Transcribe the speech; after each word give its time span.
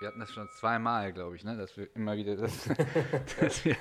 Wir 0.00 0.08
hatten 0.08 0.20
das 0.20 0.32
schon 0.32 0.48
zweimal, 0.50 1.12
glaube 1.12 1.34
ich, 1.34 1.42
ne? 1.42 1.56
dass 1.56 1.76
wir 1.76 1.88
immer 1.96 2.16
wieder 2.16 2.36
das, 2.36 2.68
dass, 3.40 3.64
wir, 3.64 3.76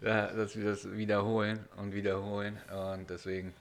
dass 0.00 0.56
wir 0.56 0.64
das 0.64 0.90
wiederholen 0.90 1.66
und 1.76 1.92
wiederholen. 1.92 2.56
Und 2.96 3.10
deswegen, 3.10 3.52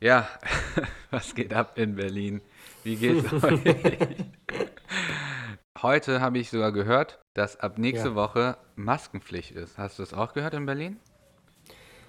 ja, 0.00 0.26
was 1.10 1.34
geht 1.34 1.52
ab 1.52 1.76
in 1.76 1.94
Berlin? 1.94 2.40
Wie 2.84 2.96
geht's 2.96 3.30
euch? 3.44 3.60
Heute 5.82 6.22
habe 6.22 6.38
ich 6.38 6.48
sogar 6.48 6.72
gehört, 6.72 7.18
dass 7.34 7.60
ab 7.60 7.76
nächste 7.76 8.08
ja. 8.08 8.14
Woche 8.14 8.56
Maskenpflicht 8.76 9.50
ist. 9.50 9.76
Hast 9.76 9.98
du 9.98 10.04
das 10.04 10.14
auch 10.14 10.32
gehört 10.32 10.54
in 10.54 10.64
Berlin? 10.64 10.96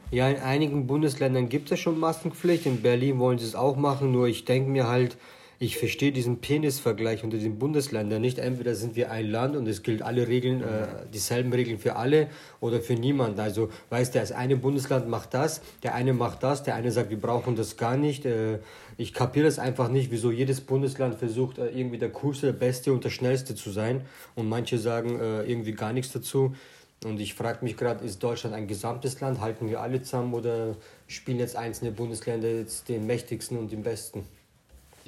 Ja, 0.10 0.30
in 0.30 0.38
einigen 0.38 0.88
Bundesländern 0.88 1.50
gibt 1.50 1.70
es 1.70 1.82
schon 1.82 2.00
Maskenpflicht. 2.00 2.66
In 2.66 2.82
Berlin 2.82 3.20
wollen 3.20 3.40
sie 3.40 3.46
es 3.46 3.56
auch 3.56 3.76
machen. 3.76 4.14
Nur 4.14 4.28
ich 4.30 4.46
denke 4.46 4.70
mir 4.70 4.88
halt, 4.88 5.18
ich 5.60 5.78
verstehe 5.78 6.12
diesen 6.12 6.40
Penisvergleich 6.40 7.24
unter 7.24 7.38
den 7.38 7.58
Bundesländern 7.58 8.22
nicht. 8.22 8.38
Entweder 8.38 8.76
sind 8.76 8.96
wir 8.96 9.12
ein 9.12 9.30
Land 9.30 9.56
und 9.56 9.68
es 9.68 9.82
gilt 9.82 10.04
alle 10.04 10.28
Regeln, 10.28 10.62
äh, 10.62 10.88
dieselben 11.12 11.52
Regeln 11.52 11.80
für 11.80 11.96
alle 11.96 12.28
oder 12.60 12.80
für 12.80 12.94
niemanden. 12.94 13.40
Also, 13.40 13.70
weißt 13.90 14.14
du, 14.14 14.20
das 14.20 14.32
eine 14.32 14.56
Bundesland 14.56 15.10
macht 15.10 15.34
das, 15.34 15.62
der 15.82 15.96
eine 15.96 16.14
macht 16.14 16.44
das, 16.44 16.62
der 16.62 16.76
eine 16.76 16.92
sagt, 16.92 17.10
wir 17.10 17.20
brauchen 17.20 17.56
das 17.56 17.76
gar 17.76 17.98
nicht. 17.98 18.26
Äh, 18.26 18.60
ich 18.98 19.14
kapiere 19.14 19.46
das 19.46 19.58
einfach 19.58 19.90
nicht, 19.90 20.12
wieso 20.12 20.32
jedes 20.32 20.62
Bundesland 20.62 21.16
versucht, 21.16 21.58
äh, 21.58 21.70
irgendwie 21.70 21.98
der 21.98 22.10
coolste, 22.10 22.48
der 22.48 22.54
beste 22.54 22.94
und 22.94 23.04
der 23.04 23.10
schnellste 23.10 23.56
zu 23.56 23.72
sein. 23.72 24.02
Und 24.36 24.48
manche 24.50 24.78
sagen 24.78 25.20
äh, 25.20 25.42
irgendwie 25.44 25.74
gar 25.74 25.92
nichts 25.92 26.14
dazu. 26.14 26.56
Und 27.04 27.20
ich 27.20 27.34
frage 27.34 27.64
mich 27.64 27.78
gerade, 27.78 28.06
ist 28.06 28.22
Deutschland 28.22 28.56
ein 28.56 28.68
gesamtes 28.68 29.20
Land? 29.22 29.40
Halten 29.40 29.70
wir 29.70 29.82
alle 29.82 30.02
zusammen 30.04 30.34
oder 30.36 30.76
spielen 31.08 31.40
jetzt 31.40 31.56
einzelne 31.56 31.92
Bundesländer 31.92 32.50
jetzt 32.50 32.90
den 32.90 33.08
mächtigsten 33.08 33.58
und 33.58 33.72
den 33.72 33.82
besten? 33.82 34.24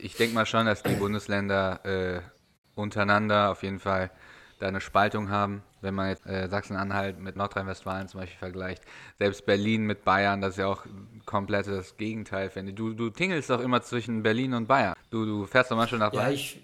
Ich 0.02 0.16
denke 0.16 0.35
mal 0.35 0.45
schon, 0.45 0.66
dass 0.66 0.84
die 0.84 0.95
Bundesländer 0.95 1.85
äh, 1.85 2.21
untereinander 2.76 3.52
auf 3.52 3.63
jeden 3.63 3.80
Fall 3.80 4.12
da 4.59 4.67
eine 4.67 4.81
Spaltung 4.81 5.30
haben. 5.30 5.63
Wenn 5.81 5.96
man 5.96 6.10
jetzt 6.10 6.26
äh, 6.26 6.49
Sachsen-Anhalt 6.49 7.20
mit 7.20 7.37
Nordrhein-Westfalen 7.37 8.10
zum 8.10 8.20
Beispiel 8.20 8.38
vergleicht, 8.38 8.84
selbst 9.18 9.46
Berlin 9.46 9.85
mit 9.85 10.04
Bayern, 10.04 10.41
das 10.41 10.51
ist 10.51 10.57
ja 10.57 10.68
auch 10.68 10.85
komplett 11.26 11.68
das 11.68 11.96
Gegenteil. 11.96 12.51
Du, 12.73 12.93
du 12.93 13.10
tingelst 13.10 13.49
doch 13.49 13.62
immer 13.62 13.82
zwischen 13.82 14.21
Berlin 14.21 14.54
und 14.54 14.68
Bayern. 14.68 14.96
Du, 15.10 15.26
du 15.26 15.46
fährst 15.46 15.71
doch 15.71 15.77
manchmal 15.77 15.99
nach 15.99 16.12
Bayern. 16.12 16.27
Ja, 16.27 16.34
ich, 16.34 16.60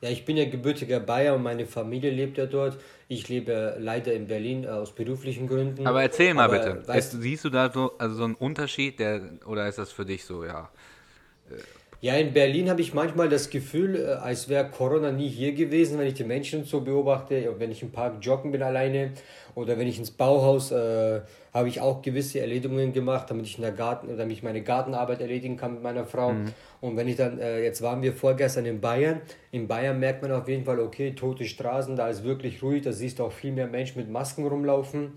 ja, 0.00 0.10
ich 0.10 0.24
bin 0.24 0.36
ja 0.36 0.44
gebürtiger 0.48 1.00
Bayer 1.00 1.34
und 1.34 1.42
meine 1.42 1.66
Familie 1.66 2.10
lebt 2.12 2.38
ja 2.38 2.46
dort. 2.46 2.78
Ich 3.08 3.28
lebe 3.28 3.76
leider 3.80 4.12
in 4.12 4.28
Berlin 4.28 4.64
äh, 4.64 4.68
aus 4.68 4.94
beruflichen 4.94 5.48
Gründen. 5.48 5.86
Aber 5.86 6.02
erzähl 6.02 6.34
mal 6.34 6.44
Aber, 6.44 6.58
bitte. 6.58 6.86
Weißt, 6.86 7.20
siehst 7.20 7.44
du 7.44 7.50
da 7.50 7.72
so, 7.72 7.98
also 7.98 8.14
so 8.14 8.24
einen 8.24 8.34
Unterschied, 8.34 9.00
der, 9.00 9.22
oder 9.46 9.66
ist 9.66 9.78
das 9.78 9.90
für 9.90 10.04
dich 10.04 10.24
so, 10.24 10.44
ja? 10.44 10.70
Ja, 12.00 12.14
in 12.16 12.34
Berlin 12.34 12.68
habe 12.68 12.82
ich 12.82 12.92
manchmal 12.92 13.28
das 13.28 13.48
Gefühl, 13.48 13.96
äh, 13.96 14.04
als 14.14 14.48
wäre 14.48 14.68
Corona 14.68 15.10
nie 15.10 15.28
hier 15.28 15.54
gewesen, 15.54 15.98
wenn 15.98 16.06
ich 16.06 16.14
die 16.14 16.24
Menschen 16.24 16.64
so 16.64 16.82
beobachte, 16.82 17.54
wenn 17.58 17.70
ich 17.70 17.82
im 17.82 17.92
Park 17.92 18.16
joggen 18.20 18.52
bin 18.52 18.62
alleine 18.62 19.12
oder 19.54 19.78
wenn 19.78 19.86
ich 19.86 19.98
ins 19.98 20.10
Bauhaus, 20.10 20.70
äh, 20.70 21.20
habe 21.54 21.68
ich 21.68 21.80
auch 21.80 22.02
gewisse 22.02 22.40
Erledigungen 22.40 22.92
gemacht, 22.92 23.30
damit 23.30 23.46
ich 23.46 23.56
in 23.56 23.62
der 23.62 23.72
Garten, 23.72 24.16
damit 24.18 24.36
ich 24.36 24.42
meine 24.42 24.62
Gartenarbeit 24.62 25.20
erledigen 25.20 25.56
kann 25.56 25.74
mit 25.74 25.82
meiner 25.82 26.04
Frau. 26.04 26.32
Mhm. 26.32 26.52
Und 26.80 26.96
wenn 26.96 27.08
ich 27.08 27.16
dann, 27.16 27.38
äh, 27.38 27.62
jetzt 27.62 27.80
waren 27.80 28.02
wir 28.02 28.12
vorgestern 28.12 28.66
in 28.66 28.80
Bayern, 28.80 29.22
in 29.52 29.66
Bayern 29.68 29.98
merkt 29.98 30.20
man 30.20 30.32
auf 30.32 30.48
jeden 30.48 30.64
Fall, 30.64 30.80
okay, 30.80 31.12
tote 31.12 31.44
Straßen, 31.44 31.96
da 31.96 32.08
ist 32.08 32.24
wirklich 32.24 32.62
ruhig, 32.62 32.82
da 32.82 32.92
siehst 32.92 33.18
du 33.18 33.24
auch 33.24 33.32
viel 33.32 33.52
mehr 33.52 33.68
Menschen 33.68 33.98
mit 33.98 34.10
Masken 34.10 34.46
rumlaufen, 34.46 35.12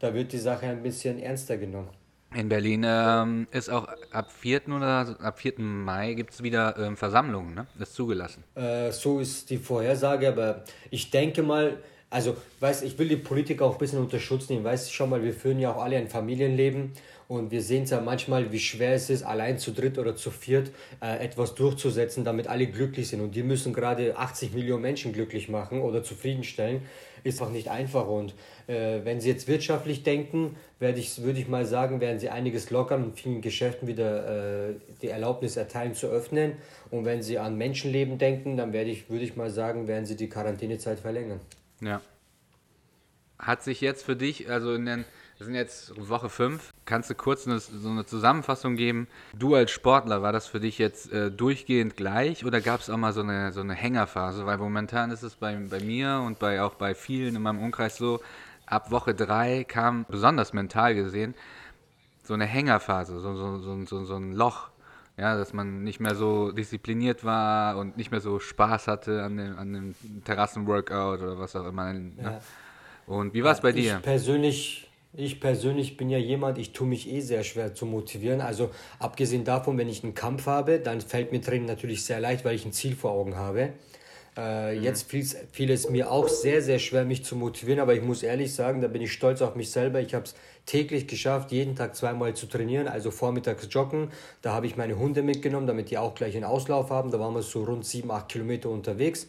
da 0.00 0.14
wird 0.14 0.32
die 0.32 0.38
Sache 0.38 0.66
ein 0.66 0.82
bisschen 0.82 1.20
ernster 1.22 1.56
genommen. 1.56 2.01
In 2.34 2.48
Berlin 2.48 2.84
ähm, 2.86 3.46
ist 3.50 3.68
auch 3.68 3.88
ab 4.10 4.32
4. 4.32 4.68
oder 4.68 5.16
ab 5.20 5.38
4. 5.38 5.54
Mai 5.58 6.14
gibt 6.14 6.32
es 6.32 6.42
wieder 6.42 6.76
ähm, 6.78 6.96
Versammlungen, 6.96 7.54
ne? 7.54 7.66
Ist 7.78 7.94
zugelassen. 7.94 8.42
Äh, 8.54 8.90
so 8.90 9.20
ist 9.20 9.50
die 9.50 9.58
Vorhersage, 9.58 10.28
aber 10.28 10.64
ich 10.90 11.10
denke 11.10 11.42
mal, 11.42 11.78
also 12.08 12.36
weiß, 12.60 12.82
ich 12.82 12.98
will 12.98 13.08
die 13.08 13.16
Politiker 13.16 13.64
auch 13.64 13.72
ein 13.72 13.78
bisschen 13.78 13.98
unter 13.98 14.18
Schutz 14.18 14.48
nehmen. 14.48 14.64
Weißt 14.64 14.92
schon 14.92 15.10
mal, 15.10 15.22
wir 15.22 15.32
führen 15.32 15.58
ja 15.58 15.72
auch 15.72 15.82
alle 15.82 15.96
ein 15.96 16.08
Familienleben 16.08 16.92
und 17.28 17.50
wir 17.50 17.62
sehen 17.62 17.84
es 17.84 17.90
ja 17.90 18.00
manchmal, 18.00 18.52
wie 18.52 18.60
schwer 18.60 18.94
es 18.94 19.08
ist, 19.08 19.22
allein 19.22 19.58
zu 19.58 19.72
dritt 19.72 19.98
oder 19.98 20.16
zu 20.16 20.30
viert 20.30 20.70
äh, 21.00 21.24
etwas 21.24 21.54
durchzusetzen, 21.54 22.24
damit 22.24 22.46
alle 22.48 22.66
glücklich 22.66 23.08
sind. 23.08 23.20
Und 23.20 23.34
die 23.34 23.42
müssen 23.42 23.72
gerade 23.72 24.16
80 24.16 24.52
Millionen 24.52 24.82
Menschen 24.82 25.12
glücklich 25.12 25.48
machen 25.48 25.80
oder 25.80 26.02
zufriedenstellen 26.02 26.82
ist 27.24 27.40
auch 27.42 27.50
nicht 27.50 27.68
einfach. 27.68 28.08
Und 28.08 28.34
äh, 28.66 29.00
wenn 29.04 29.20
Sie 29.20 29.28
jetzt 29.28 29.48
wirtschaftlich 29.48 30.02
denken, 30.02 30.56
werde 30.78 30.98
ich, 30.98 31.22
würde 31.22 31.38
ich 31.38 31.48
mal 31.48 31.64
sagen, 31.64 32.00
werden 32.00 32.18
Sie 32.18 32.28
einiges 32.28 32.70
lockern 32.70 33.04
und 33.04 33.18
vielen 33.18 33.40
Geschäften 33.40 33.88
wieder 33.88 34.68
äh, 34.70 34.74
die 35.00 35.08
Erlaubnis 35.08 35.56
erteilen 35.56 35.94
zu 35.94 36.08
öffnen. 36.08 36.54
Und 36.90 37.04
wenn 37.04 37.22
Sie 37.22 37.38
an 37.38 37.56
Menschenleben 37.56 38.18
denken, 38.18 38.56
dann 38.56 38.72
werde 38.72 38.90
ich, 38.90 39.10
würde 39.10 39.24
ich 39.24 39.36
mal 39.36 39.50
sagen, 39.50 39.88
werden 39.88 40.06
Sie 40.06 40.16
die 40.16 40.28
Quarantänezeit 40.28 41.00
verlängern. 41.00 41.40
Ja. 41.80 42.00
Hat 43.42 43.62
sich 43.62 43.82
jetzt 43.82 44.06
für 44.06 44.16
dich, 44.16 44.50
also 44.50 44.72
in 44.72 44.86
den 44.86 45.04
wir 45.42 45.46
sind 45.46 45.54
jetzt 45.56 46.08
Woche 46.08 46.28
5. 46.28 46.72
Kannst 46.84 47.10
du 47.10 47.16
kurz 47.16 47.48
eine, 47.48 47.58
so 47.58 47.88
eine 47.88 48.06
Zusammenfassung 48.06 48.76
geben? 48.76 49.08
Du 49.36 49.56
als 49.56 49.72
Sportler, 49.72 50.22
war 50.22 50.30
das 50.30 50.46
für 50.46 50.60
dich 50.60 50.78
jetzt 50.78 51.12
äh, 51.12 51.32
durchgehend 51.32 51.96
gleich 51.96 52.44
oder 52.44 52.60
gab 52.60 52.78
es 52.78 52.88
auch 52.88 52.96
mal 52.96 53.12
so 53.12 53.22
eine, 53.22 53.50
so 53.50 53.60
eine 53.60 53.74
Hängerphase? 53.74 54.46
Weil 54.46 54.58
momentan 54.58 55.10
ist 55.10 55.24
es 55.24 55.34
bei, 55.34 55.56
bei 55.56 55.80
mir 55.80 56.22
und 56.24 56.38
bei, 56.38 56.62
auch 56.62 56.74
bei 56.74 56.94
vielen 56.94 57.34
in 57.34 57.42
meinem 57.42 57.60
Umkreis 57.60 57.96
so, 57.96 58.20
ab 58.66 58.92
Woche 58.92 59.14
3 59.14 59.64
kam, 59.64 60.06
besonders 60.08 60.52
mental 60.52 60.94
gesehen, 60.94 61.34
so 62.22 62.34
eine 62.34 62.46
Hängerphase, 62.46 63.18
so, 63.18 63.34
so, 63.34 63.58
so, 63.58 63.84
so, 63.84 64.04
so 64.04 64.14
ein 64.14 64.34
Loch. 64.34 64.68
Ja, 65.16 65.36
dass 65.36 65.52
man 65.52 65.82
nicht 65.82 65.98
mehr 65.98 66.14
so 66.14 66.52
diszipliniert 66.52 67.22
war 67.24 67.76
und 67.76 67.96
nicht 67.96 68.12
mehr 68.12 68.20
so 68.20 68.38
Spaß 68.38 68.86
hatte 68.86 69.24
an 69.24 69.36
dem, 69.36 69.58
an 69.58 69.72
dem 69.72 69.94
Terrassenworkout 70.24 71.20
oder 71.20 71.38
was 71.38 71.54
auch 71.56 71.66
immer. 71.66 71.92
Ne? 71.92 72.12
Ja. 72.22 72.40
Und 73.06 73.34
wie 73.34 73.42
war 73.44 73.52
es 73.52 73.60
bei 73.60 73.72
dir? 73.72 73.96
Ich 73.96 74.02
persönlich 74.02 74.88
ich 75.14 75.40
persönlich 75.40 75.98
bin 75.98 76.08
ja 76.08 76.16
jemand, 76.16 76.56
ich 76.56 76.72
tue 76.72 76.86
mich 76.86 77.10
eh 77.10 77.20
sehr 77.20 77.44
schwer 77.44 77.74
zu 77.74 77.84
motivieren. 77.84 78.40
Also 78.40 78.70
abgesehen 78.98 79.44
davon, 79.44 79.76
wenn 79.76 79.88
ich 79.88 80.02
einen 80.02 80.14
Kampf 80.14 80.46
habe, 80.46 80.78
dann 80.78 81.02
fällt 81.02 81.32
mir 81.32 81.42
Training 81.42 81.66
natürlich 81.66 82.04
sehr 82.04 82.18
leicht, 82.18 82.46
weil 82.46 82.54
ich 82.54 82.64
ein 82.64 82.72
Ziel 82.72 82.96
vor 82.96 83.10
Augen 83.10 83.36
habe. 83.36 83.74
Äh, 84.36 84.76
mhm. 84.76 84.82
Jetzt 84.82 85.10
fiel, 85.10 85.24
fiel 85.24 85.70
es 85.70 85.90
mir 85.90 86.10
auch 86.10 86.28
sehr, 86.28 86.62
sehr 86.62 86.78
schwer, 86.78 87.04
mich 87.04 87.24
zu 87.24 87.36
motivieren, 87.36 87.80
aber 87.80 87.94
ich 87.94 88.00
muss 88.00 88.22
ehrlich 88.22 88.54
sagen, 88.54 88.80
da 88.80 88.88
bin 88.88 89.02
ich 89.02 89.12
stolz 89.12 89.42
auf 89.42 89.54
mich 89.54 89.70
selber. 89.70 90.00
Ich 90.00 90.14
habe 90.14 90.24
es 90.24 90.34
täglich 90.64 91.06
geschafft, 91.06 91.52
jeden 91.52 91.76
Tag 91.76 91.94
zweimal 91.94 92.32
zu 92.34 92.46
trainieren, 92.46 92.88
also 92.88 93.10
vormittags 93.10 93.68
joggen. 93.70 94.10
Da 94.40 94.54
habe 94.54 94.66
ich 94.66 94.78
meine 94.78 94.98
Hunde 94.98 95.22
mitgenommen, 95.22 95.66
damit 95.66 95.90
die 95.90 95.98
auch 95.98 96.14
gleich 96.14 96.34
einen 96.36 96.44
Auslauf 96.44 96.88
haben. 96.88 97.10
Da 97.10 97.20
waren 97.20 97.34
wir 97.34 97.42
so 97.42 97.64
rund 97.64 97.84
sieben, 97.84 98.10
acht 98.10 98.30
Kilometer 98.30 98.70
unterwegs. 98.70 99.26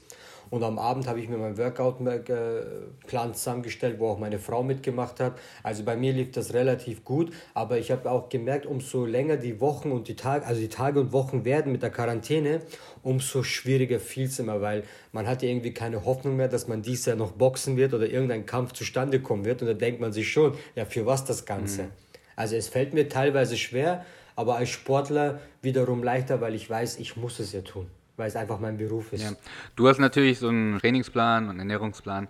Und 0.54 0.62
am 0.62 0.78
Abend 0.78 1.08
habe 1.08 1.20
ich 1.20 1.28
mir 1.30 1.40
meinen 1.40 1.58
Workout-Plan 1.58 3.34
zusammengestellt, 3.34 3.98
wo 3.98 4.10
auch 4.10 4.20
meine 4.20 4.38
Frau 4.38 4.62
mitgemacht 4.62 5.20
hat. 5.20 5.34
Also 5.64 5.84
bei 5.84 5.96
mir 5.96 6.14
lief 6.14 6.30
das 6.30 6.54
relativ 6.54 7.04
gut, 7.04 7.34
aber 7.56 7.80
ich 7.80 7.90
habe 7.90 8.12
auch 8.12 8.30
gemerkt, 8.30 8.68
umso 8.68 9.04
länger 9.08 9.38
die 9.38 9.60
Wochen 9.60 9.92
und 9.92 10.08
die 10.08 10.16
Tage, 10.16 10.46
also 10.46 10.62
die 10.62 10.70
Tage 10.70 11.00
und 11.00 11.12
Wochen 11.12 11.44
werden 11.44 11.72
mit 11.72 11.82
der 11.82 11.90
Quarantäne, 11.90 12.62
umso 13.02 13.42
schwieriger 13.42 14.00
fiel 14.00 14.28
es 14.28 14.38
immer, 14.38 14.62
weil 14.62 14.84
man 15.12 15.26
hat 15.26 15.42
ja 15.42 15.50
irgendwie 15.50 15.74
keine 15.74 16.06
Hoffnung 16.06 16.36
mehr, 16.36 16.50
dass 16.50 16.68
man 16.68 16.84
dies 16.84 17.08
Jahr 17.08 17.16
noch 17.16 17.32
boxen 17.32 17.76
wird 17.76 17.96
oder 17.96 18.08
irgendein 18.08 18.46
Kampf 18.46 18.74
zustande 18.74 19.22
kommen 19.22 19.46
wird. 19.46 19.64
Und 19.64 19.70
da 19.70 19.74
denkt 19.74 20.02
man 20.02 20.14
sich 20.14 20.32
schon, 20.32 20.54
ja, 20.76 20.86
für 20.86 21.08
was 21.08 21.26
das 21.26 21.48
Ganze? 21.48 21.86
Mhm. 21.86 21.92
Also 22.36 22.56
es 22.58 22.68
fällt 22.68 22.94
mir 22.94 23.10
teilweise 23.10 23.58
schwer, 23.58 24.06
aber 24.36 24.58
als 24.58 24.70
Sportler 24.70 25.40
wiederum 25.64 26.04
leichter, 26.04 26.42
weil 26.42 26.54
ich 26.54 26.70
weiß, 26.70 27.00
ich 27.00 27.18
muss 27.18 27.40
es 27.40 27.54
ja 27.54 27.62
tun 27.62 27.88
weil 28.18 28.28
es 28.28 28.36
einfach 28.36 28.60
mein 28.60 28.78
Beruf 28.78 29.14
ist. 29.14 29.24
Ja. 29.24 29.32
Du 29.76 29.88
hast 29.88 30.00
natürlich 30.00 30.40
so 30.40 30.50
einen 30.50 30.80
Trainingsplan 30.80 31.50
und 31.50 31.60
Ernährungsplan. 31.60 32.28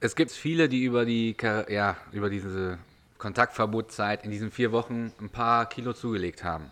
Es 0.00 0.16
gibt 0.16 0.30
viele, 0.30 0.68
die 0.68 0.84
über 0.84 1.04
die 1.04 1.36
ja, 1.68 1.96
über 2.12 2.30
diese 2.30 2.78
Kontaktverbotzeit 3.18 4.24
in 4.24 4.30
diesen 4.30 4.50
vier 4.50 4.72
Wochen 4.72 5.12
ein 5.20 5.30
paar 5.30 5.68
Kilo 5.68 5.92
zugelegt 5.92 6.44
haben. 6.44 6.70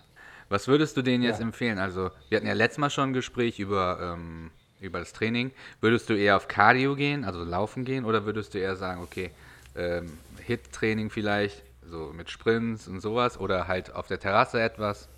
Was 0.49 0.69
würdest 0.69 0.99
du 0.99 1.03
denen 1.03 1.25
jetzt 1.25 1.41
ja. 1.41 1.47
empfehlen? 1.47 1.79
Also, 1.79 2.11
wir 2.29 2.37
hatten 2.37 2.47
ja 2.47 2.53
letztes 2.53 2.77
Mal 2.77 2.91
schon 2.91 3.11
ein 3.11 3.13
Gespräch 3.15 3.59
über, 3.59 4.17
ähm, 4.19 4.51
über 4.81 4.99
das 4.99 5.15
Training. 5.15 5.51
Würdest 5.81 6.11
du 6.11 6.15
eher 6.15 6.37
auf 6.37 6.47
Cardio 6.47 6.95
gehen, 6.95 7.25
also 7.25 7.43
laufen 7.43 7.87
gehen, 7.87 8.05
oder 8.05 8.27
würdest 8.27 8.53
du 8.53 8.59
eher 8.59 8.77
sagen, 8.77 9.01
okay, 9.01 9.31
ähm, 9.77 10.19
Hit-Training 10.45 11.09
vielleicht, 11.09 11.63
so 11.89 12.13
mit 12.15 12.29
Sprints 12.29 12.87
und 12.87 13.01
sowas, 13.01 13.41
oder 13.41 13.67
halt 13.67 13.95
auf 13.95 14.09
der 14.09 14.21
Terrasse 14.21 14.61
etwas? 14.61 15.09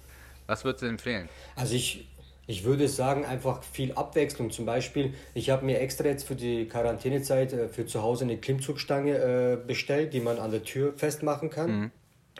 Was 0.46 0.64
würdest 0.64 0.82
du 0.82 0.86
empfehlen? 0.86 1.28
Also 1.56 1.74
ich, 1.74 2.06
ich 2.46 2.64
würde 2.64 2.88
sagen, 2.88 3.24
einfach 3.24 3.62
viel 3.62 3.92
Abwechslung. 3.92 4.50
Zum 4.50 4.66
Beispiel, 4.66 5.14
ich 5.34 5.50
habe 5.50 5.64
mir 5.64 5.80
extra 5.80 6.06
jetzt 6.06 6.26
für 6.26 6.34
die 6.34 6.66
Quarantänezeit 6.66 7.52
äh, 7.52 7.68
für 7.68 7.86
zu 7.86 8.02
Hause 8.02 8.24
eine 8.24 8.36
Klimmzugstange 8.36 9.16
äh, 9.16 9.56
bestellt, 9.66 10.12
die 10.12 10.20
man 10.20 10.38
an 10.38 10.50
der 10.50 10.62
Tür 10.62 10.92
festmachen 10.96 11.50
kann. 11.50 11.70
Mhm. 11.70 11.90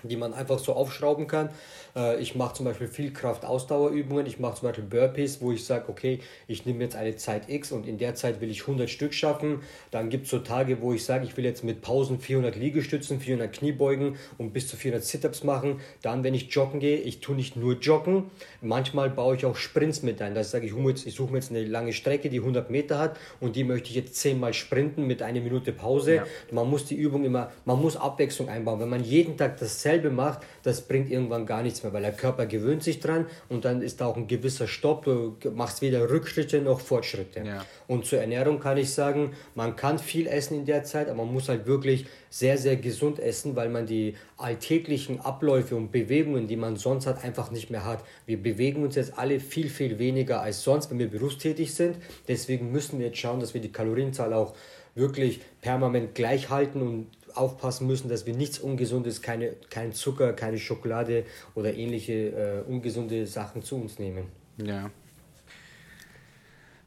Die 0.08 0.16
man 0.16 0.34
einfach 0.34 0.58
so 0.58 0.72
aufschrauben 0.72 1.26
kann. 1.26 1.50
Äh, 1.96 2.20
ich 2.20 2.34
mache 2.34 2.54
zum 2.54 2.66
Beispiel 2.66 2.88
viel 2.88 3.12
Kraft-Ausdauerübungen. 3.12 4.26
Ich 4.26 4.38
mache 4.38 4.56
zum 4.56 4.68
Beispiel 4.68 4.84
Burpees, 4.84 5.40
wo 5.40 5.52
ich 5.52 5.64
sage, 5.64 5.88
okay, 5.88 6.20
ich 6.46 6.66
nehme 6.66 6.82
jetzt 6.82 6.96
eine 6.96 7.16
Zeit 7.16 7.48
X 7.48 7.72
und 7.72 7.86
in 7.86 7.98
der 7.98 8.14
Zeit 8.14 8.40
will 8.40 8.50
ich 8.50 8.62
100 8.62 8.88
Stück 8.88 9.14
schaffen. 9.14 9.62
Dann 9.90 10.10
gibt 10.10 10.24
es 10.24 10.30
so 10.30 10.38
Tage, 10.38 10.80
wo 10.80 10.92
ich 10.92 11.04
sage, 11.04 11.24
ich 11.24 11.36
will 11.36 11.44
jetzt 11.44 11.64
mit 11.64 11.82
Pausen 11.82 12.18
400 12.18 12.56
Liegestützen, 12.56 13.20
400 13.20 13.52
Kniebeugen 13.52 14.16
und 14.38 14.52
bis 14.52 14.68
zu 14.68 14.76
400 14.76 15.04
Sit-Ups 15.04 15.44
machen. 15.44 15.80
Dann, 16.02 16.24
wenn 16.24 16.34
ich 16.34 16.50
joggen 16.50 16.80
gehe, 16.80 16.98
ich 16.98 17.20
tue 17.20 17.34
nicht 17.34 17.56
nur 17.56 17.74
joggen. 17.78 18.30
Manchmal 18.60 19.10
baue 19.10 19.36
ich 19.36 19.46
auch 19.46 19.56
Sprints 19.56 20.02
mit 20.02 20.20
ein. 20.20 20.34
Das 20.34 20.50
sage 20.50 20.66
ich, 20.66 20.72
ich 21.06 21.14
suche 21.14 21.32
mir 21.32 21.38
jetzt 21.38 21.50
eine 21.50 21.64
lange 21.64 21.92
Strecke, 21.92 22.28
die 22.28 22.38
100 22.38 22.70
Meter 22.70 22.98
hat 22.98 23.16
und 23.40 23.56
die 23.56 23.64
möchte 23.64 23.90
ich 23.90 23.96
jetzt 23.96 24.16
10 24.16 24.38
Mal 24.38 24.54
sprinten 24.54 25.06
mit 25.06 25.22
einer 25.22 25.40
Minute 25.40 25.72
Pause. 25.72 26.16
Ja. 26.16 26.26
Man 26.50 26.68
muss 26.68 26.86
die 26.86 26.96
Übung 26.96 27.24
immer, 27.24 27.52
man 27.64 27.80
muss 27.80 27.96
Abwechslung 27.96 28.48
einbauen. 28.48 28.80
Wenn 28.80 28.88
man 28.88 29.04
jeden 29.04 29.36
Tag 29.36 29.58
dasselbe 29.58 29.93
macht, 30.02 30.40
das 30.62 30.82
bringt 30.82 31.10
irgendwann 31.10 31.46
gar 31.46 31.62
nichts 31.62 31.82
mehr, 31.82 31.92
weil 31.92 32.02
der 32.02 32.12
Körper 32.12 32.46
gewöhnt 32.46 32.82
sich 32.82 33.00
dran 33.00 33.26
und 33.48 33.64
dann 33.64 33.82
ist 33.82 34.00
da 34.00 34.06
auch 34.06 34.16
ein 34.16 34.26
gewisser 34.26 34.66
Stopp. 34.66 35.04
Du 35.04 35.36
machst 35.54 35.82
weder 35.82 36.10
Rückschritte 36.10 36.60
noch 36.60 36.80
Fortschritte. 36.80 37.40
Ja. 37.40 37.64
Und 37.86 38.06
zur 38.06 38.20
Ernährung 38.20 38.60
kann 38.60 38.76
ich 38.76 38.92
sagen, 38.92 39.32
man 39.54 39.76
kann 39.76 39.98
viel 39.98 40.26
essen 40.26 40.54
in 40.54 40.66
der 40.66 40.84
Zeit, 40.84 41.08
aber 41.08 41.24
man 41.24 41.32
muss 41.32 41.48
halt 41.48 41.66
wirklich 41.66 42.06
sehr, 42.30 42.58
sehr 42.58 42.76
gesund 42.76 43.20
essen, 43.20 43.54
weil 43.54 43.68
man 43.68 43.86
die 43.86 44.16
alltäglichen 44.36 45.20
Abläufe 45.20 45.76
und 45.76 45.92
Bewegungen, 45.92 46.48
die 46.48 46.56
man 46.56 46.76
sonst 46.76 47.06
hat, 47.06 47.22
einfach 47.22 47.50
nicht 47.50 47.70
mehr 47.70 47.84
hat. 47.84 48.04
Wir 48.26 48.42
bewegen 48.42 48.82
uns 48.82 48.96
jetzt 48.96 49.16
alle 49.16 49.38
viel, 49.38 49.68
viel 49.68 49.98
weniger 49.98 50.42
als 50.42 50.62
sonst, 50.64 50.90
wenn 50.90 50.98
wir 50.98 51.10
berufstätig 51.10 51.74
sind. 51.74 51.96
Deswegen 52.26 52.72
müssen 52.72 52.98
wir 52.98 53.06
jetzt 53.06 53.18
schauen, 53.18 53.40
dass 53.40 53.54
wir 53.54 53.60
die 53.60 53.70
Kalorienzahl 53.70 54.32
auch 54.32 54.54
wirklich 54.94 55.40
permanent 55.60 56.14
gleich 56.14 56.50
halten 56.50 56.82
und 56.82 57.06
aufpassen 57.34 57.86
müssen, 57.86 58.08
dass 58.08 58.26
wir 58.26 58.34
nichts 58.34 58.58
Ungesundes, 58.58 59.22
keine, 59.22 59.52
kein 59.70 59.92
Zucker, 59.92 60.32
keine 60.32 60.58
Schokolade 60.58 61.24
oder 61.54 61.74
ähnliche 61.74 62.12
äh, 62.12 62.62
ungesunde 62.70 63.26
Sachen 63.26 63.62
zu 63.62 63.76
uns 63.76 63.98
nehmen. 63.98 64.26
Ja. 64.56 64.90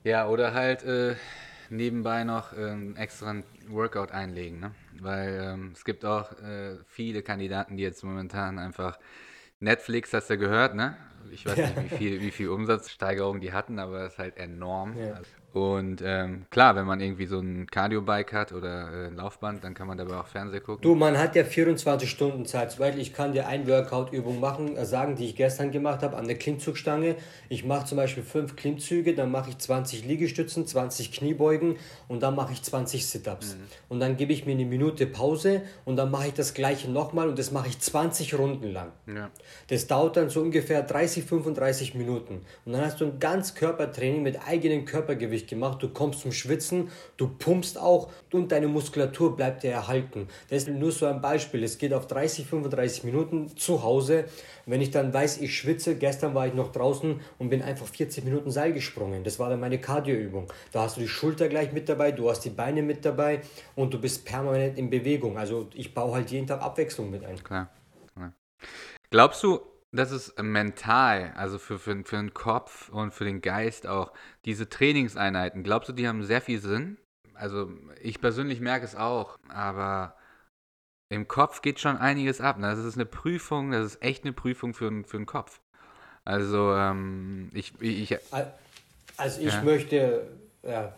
Ja, 0.03 0.27
oder 0.27 0.53
halt 0.53 0.83
äh, 0.83 1.15
nebenbei 1.69 2.23
noch 2.23 2.53
äh, 2.53 2.93
extra 2.95 3.43
Workout 3.67 4.11
einlegen, 4.11 4.59
ne? 4.59 4.71
Weil 4.99 5.39
ähm, 5.41 5.71
es 5.73 5.83
gibt 5.83 6.05
auch 6.05 6.31
äh, 6.39 6.77
viele 6.85 7.21
Kandidaten, 7.23 7.77
die 7.77 7.83
jetzt 7.83 8.03
momentan 8.03 8.57
einfach 8.57 8.99
Netflix, 9.59 10.13
hast 10.13 10.29
du 10.29 10.37
gehört, 10.37 10.75
ne? 10.75 10.95
Ich 11.31 11.45
weiß 11.45 11.57
nicht, 11.57 11.91
wie 11.91 11.97
viel, 11.97 12.21
wie 12.21 12.31
viel 12.31 12.49
Umsatzsteigerung 12.49 13.41
die 13.41 13.51
hatten, 13.51 13.79
aber 13.79 14.05
es 14.05 14.13
ist 14.13 14.19
halt 14.19 14.37
enorm. 14.37 14.97
Ja. 14.97 15.19
Und 15.57 16.01
ähm, 16.05 16.45
klar, 16.49 16.75
wenn 16.75 16.85
man 16.85 16.99
irgendwie 16.99 17.25
so 17.25 17.39
ein 17.39 17.67
Cardio-Bike 17.67 18.31
hat 18.33 18.53
oder 18.53 18.91
äh, 18.91 19.07
ein 19.07 19.15
Laufband, 19.15 19.63
dann 19.63 19.73
kann 19.73 19.87
man 19.87 19.97
dabei 19.97 20.17
auch 20.17 20.27
Fernsehen 20.27 20.63
gucken. 20.63 20.81
Du, 20.81 20.93
man 20.93 21.17
hat 21.17 21.35
ja 21.35 21.43
24 21.43 22.09
Stunden 22.09 22.45
Zeit. 22.45 22.71
Zum 22.71 22.79
Beispiel, 22.79 23.01
ich 23.01 23.13
kann 23.13 23.33
dir 23.33 23.47
eine 23.47 23.67
Workout-Übung 23.67 24.39
machen, 24.39 24.77
äh, 24.77 24.85
sagen, 24.85 25.15
die 25.15 25.25
ich 25.25 25.35
gestern 25.35 25.71
gemacht 25.71 26.03
habe, 26.03 26.15
an 26.15 26.27
der 26.27 26.37
Klimmzugstange. 26.37 27.15
Ich 27.49 27.65
mache 27.65 27.85
zum 27.85 27.97
Beispiel 27.97 28.23
fünf 28.23 28.55
Klimmzüge, 28.55 29.15
dann 29.15 29.31
mache 29.31 29.49
ich 29.49 29.57
20 29.57 30.05
Liegestützen, 30.05 30.67
20 30.67 31.11
Kniebeugen 31.11 31.77
und 32.07 32.21
dann 32.21 32.35
mache 32.35 32.53
ich 32.53 32.61
20 32.61 33.07
Sit-Ups. 33.07 33.55
Mhm. 33.55 33.61
Und 33.89 33.99
dann 33.99 34.17
gebe 34.17 34.33
ich 34.33 34.45
mir 34.45 34.51
eine 34.51 34.65
Minute 34.65 35.07
Pause 35.07 35.63
und 35.85 35.95
dann 35.95 36.11
mache 36.11 36.27
ich 36.27 36.33
das 36.33 36.53
gleiche 36.53 36.91
nochmal 36.91 37.29
und 37.29 37.39
das 37.39 37.51
mache 37.51 37.67
ich 37.67 37.79
20 37.79 38.37
Runden 38.37 38.71
lang. 38.71 38.91
Ja. 39.07 39.29
Das 39.67 39.87
dauert 39.87 40.17
dann 40.17 40.29
so 40.29 40.41
ungefähr 40.41 40.83
30, 40.83 41.23
35 41.23 41.95
Minuten. 41.95 42.45
Und 42.65 42.73
dann 42.73 42.85
hast 42.85 43.01
du 43.01 43.05
ein 43.05 43.19
ganz 43.19 43.55
Körpertraining 43.55 44.23
mit 44.23 44.47
eigenem 44.47 44.85
Körpergewicht 44.85 45.46
gemacht, 45.47 45.81
du 45.81 45.89
kommst 45.89 46.21
zum 46.21 46.31
Schwitzen, 46.31 46.89
du 47.17 47.27
pumpst 47.27 47.77
auch 47.77 48.09
und 48.31 48.51
deine 48.51 48.67
Muskulatur 48.67 49.35
bleibt 49.35 49.63
dir 49.63 49.71
erhalten. 49.71 50.27
Das 50.49 50.63
ist 50.63 50.69
nur 50.69 50.91
so 50.91 51.05
ein 51.05 51.21
Beispiel. 51.21 51.63
Es 51.63 51.77
geht 51.77 51.93
auf 51.93 52.07
30, 52.07 52.45
35 52.47 53.03
Minuten 53.03 53.55
zu 53.57 53.83
Hause. 53.83 54.25
Wenn 54.65 54.81
ich 54.81 54.91
dann 54.91 55.13
weiß, 55.13 55.39
ich 55.39 55.57
schwitze, 55.57 55.95
gestern 55.95 56.35
war 56.35 56.47
ich 56.47 56.53
noch 56.53 56.71
draußen 56.71 57.19
und 57.39 57.49
bin 57.49 57.61
einfach 57.61 57.87
40 57.87 58.23
Minuten 58.25 58.51
Seil 58.51 58.73
gesprungen. 58.73 59.23
Das 59.23 59.39
war 59.39 59.49
dann 59.49 59.59
meine 59.59 59.79
Cardioübung. 59.79 60.51
Da 60.71 60.83
hast 60.83 60.97
du 60.97 61.01
die 61.01 61.07
Schulter 61.07 61.47
gleich 61.47 61.71
mit 61.71 61.87
dabei, 61.89 62.11
du 62.11 62.29
hast 62.29 62.41
die 62.41 62.49
Beine 62.49 62.81
mit 62.81 63.05
dabei 63.05 63.41
und 63.75 63.93
du 63.93 63.99
bist 63.99 64.25
permanent 64.25 64.77
in 64.77 64.89
Bewegung. 64.89 65.37
Also 65.37 65.67
ich 65.73 65.93
baue 65.93 66.15
halt 66.15 66.31
jeden 66.31 66.47
Tag 66.47 66.61
Abwechslung 66.61 67.09
mit 67.09 67.23
ein. 67.23 67.41
Klar. 67.43 67.69
Klar. 68.13 68.33
Glaubst 69.09 69.41
du, 69.43 69.61
das 69.91 70.11
ist 70.11 70.41
mental, 70.41 71.33
also 71.35 71.59
für, 71.59 71.79
für, 71.79 72.03
für 72.03 72.17
den 72.17 72.33
Kopf 72.33 72.89
und 72.89 73.13
für 73.13 73.25
den 73.25 73.41
Geist 73.41 73.87
auch, 73.87 74.11
diese 74.45 74.69
Trainingseinheiten, 74.69 75.63
glaubst 75.63 75.89
du, 75.89 75.93
die 75.93 76.07
haben 76.07 76.23
sehr 76.23 76.41
viel 76.41 76.59
Sinn? 76.59 76.97
Also 77.33 77.71
ich 78.01 78.19
persönlich 78.19 78.59
merke 78.59 78.85
es 78.85 78.95
auch, 78.95 79.37
aber 79.49 80.15
im 81.09 81.27
Kopf 81.27 81.61
geht 81.61 81.79
schon 81.79 81.97
einiges 81.97 82.41
ab. 82.41 82.57
Ne? 82.57 82.67
Das 82.67 82.83
ist 82.83 82.95
eine 82.95 83.05
Prüfung, 83.05 83.71
das 83.71 83.85
ist 83.85 84.03
echt 84.03 84.23
eine 84.23 84.33
Prüfung 84.33 84.73
für, 84.73 84.91
für 85.05 85.17
den 85.17 85.25
Kopf. 85.25 85.61
Also 86.25 86.73
ähm, 86.73 87.49
ich, 87.53 87.73
ich... 87.79 88.17
Also 89.15 89.41
ich 89.41 89.53
ja. 89.53 89.63
möchte, 89.63 90.27
ja, 90.61 90.93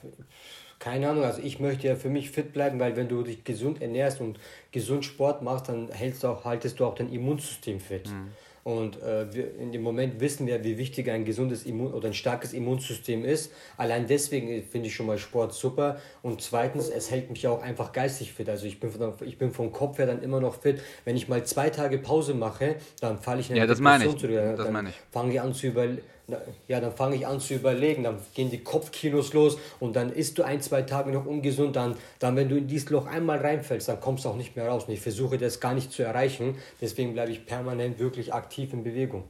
keine 0.80 1.10
Ahnung, 1.10 1.24
also 1.24 1.42
ich 1.42 1.60
möchte 1.60 1.88
ja 1.88 1.96
für 1.96 2.10
mich 2.10 2.32
fit 2.32 2.52
bleiben, 2.52 2.80
weil 2.80 2.96
wenn 2.96 3.08
du 3.08 3.22
dich 3.24 3.44
gesund 3.44 3.82
ernährst 3.82 4.20
und 4.20 4.40
gesund 4.72 5.06
Sport 5.06 5.42
machst, 5.42 5.70
dann 5.70 5.90
hältst 5.90 6.24
du 6.24 6.28
auch, 6.28 6.44
haltest 6.44 6.80
du 6.80 6.86
auch 6.86 6.96
dein 6.96 7.14
Immunsystem 7.14 7.80
fit. 7.80 8.10
Mhm. 8.10 8.32
Und 8.70 9.02
äh, 9.02 9.34
wir, 9.34 9.56
in 9.58 9.72
dem 9.72 9.82
Moment 9.82 10.20
wissen 10.20 10.46
wir, 10.46 10.64
wie 10.64 10.78
wichtig 10.78 11.10
ein 11.10 11.26
gesundes 11.26 11.66
Immun 11.66 11.92
oder 11.92 12.10
ein 12.10 12.14
starkes 12.14 12.54
Immunsystem 12.54 13.26
ist. 13.26 13.52
Allein 13.78 14.06
deswegen 14.06 14.62
finde 14.62 14.90
ich 14.90 14.94
schon 14.94 15.08
mal 15.08 15.18
Sport 15.18 15.56
super. 15.56 15.98
Und 16.22 16.44
zweitens, 16.44 16.88
es 16.88 17.10
hält 17.10 17.32
mich 17.32 17.48
auch 17.48 17.64
einfach 17.64 17.94
geistig 17.94 18.32
fit. 18.32 18.48
Also 18.48 18.68
ich 18.68 18.80
bin, 18.80 18.92
von, 18.92 19.14
ich 19.26 19.40
bin 19.40 19.52
vom 19.52 19.72
Kopf 19.72 19.98
her 19.98 20.06
dann 20.06 20.22
immer 20.22 20.40
noch 20.40 20.62
fit. 20.62 20.82
Wenn 21.04 21.16
ich 21.16 21.28
mal 21.28 21.44
zwei 21.46 21.72
Tage 21.72 21.98
Pause 21.98 22.36
mache, 22.36 22.76
dann 23.02 23.18
falle 23.18 23.40
ich 23.40 23.50
in 23.50 23.54
eine 23.54 23.62
ja, 23.62 23.66
das 23.66 23.80
meine 23.80 24.06
ich. 24.06 24.14
Das 24.14 24.58
dann 24.58 24.72
meine 24.72 24.90
ich. 24.90 24.96
fange 25.10 25.34
ich 25.34 25.42
an 25.42 25.52
zu 25.52 25.66
überlegen 25.66 26.04
ja, 26.68 26.80
dann 26.80 26.92
fange 26.92 27.16
ich 27.16 27.28
an 27.28 27.40
zu 27.40 27.54
überlegen, 27.54 28.04
dann 28.04 28.20
gehen 28.34 28.50
die 28.50 28.64
Kopfkinos 28.64 29.34
los 29.34 29.58
und 29.80 29.96
dann 29.96 30.12
isst 30.12 30.38
du 30.38 30.44
ein, 30.44 30.62
zwei 30.62 30.82
Tage 30.82 31.12
noch 31.12 31.26
ungesund, 31.26 31.76
dann, 31.76 31.96
dann 32.20 32.36
wenn 32.36 32.50
du 32.50 32.58
in 32.58 32.68
dieses 32.68 32.90
Loch 32.90 33.08
einmal 33.08 33.40
reinfällst, 33.40 33.88
dann 33.88 34.00
kommst 34.00 34.26
du 34.26 34.30
auch 34.30 34.36
nicht 34.36 34.56
mehr 34.56 34.68
raus. 34.68 34.86
Und 34.86 34.94
ich 34.94 35.02
versuche 35.02 35.38
das 35.38 35.60
gar 35.60 35.74
nicht 35.74 35.92
zu 35.92 36.04
erreichen, 36.04 36.56
deswegen 36.82 37.14
bleibe 37.14 37.32
ich 37.32 37.46
permanent 37.46 38.00
wirklich 38.00 38.34
aktiv 38.34 38.74
in 38.74 38.84
Bewegung. 38.84 39.24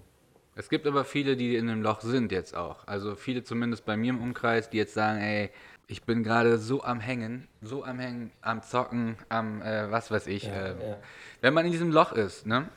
Es 0.56 0.68
gibt 0.70 0.86
aber 0.88 1.06
viele, 1.06 1.38
die 1.38 1.56
in 1.56 1.70
einem 1.70 1.82
Loch 1.82 2.02
sind 2.02 2.34
jetzt 2.34 2.54
auch. 2.54 2.86
Also 2.86 3.16
viele 3.16 3.44
zumindest 3.44 3.86
bei 3.86 3.96
mir 3.96 4.10
im 4.10 4.22
Umkreis, 4.22 4.70
die 4.70 4.78
jetzt 4.78 4.94
sagen, 4.94 5.22
ey, 5.22 5.52
ich 5.88 6.04
bin 6.04 6.22
gerade 6.22 6.58
so 6.58 6.84
am 6.84 7.00
Hängen, 7.00 7.48
so 7.62 7.84
am 7.84 7.98
Hängen, 7.98 8.32
am 8.42 8.62
Zocken, 8.62 9.16
am 9.30 9.62
äh, 9.62 9.90
was 9.90 10.12
weiß 10.12 10.28
ich. 10.28 10.44
Ja, 10.44 10.54
äh, 10.54 10.90
ja. 10.90 10.98
Wenn 11.42 11.54
man 11.54 11.66
in 11.66 11.72
diesem 11.72 11.92
Loch 11.92 12.12
ist, 12.12 12.46
ne? 12.46 12.70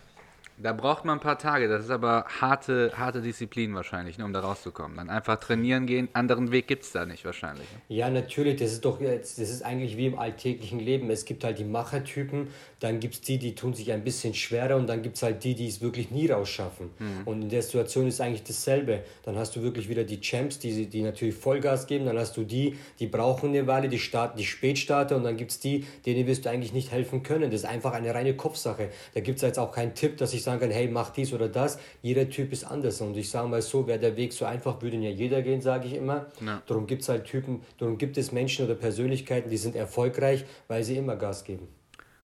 Da 0.63 0.73
braucht 0.73 1.05
man 1.05 1.19
ein 1.19 1.21
paar 1.21 1.39
Tage. 1.39 1.67
Das 1.69 1.85
ist 1.85 1.91
aber 1.91 2.25
harte, 2.41 2.93
harte 2.97 3.21
Disziplin 3.21 3.75
wahrscheinlich, 3.75 4.17
ne, 4.17 4.25
um 4.25 4.33
da 4.33 4.41
rauszukommen. 4.41 4.97
Dann 4.97 5.11
einfach 5.11 5.37
trainieren 5.37 5.87
gehen. 5.87 6.09
Anderen 6.13 6.53
Weg 6.53 6.69
gibt 6.69 6.85
es 6.85 6.93
da 6.93 7.05
nicht 7.05 7.25
wahrscheinlich. 7.25 7.67
Ne? 7.73 7.97
Ja, 7.97 8.11
natürlich. 8.11 8.61
Das 8.61 8.73
ist 8.73 8.85
doch 8.85 9.01
jetzt, 9.01 9.41
das 9.41 9.51
ist 9.51 9.63
eigentlich 9.63 9.97
wie 9.97 10.07
im 10.07 10.19
alltäglichen 10.19 10.79
Leben. 10.79 11.11
Es 11.11 11.25
gibt 11.25 11.43
halt 11.43 11.59
die 11.59 11.65
Machertypen, 11.65 12.49
dann 12.83 13.01
gibt 13.01 13.15
es 13.15 13.21
die, 13.21 13.39
die 13.39 13.55
tun 13.55 13.75
sich 13.75 13.93
ein 13.93 14.05
bisschen 14.05 14.35
schwerer 14.35 14.77
und 14.77 14.87
dann 14.87 15.03
gibt 15.03 15.17
es 15.17 15.23
halt 15.23 15.43
die, 15.45 15.55
die 15.55 15.67
es 15.67 15.81
wirklich 15.81 16.11
nie 16.11 16.29
rausschaffen. 16.29 16.91
Mhm. 16.99 17.27
Und 17.27 17.43
in 17.43 17.49
der 17.49 17.63
Situation 17.63 18.07
ist 18.07 18.21
eigentlich 18.21 18.45
dasselbe. 18.45 19.03
Dann 19.25 19.37
hast 19.37 19.57
du 19.57 19.63
wirklich 19.63 19.89
wieder 19.89 20.05
die 20.05 20.21
Champs, 20.21 20.59
die, 20.59 20.87
die 20.87 21.03
natürlich 21.03 21.35
Vollgas 21.35 21.87
geben. 21.87 22.07
Dann 22.07 22.19
hast 22.19 22.37
du 22.37 22.45
die, 22.45 22.77
die 23.01 23.09
brauchen 23.09 23.51
eine 23.51 23.67
Weile, 23.67 23.89
die 23.89 23.99
starten, 23.99 24.39
die 24.39 24.45
Spätstarter 24.45 25.17
und 25.17 25.25
dann 25.25 25.37
gibt 25.37 25.51
es 25.51 25.61
die, 25.61 25.85
denen 26.07 26.27
wirst 26.27 26.45
du 26.45 26.51
eigentlich 26.51 26.73
nicht 26.73 26.93
helfen 26.93 27.23
können. 27.23 27.51
Das 27.51 27.63
ist 27.63 27.67
einfach 27.67 27.93
eine 27.93 28.15
reine 28.15 28.35
Kopfsache. 28.37 28.91
Da 29.15 29.21
gibt 29.21 29.37
es 29.37 29.43
jetzt 29.43 29.59
auch 29.59 29.73
keinen 29.73 29.95
Tipp, 29.95 30.17
dass 30.19 30.33
ich 30.33 30.43
sage, 30.43 30.53
sagen 30.53 30.61
kann, 30.61 30.71
hey, 30.71 30.89
mach 30.89 31.11
dies 31.11 31.33
oder 31.33 31.49
das. 31.49 31.79
Jeder 32.03 32.29
Typ 32.29 32.53
ist 32.53 32.65
anders. 32.65 33.01
Und 33.01 33.17
ich 33.17 33.31
sage 33.31 33.49
mal 33.49 33.63
so, 33.63 33.87
wäre 33.87 33.99
der 33.99 34.17
Weg 34.17 34.33
so 34.33 34.45
einfach, 34.45 34.81
würde 34.83 34.97
ja 34.99 35.11
jeder 35.11 35.43
gehen, 35.43 35.61
sage 35.61 35.89
ich 35.89 35.95
immer. 35.95 36.27
Ja. 36.45 36.63
Darum 36.67 36.87
gibt 36.87 37.03
es 37.03 37.09
halt 37.09 37.25
Typen, 37.25 37.63
darum 37.79 37.99
gibt 37.99 38.19
es 38.19 38.33
Menschen 38.33 38.65
oder 38.65 38.75
Persönlichkeiten, 38.75 39.51
die 39.51 39.57
sind 39.57 39.77
erfolgreich, 39.77 40.45
weil 40.69 40.85
sie 40.85 40.97
immer 40.97 41.17
Gas 41.17 41.45
geben. 41.45 41.69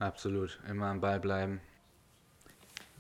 Absolut. 0.05 0.59
Immer 0.69 0.85
am 0.91 1.01
Ball 1.01 1.19
bleiben. 1.19 1.61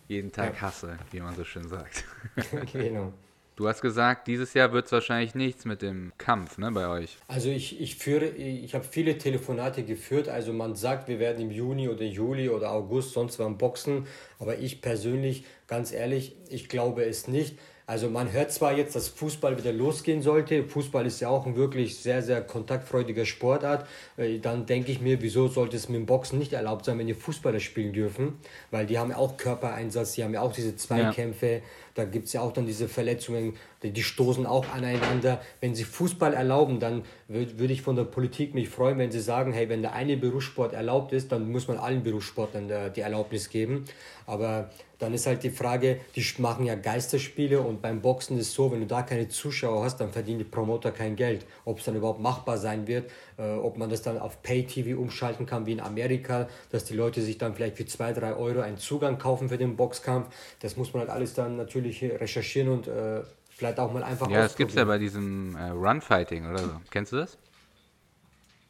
Jeden 0.07 0.31
Tag 0.31 0.55
ja. 0.55 0.61
Hasse, 0.61 0.97
wie 1.11 1.19
man 1.19 1.35
so 1.35 1.43
schön 1.43 1.67
sagt. 1.67 2.03
genau. 2.73 3.13
Du 3.55 3.67
hast 3.67 3.81
gesagt, 3.81 4.27
dieses 4.27 4.55
Jahr 4.55 4.73
wird 4.73 4.87
es 4.87 4.91
wahrscheinlich 4.91 5.35
nichts 5.35 5.65
mit 5.65 5.83
dem 5.83 6.13
Kampf 6.17 6.57
ne, 6.57 6.71
bei 6.71 6.87
euch. 6.87 7.17
Also 7.27 7.49
ich, 7.49 7.79
ich 7.79 7.95
führe, 7.95 8.25
ich 8.25 8.73
habe 8.73 8.83
viele 8.83 9.19
Telefonate 9.19 9.83
geführt. 9.83 10.29
Also 10.29 10.51
man 10.51 10.75
sagt, 10.75 11.07
wir 11.07 11.19
werden 11.19 11.41
im 11.43 11.51
Juni 11.51 11.89
oder 11.89 12.03
Juli 12.03 12.49
oder 12.49 12.71
August 12.71 13.13
sonst 13.13 13.37
wann 13.37 13.59
boxen. 13.59 14.07
Aber 14.39 14.57
ich 14.57 14.81
persönlich, 14.81 15.45
ganz 15.67 15.91
ehrlich, 15.91 16.35
ich 16.49 16.69
glaube 16.69 17.05
es 17.05 17.27
nicht. 17.27 17.59
Also 17.87 18.09
man 18.09 18.31
hört 18.31 18.51
zwar 18.51 18.75
jetzt, 18.75 18.95
dass 18.95 19.09
Fußball 19.09 19.57
wieder 19.59 19.71
losgehen 19.71 20.23
sollte. 20.23 20.63
Fußball 20.63 21.05
ist 21.05 21.19
ja 21.19 21.29
auch 21.29 21.45
ein 21.45 21.55
wirklich 21.55 21.97
sehr, 21.97 22.23
sehr 22.23 22.41
kontaktfreudiger 22.41 23.25
Sportart. 23.25 23.87
Äh, 24.17 24.39
dann 24.39 24.65
denke 24.65 24.91
ich 24.91 25.01
mir, 25.01 25.21
wieso 25.21 25.47
sollte 25.47 25.77
es 25.77 25.87
mit 25.87 25.97
dem 25.97 26.07
Boxen 26.07 26.39
nicht 26.39 26.53
erlaubt 26.53 26.85
sein, 26.85 26.97
wenn 26.97 27.05
die 27.05 27.13
Fußballer 27.13 27.59
spielen 27.59 27.93
dürfen? 27.93 28.39
Weil 28.71 28.87
die 28.87 28.97
haben 28.97 29.11
ja 29.11 29.17
auch 29.17 29.37
Körpereinsatz, 29.37 30.13
die 30.13 30.23
haben 30.23 30.33
ja 30.33 30.41
auch 30.41 30.53
diese 30.53 30.75
Zweikämpfe. 30.75 31.47
Ja 31.47 31.61
Da 31.95 32.03
gibt 32.05 32.27
es 32.27 32.33
ja 32.33 32.41
auch 32.41 32.51
dann 32.51 32.65
diese 32.65 32.87
Verletzungen, 32.87 33.55
die, 33.81 34.03
stoßen 34.03 34.45
auch 34.45 34.67
aneinander. 34.73 35.41
Wenn 35.61 35.75
sie 35.75 35.85
Fußball 35.85 36.33
erlauben, 36.33 36.79
dann 36.79 37.03
würde 37.27 37.57
würd 37.57 37.71
ich 37.71 37.81
von 37.81 37.95
der 37.95 38.03
Politik 38.03 38.53
mich 38.53 38.69
freuen, 38.69 38.97
wenn 38.97 39.11
sie 39.11 39.21
sagen, 39.21 39.53
hey, 39.53 39.69
wenn 39.69 39.81
der 39.81 39.93
eine 39.93 40.17
Berufssport 40.17 40.73
erlaubt 40.73 41.13
ist, 41.13 41.31
dann 41.31 41.51
muss 41.51 41.67
man 41.67 41.77
allen 41.77 42.03
Berufssportlern 42.03 42.69
äh, 42.69 42.91
die 42.91 43.01
Erlaubnis 43.01 43.49
geben. 43.49 43.85
Aber 44.27 44.69
dann 44.99 45.13
ist 45.13 45.27
halt 45.27 45.43
die 45.43 45.49
Frage, 45.49 45.99
die 46.15 46.25
machen 46.37 46.65
ja 46.65 46.75
Geisterspiele 46.75 47.59
und 47.59 47.81
beim 47.81 48.01
Boxen 48.01 48.37
ist 48.37 48.47
es 48.47 48.53
so, 48.53 48.71
wenn 48.71 48.79
du 48.79 48.87
da 48.87 49.03
keine 49.03 49.27
Zuschauer 49.27 49.83
hast, 49.83 49.97
dann 49.97 50.11
verdienen 50.11 50.39
die 50.39 50.45
Promoter 50.45 50.91
kein 50.91 51.15
Geld. 51.15 51.45
Ob 51.65 51.79
es 51.79 51.85
dann 51.85 51.95
überhaupt 51.95 52.21
machbar 52.21 52.57
sein 52.57 52.87
wird, 52.87 53.11
äh, 53.37 53.53
ob 53.53 53.77
man 53.77 53.89
das 53.89 54.01
dann 54.01 54.17
auf 54.17 54.41
Pay-TV 54.41 54.99
umschalten 54.99 55.45
kann 55.45 55.65
wie 55.65 55.73
in 55.73 55.79
Amerika, 55.79 56.47
dass 56.71 56.85
die 56.85 56.95
Leute 56.95 57.21
sich 57.21 57.37
dann 57.37 57.53
vielleicht 57.53 57.77
für 57.77 57.85
zwei, 57.85 58.13
drei 58.13 58.35
Euro 58.35 58.61
einen 58.61 58.77
Zugang 58.77 59.17
kaufen 59.17 59.49
für 59.49 59.57
den 59.57 59.75
Boxkampf, 59.75 60.29
das 60.59 60.77
muss 60.77 60.93
man 60.93 61.01
halt 61.01 61.09
alles 61.09 61.33
dann 61.33 61.57
natürlich 61.57 61.84
recherchieren 61.89 62.69
und 62.69 62.87
äh, 62.87 63.21
vielleicht 63.49 63.79
auch 63.79 63.91
mal 63.93 64.03
einfach 64.03 64.29
Ja, 64.29 64.41
das 64.43 64.55
gibt 64.55 64.71
es 64.71 64.77
ja 64.77 64.85
bei 64.85 64.97
diesem 64.97 65.55
äh, 65.55 65.69
Run-Fighting 65.69 66.49
oder 66.49 66.59
so. 66.59 66.81
Kennst 66.91 67.11
du 67.13 67.17
das? 67.17 67.37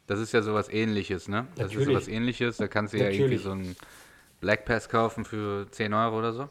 Das 0.06 0.20
ist 0.20 0.32
ja 0.32 0.42
sowas 0.42 0.68
ähnliches, 0.68 1.28
ne? 1.28 1.48
Das 1.56 1.72
Natürlich. 1.72 1.78
ist 1.78 1.84
sowas 1.86 2.08
ähnliches, 2.08 2.56
da 2.58 2.68
kannst 2.68 2.94
du 2.94 2.98
ja 2.98 3.04
irgendwie 3.10 3.22
Natürlich. 3.22 3.42
so 3.42 3.52
ein 3.52 3.76
Black 4.40 4.64
Pass 4.64 4.88
kaufen 4.88 5.24
für 5.24 5.70
10 5.70 5.94
Euro 5.94 6.18
oder 6.18 6.32
so. 6.32 6.48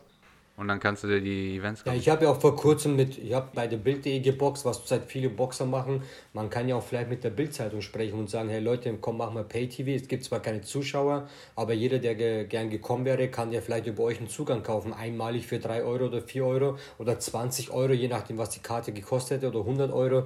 Und 0.57 0.69
dann 0.69 0.79
kannst 0.79 1.03
du 1.03 1.07
dir 1.07 1.19
die 1.19 1.57
Events 1.57 1.81
Ja, 1.81 1.91
kaufen. 1.91 1.99
ich 1.99 2.07
habe 2.07 2.23
ja 2.23 2.31
auch 2.31 2.39
vor 2.39 2.55
kurzem 2.55 2.95
mit, 2.95 3.17
ich 3.17 3.33
habe 3.33 3.49
bei 3.53 3.67
der 3.67 3.75
Bild.de 3.75 4.19
geboxt, 4.21 4.63
was 4.63 4.77
zurzeit 4.77 5.03
viele 5.05 5.29
Boxer 5.29 5.65
machen. 5.65 6.01
Man 6.31 6.49
kann 6.49 6.69
ja 6.69 6.75
auch 6.77 6.83
vielleicht 6.83 7.09
mit 7.09 7.25
der 7.25 7.29
Bildzeitung 7.31 7.81
sprechen 7.81 8.17
und 8.17 8.29
sagen, 8.29 8.47
hey 8.47 8.61
Leute, 8.61 8.97
komm, 9.01 9.17
mach 9.17 9.33
mal 9.33 9.43
Pay-TV. 9.43 9.91
Es 9.91 10.07
gibt 10.07 10.23
zwar 10.23 10.39
keine 10.39 10.61
Zuschauer, 10.61 11.27
aber 11.57 11.73
jeder, 11.73 11.99
der 11.99 12.15
ge 12.15 12.45
gern 12.45 12.69
gekommen 12.69 13.03
wäre, 13.03 13.27
kann 13.27 13.51
ja 13.51 13.59
vielleicht 13.59 13.87
über 13.87 14.03
euch 14.03 14.19
einen 14.19 14.29
Zugang 14.29 14.63
kaufen. 14.63 14.93
Einmalig 14.93 15.45
für 15.45 15.59
3 15.59 15.83
Euro 15.83 16.05
oder 16.05 16.21
4 16.21 16.45
Euro 16.45 16.77
oder 16.99 17.19
20 17.19 17.71
Euro, 17.71 17.91
je 17.91 18.07
nachdem, 18.07 18.37
was 18.37 18.49
die 18.51 18.61
Karte 18.61 18.93
gekostet 18.93 19.37
hätte 19.37 19.49
oder 19.49 19.59
100 19.59 19.91
Euro. 19.91 20.23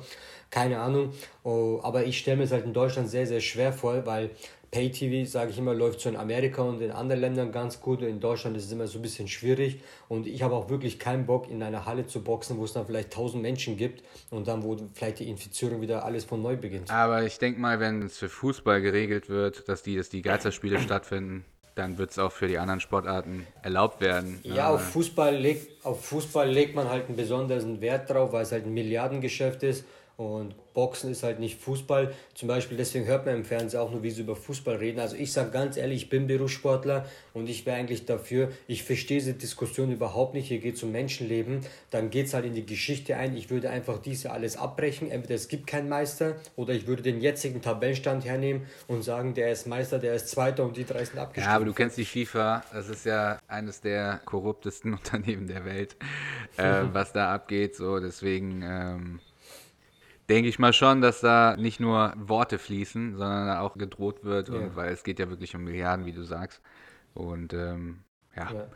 Keine 0.51 0.79
Ahnung. 0.79 1.11
Oh, 1.43 1.79
aber 1.83 2.05
ich 2.05 2.19
stelle 2.19 2.37
mir 2.37 2.43
es 2.43 2.51
halt 2.51 2.65
in 2.65 2.73
Deutschland 2.73 3.09
sehr, 3.09 3.25
sehr 3.25 3.39
schwer 3.39 3.71
vor, 3.73 4.05
weil 4.05 4.31
Pay-TV, 4.71 5.29
sage 5.29 5.51
ich 5.51 5.57
immer, 5.57 5.73
läuft 5.73 5.99
so 5.99 6.09
in 6.09 6.15
Amerika 6.15 6.61
und 6.61 6.81
in 6.81 6.91
anderen 6.91 7.21
Ländern 7.21 7.51
ganz 7.51 7.81
gut. 7.81 8.01
In 8.01 8.19
Deutschland 8.19 8.55
ist 8.55 8.65
es 8.65 8.71
immer 8.71 8.87
so 8.87 8.99
ein 8.99 9.01
bisschen 9.01 9.27
schwierig. 9.27 9.81
Und 10.07 10.27
ich 10.27 10.43
habe 10.43 10.55
auch 10.55 10.69
wirklich 10.69 10.99
keinen 10.99 11.25
Bock, 11.25 11.49
in 11.49 11.63
einer 11.63 11.85
Halle 11.85 12.05
zu 12.05 12.23
boxen, 12.23 12.57
wo 12.57 12.65
es 12.65 12.73
dann 12.73 12.85
vielleicht 12.85 13.11
1000 13.11 13.41
Menschen 13.41 13.77
gibt 13.77 14.03
und 14.29 14.47
dann, 14.47 14.63
wo 14.63 14.77
vielleicht 14.93 15.19
die 15.19 15.29
Infizierung 15.29 15.81
wieder 15.81 16.05
alles 16.05 16.25
von 16.25 16.41
neu 16.41 16.55
beginnt. 16.55 16.91
Aber 16.91 17.23
ich 17.23 17.39
denke 17.39 17.59
mal, 17.59 17.79
wenn 17.79 18.03
es 18.03 18.17
für 18.17 18.29
Fußball 18.29 18.81
geregelt 18.81 19.29
wird, 19.29 19.67
dass 19.67 19.81
die, 19.81 19.95
dass 19.95 20.09
die 20.09 20.21
Geisterspiele 20.21 20.79
stattfinden, 20.81 21.45
dann 21.79 21.97
wird 21.97 22.11
es 22.11 22.19
auch 22.19 22.31
für 22.31 22.47
die 22.47 22.57
anderen 22.57 22.81
Sportarten 22.81 23.47
erlaubt 23.63 24.01
werden. 24.01 24.39
Ja, 24.43 24.69
auf 24.69 24.81
Fußball, 24.81 25.35
legt, 25.35 25.85
auf 25.85 26.05
Fußball 26.05 26.49
legt 26.49 26.75
man 26.75 26.89
halt 26.89 27.07
einen 27.07 27.15
besonderen 27.15 27.79
Wert 27.81 28.09
drauf, 28.09 28.33
weil 28.33 28.43
es 28.43 28.51
halt 28.51 28.65
ein 28.65 28.73
Milliardengeschäft 28.73 29.63
ist. 29.63 29.85
Und 30.19 30.53
Boxen 30.73 31.11
ist 31.11 31.23
halt 31.23 31.39
nicht 31.39 31.61
Fußball. 31.61 32.13
Zum 32.33 32.49
Beispiel, 32.49 32.75
deswegen 32.75 33.05
hört 33.05 33.25
man 33.25 33.35
im 33.35 33.45
Fernsehen 33.45 33.79
auch 33.79 33.89
nur, 33.89 34.03
wie 34.03 34.11
sie 34.11 34.23
über 34.23 34.35
Fußball 34.35 34.75
reden. 34.75 34.99
Also 34.99 35.15
ich 35.15 35.31
sage 35.31 35.49
ganz 35.49 35.77
ehrlich, 35.77 36.03
ich 36.03 36.09
bin 36.09 36.27
Berufssportler 36.27 37.05
und 37.33 37.47
ich 37.47 37.65
wäre 37.65 37.77
eigentlich 37.77 38.05
dafür, 38.05 38.51
ich 38.67 38.83
verstehe 38.83 39.19
diese 39.19 39.33
Diskussion 39.33 39.93
überhaupt 39.93 40.33
nicht. 40.33 40.49
Hier 40.49 40.59
geht 40.59 40.75
es 40.75 40.83
um 40.83 40.91
Menschenleben. 40.91 41.61
Dann 41.89 42.09
geht 42.09 42.25
es 42.25 42.33
halt 42.33 42.43
in 42.43 42.53
die 42.53 42.65
Geschichte 42.65 43.15
ein. 43.15 43.37
Ich 43.37 43.49
würde 43.49 43.69
einfach 43.69 43.97
diese 43.99 44.31
alles 44.31 44.57
abbrechen. 44.57 45.09
Entweder 45.09 45.35
es 45.35 45.47
gibt 45.47 45.67
keinen 45.67 45.87
Meister 45.87 46.35
oder 46.57 46.73
ich 46.73 46.85
würde 46.85 47.01
den 47.01 47.21
jetzigen 47.21 47.61
Tabellenstand 47.61 48.25
hernehmen 48.25 48.65
und 48.89 49.03
sagen, 49.03 49.35
der 49.35 49.53
ist 49.53 49.67
Meister, 49.67 49.99
der 49.99 50.15
ist 50.15 50.27
Zweiter 50.27 50.65
und 50.65 50.75
die 50.75 50.83
drei 50.83 51.05
sind 51.05 51.17
abgestiegen. 51.17 51.49
Ja, 51.49 51.55
aber 51.55 51.63
du 51.63 51.73
kennst 51.73 51.97
die 51.97 52.03
FIFA, 52.03 52.65
das 52.73 52.89
ist 52.89 53.05
ja 53.05 53.39
eines 53.47 53.79
der 53.79 54.19
korruptesten 54.25 54.91
Unternehmen 54.99 55.47
der 55.47 55.63
Welt, 55.63 55.95
äh, 56.57 56.83
was 56.91 57.13
da 57.13 57.33
abgeht. 57.33 57.77
So, 57.77 58.01
deswegen 58.01 58.61
ähm, 58.61 59.19
denke 60.29 60.49
ich 60.49 60.59
mal 60.59 60.73
schon, 60.73 61.01
dass 61.01 61.21
da 61.21 61.55
nicht 61.57 61.79
nur 61.79 62.13
Worte 62.17 62.57
fließen, 62.59 63.17
sondern 63.17 63.47
da 63.47 63.61
auch 63.61 63.75
gedroht 63.77 64.23
wird, 64.23 64.49
Ja. 64.49 64.55
und, 64.55 64.75
weil 64.75 64.91
es 64.93 65.03
geht 65.03 65.19
ja 65.19 65.29
wirklich 65.29 65.55
um 65.55 65.63
Milliarden, 65.63 66.05
wie 66.05 66.11
du 66.13 66.23
sagst. 66.23 66.61
Und 67.13 67.53
ähm, 67.53 67.99
ja. 68.35 68.51
Ja. 68.51 68.67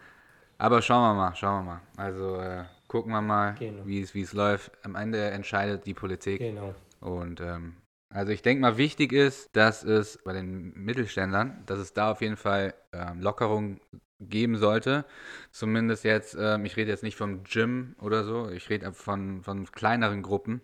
aber 0.57 0.81
schauen 0.81 1.01
wir 1.01 1.13
mal, 1.13 1.35
schauen 1.35 1.65
wir 1.65 1.73
mal. 1.73 1.81
Also 1.97 2.37
äh, 2.37 2.63
gucken 2.87 3.11
wir 3.11 3.21
mal, 3.21 3.55
Genau. 3.59 3.85
wie 3.85 4.01
es 4.01 4.13
wie 4.13 4.21
es 4.21 4.33
läuft. 4.33 4.71
Am 4.83 4.95
Ende 4.95 5.29
entscheidet 5.31 5.85
die 5.85 5.93
Politik. 5.93 6.39
Genau. 6.39 6.73
Und 6.99 7.39
ähm, 7.41 7.75
also 8.09 8.31
ich 8.31 8.41
denke 8.41 8.61
mal, 8.61 8.77
wichtig 8.77 9.11
ist, 9.11 9.55
dass 9.55 9.83
es 9.83 10.19
bei 10.23 10.33
den 10.33 10.73
Mittelständlern, 10.75 11.63
dass 11.65 11.79
es 11.79 11.93
da 11.93 12.11
auf 12.11 12.21
jeden 12.21 12.37
Fall 12.37 12.73
ähm, 12.91 13.21
Lockerungen 13.21 13.79
geben 14.19 14.57
sollte. 14.57 15.05
Zumindest 15.51 16.03
jetzt, 16.03 16.37
ähm, 16.39 16.63
ich 16.65 16.77
rede 16.77 16.91
jetzt 16.91 17.03
nicht 17.03 17.17
vom 17.17 17.43
Gym 17.43 17.95
oder 17.99 18.23
so, 18.23 18.49
ich 18.49 18.69
rede 18.69 18.93
von, 18.93 19.41
von 19.43 19.65
kleineren 19.71 20.21
Gruppen, 20.21 20.61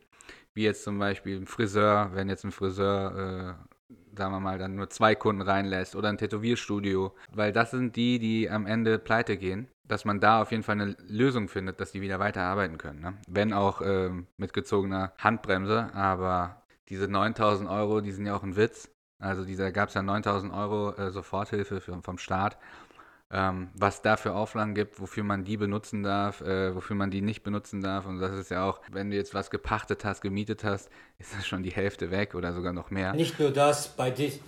wie 0.53 0.63
jetzt 0.63 0.83
zum 0.83 0.99
Beispiel 0.99 1.37
ein 1.37 1.47
Friseur, 1.47 2.11
wenn 2.13 2.29
jetzt 2.29 2.43
ein 2.43 2.51
Friseur, 2.51 3.57
äh, 3.57 3.95
sagen 4.17 4.33
wir 4.33 4.39
mal, 4.39 4.57
dann 4.57 4.75
nur 4.75 4.89
zwei 4.89 5.15
Kunden 5.15 5.41
reinlässt 5.41 5.95
oder 5.95 6.09
ein 6.09 6.17
Tätowierstudio, 6.17 7.15
weil 7.31 7.51
das 7.51 7.71
sind 7.71 7.95
die, 7.95 8.19
die 8.19 8.49
am 8.49 8.65
Ende 8.65 8.99
pleite 8.99 9.37
gehen, 9.37 9.67
dass 9.87 10.05
man 10.05 10.19
da 10.19 10.41
auf 10.41 10.51
jeden 10.51 10.63
Fall 10.63 10.79
eine 10.79 10.95
Lösung 11.07 11.47
findet, 11.47 11.79
dass 11.79 11.91
die 11.91 12.01
wieder 12.01 12.19
weiterarbeiten 12.19 12.77
können. 12.77 13.01
Ne? 13.01 13.13
Wenn 13.27 13.53
auch 13.53 13.81
ähm, 13.83 14.27
mit 14.37 14.53
gezogener 14.53 15.13
Handbremse, 15.17 15.93
aber 15.93 16.63
diese 16.89 17.07
9000 17.07 17.69
Euro, 17.69 18.01
die 18.01 18.11
sind 18.11 18.25
ja 18.25 18.35
auch 18.35 18.43
ein 18.43 18.55
Witz. 18.55 18.89
Also 19.19 19.45
dieser 19.45 19.71
gab 19.71 19.89
es 19.89 19.95
ja 19.95 20.01
9000 20.01 20.53
Euro 20.53 20.93
äh, 20.93 21.11
Soforthilfe 21.11 21.81
für, 21.81 22.01
vom 22.01 22.17
Staat. 22.17 22.57
Ähm, 23.31 23.69
was 23.75 24.01
da 24.01 24.17
für 24.17 24.33
Auflagen 24.33 24.73
gibt, 24.73 24.99
wofür 24.99 25.23
man 25.23 25.43
die 25.43 25.55
benutzen 25.55 26.01
darf, 26.01 26.41
äh, 26.41 26.73
wofür 26.73 26.95
man 26.95 27.11
die 27.11 27.21
nicht 27.21 27.43
benutzen 27.43 27.79
darf. 27.79 28.07
Und 28.07 28.19
das 28.19 28.31
ist 28.35 28.49
ja 28.49 28.67
auch, 28.67 28.81
wenn 28.91 29.11
du 29.11 29.17
jetzt 29.17 29.35
was 29.35 29.51
gepachtet 29.51 30.03
hast, 30.03 30.21
gemietet 30.21 30.63
hast, 30.63 30.89
ist 31.19 31.35
das 31.37 31.45
schon 31.45 31.61
die 31.61 31.69
Hälfte 31.69 32.09
weg 32.09 32.33
oder 32.33 32.53
sogar 32.53 32.73
noch 32.73 32.89
mehr. 32.89 33.13
Nicht 33.13 33.39
nur 33.39 33.51
das, 33.51 33.89
bei, 33.89 34.09
dies, 34.09 34.39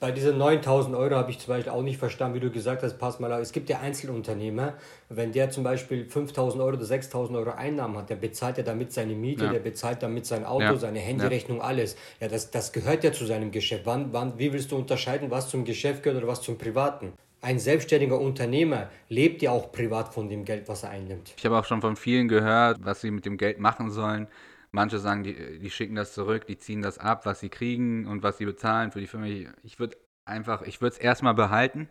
bei 0.00 0.12
diesen 0.12 0.38
9000 0.38 0.96
Euro 0.96 1.14
habe 1.16 1.30
ich 1.30 1.40
zum 1.40 1.48
Beispiel 1.48 1.72
auch 1.72 1.82
nicht 1.82 1.98
verstanden, 1.98 2.34
wie 2.34 2.40
du 2.40 2.50
gesagt 2.50 2.82
hast, 2.82 2.98
pass 2.98 3.20
mal 3.20 3.30
auf, 3.34 3.40
es 3.40 3.52
gibt 3.52 3.68
ja 3.68 3.80
Einzelunternehmer, 3.80 4.74
wenn 5.10 5.30
der 5.32 5.50
zum 5.50 5.62
Beispiel 5.62 6.06
5000 6.08 6.62
Euro 6.62 6.76
oder 6.76 6.86
6000 6.86 7.36
Euro 7.36 7.50
Einnahmen 7.50 7.98
hat, 7.98 8.08
der 8.08 8.16
bezahlt 8.16 8.56
ja 8.56 8.64
damit 8.64 8.94
seine 8.94 9.14
Miete, 9.14 9.44
Ja. 9.44 9.52
der 9.52 9.60
bezahlt 9.60 10.02
damit 10.02 10.24
sein 10.24 10.46
Auto, 10.46 10.62
Ja. 10.64 10.76
seine 10.76 11.00
Handyrechnung, 11.00 11.60
alles. 11.60 11.96
Ja, 12.18 12.28
das, 12.28 12.50
das 12.50 12.72
gehört 12.72 13.04
ja 13.04 13.12
zu 13.12 13.26
seinem 13.26 13.50
Geschäft. 13.50 13.84
Wann, 13.84 14.10
wann, 14.14 14.38
wie 14.38 14.54
willst 14.54 14.72
du 14.72 14.76
unterscheiden, 14.76 15.30
was 15.30 15.50
zum 15.50 15.66
Geschäft 15.66 16.02
gehört 16.02 16.22
oder 16.22 16.32
was 16.32 16.40
zum 16.40 16.56
Privaten? 16.56 17.12
Ein 17.44 17.58
selbstständiger 17.58 18.20
Unternehmer 18.20 18.88
lebt 19.08 19.42
ja 19.42 19.50
auch 19.50 19.72
privat 19.72 20.14
von 20.14 20.28
dem 20.28 20.44
Geld, 20.44 20.68
was 20.68 20.84
er 20.84 20.90
einnimmt. 20.90 21.34
Ich 21.36 21.44
habe 21.44 21.58
auch 21.58 21.64
schon 21.64 21.80
von 21.80 21.96
vielen 21.96 22.28
gehört, 22.28 22.78
was 22.84 23.00
sie 23.00 23.10
mit 23.10 23.26
dem 23.26 23.36
Geld 23.36 23.58
machen 23.58 23.90
sollen. 23.90 24.28
Manche 24.70 24.98
sagen, 25.00 25.24
die, 25.24 25.58
die 25.58 25.70
schicken 25.70 25.96
das 25.96 26.14
zurück, 26.14 26.46
die 26.46 26.56
ziehen 26.56 26.82
das 26.82 26.98
ab, 26.98 27.26
was 27.26 27.40
sie 27.40 27.48
kriegen 27.48 28.06
und 28.06 28.22
was 28.22 28.38
sie 28.38 28.44
bezahlen 28.46 28.92
für 28.92 29.00
die 29.00 29.08
Firma. 29.08 29.26
Ich- 29.64 29.78
würde 29.80 29.96
einfach, 30.24 30.62
ich 30.62 30.80
würde 30.80 30.94
es 30.94 30.98
erstmal 31.00 31.34
behalten. 31.34 31.88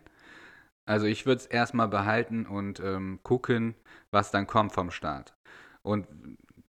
Also 0.86 1.06
ich 1.06 1.26
würde 1.26 1.42
es 1.42 1.46
erstmal 1.48 1.90
behalten 1.90 2.46
und 2.46 2.80
ähm, 2.80 3.20
gucken, 3.22 3.76
was 4.10 4.32
dann 4.32 4.48
kommt 4.48 4.72
vom 4.72 4.90
Staat. 4.90 5.34
Und 5.84 6.08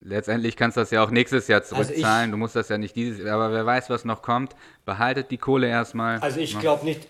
letztendlich 0.02 0.56
kannst 0.56 0.78
du 0.78 0.82
das 0.82 0.92
ja 0.92 1.04
auch 1.04 1.10
nächstes 1.10 1.48
Jahr 1.48 1.62
Also 1.62 1.76
ich- 1.82 1.88
zurückzahlen. 1.88 2.30
du 2.30 2.38
musst 2.38 2.56
das 2.56 2.70
ja 2.70 2.78
nicht 2.78 2.96
dieses 2.96 3.26
Jahr, 3.26 3.36
aber 3.42 3.52
wer 3.52 3.66
weiß, 3.66 3.90
was 3.90 4.06
noch 4.06 4.22
kommt. 4.22 4.56
Behaltet 4.86 5.32
die 5.32 5.38
Kohle 5.40 5.68
erstmal. 5.68 6.20
Also 6.20 6.40
ich 6.40 6.58
glaube 6.60 6.86
nicht, 6.86 7.08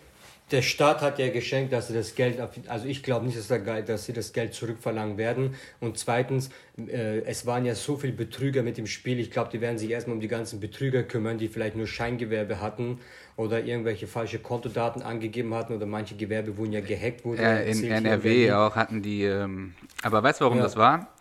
der 0.52 0.62
Staat 0.62 1.02
hat 1.02 1.20
ja 1.20 1.30
geschenkt, 1.30 1.74
dass 1.74 1.88
sie 1.88 1.94
das 1.94 2.16
Geld, 2.16 2.40
also 2.68 2.88
ich 2.88 3.04
glaube 3.04 3.26
nicht, 3.26 3.38
dass, 3.38 3.50
der 3.50 3.60
dass 3.82 4.06
sie 4.06 4.14
das 4.14 4.32
Geld 4.32 4.54
zurückverlangen 4.54 5.18
werden. 5.18 5.56
Und 5.82 5.98
zweitens, 5.98 6.50
äh, 6.78 7.20
es 7.26 7.46
waren 7.46 7.66
ja 7.66 7.76
so 7.76 7.98
viele 7.98 8.14
Betrüger 8.14 8.64
mit 8.64 8.78
dem 8.78 8.88
Spiel. 8.88 9.20
Ich 9.20 9.30
glaube, 9.30 9.50
die 9.52 9.60
werden 9.60 9.78
sich 9.78 9.90
erstmal 9.90 10.16
um 10.16 10.22
die 10.22 10.30
ganzen 10.30 10.62
Betrüger 10.62 11.04
kümmern, 11.04 11.38
die 11.38 11.50
vielleicht 11.50 11.76
nur 11.76 11.86
Scheingewerbe 11.86 12.62
hatten 12.62 13.00
oder 13.36 13.64
irgendwelche 13.64 14.08
falsche 14.08 14.40
Kontodaten 14.40 15.02
angegeben 15.02 15.54
hatten 15.54 15.74
oder 15.74 15.86
manche 15.86 16.16
Gewerbe 16.16 16.56
wurden 16.58 16.72
ja 16.72 16.82
gehackt. 16.82 17.26
Wurde 17.26 17.42
Äh, 17.44 17.70
in 17.70 17.84
NRW 17.84 18.54
auch 18.54 18.76
hatten 18.76 19.02
die, 19.02 19.24
ähm, 19.24 19.76
aber 20.02 20.24
weißt 20.24 20.40
du, 20.40 20.46
warum 20.46 20.60
Ja. 20.60 20.64
das 20.64 20.78
war? 20.78 21.14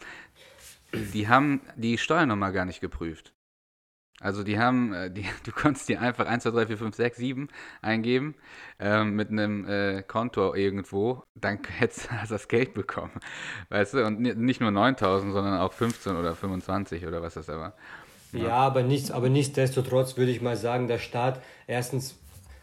Die 1.14 1.26
haben 1.26 1.60
die 1.74 1.98
Steuernummer 1.98 2.52
gar 2.52 2.64
nicht 2.64 2.80
geprüft. 2.80 3.32
Also 4.20 4.42
die 4.42 4.58
haben, 4.58 4.92
äh, 4.94 5.10
die, 5.10 5.24
du 5.44 5.52
konntest 5.52 5.88
dir 5.88 6.00
einfach 6.00 6.26
1, 6.26 6.42
2, 6.44 6.50
3, 6.50 6.66
4, 6.66 6.78
5, 6.78 6.94
6, 6.96 7.18
7 7.18 7.48
eingeben 7.82 8.34
ähm, 8.80 9.14
mit 9.16 9.30
einem 9.30 9.66
äh, 9.68 10.02
Konto 10.02 10.54
irgendwo, 10.54 11.24
dann 11.34 11.58
hättest 11.78 12.10
du 12.10 12.14
das 12.28 12.48
Geld 12.48 12.74
bekommen. 12.74 13.12
Weißt 13.68 13.94
du, 13.94 14.06
und 14.06 14.20
ni- 14.20 14.34
nicht 14.34 14.60
nur 14.60 14.70
9000, 14.70 15.32
sondern 15.32 15.58
auch 15.60 15.72
15 15.72 16.16
oder 16.16 16.34
25 16.34 17.06
oder 17.06 17.22
was 17.22 17.34
das 17.34 17.46
da 17.46 17.58
war. 17.58 17.74
Ja, 18.32 18.54
aber, 18.56 18.82
nichts, 18.82 19.10
aber 19.10 19.28
nichtsdestotrotz 19.30 20.16
würde 20.16 20.30
ich 20.30 20.42
mal 20.42 20.56
sagen, 20.56 20.88
der 20.88 20.98
Staat, 20.98 21.40
erstens, 21.66 22.16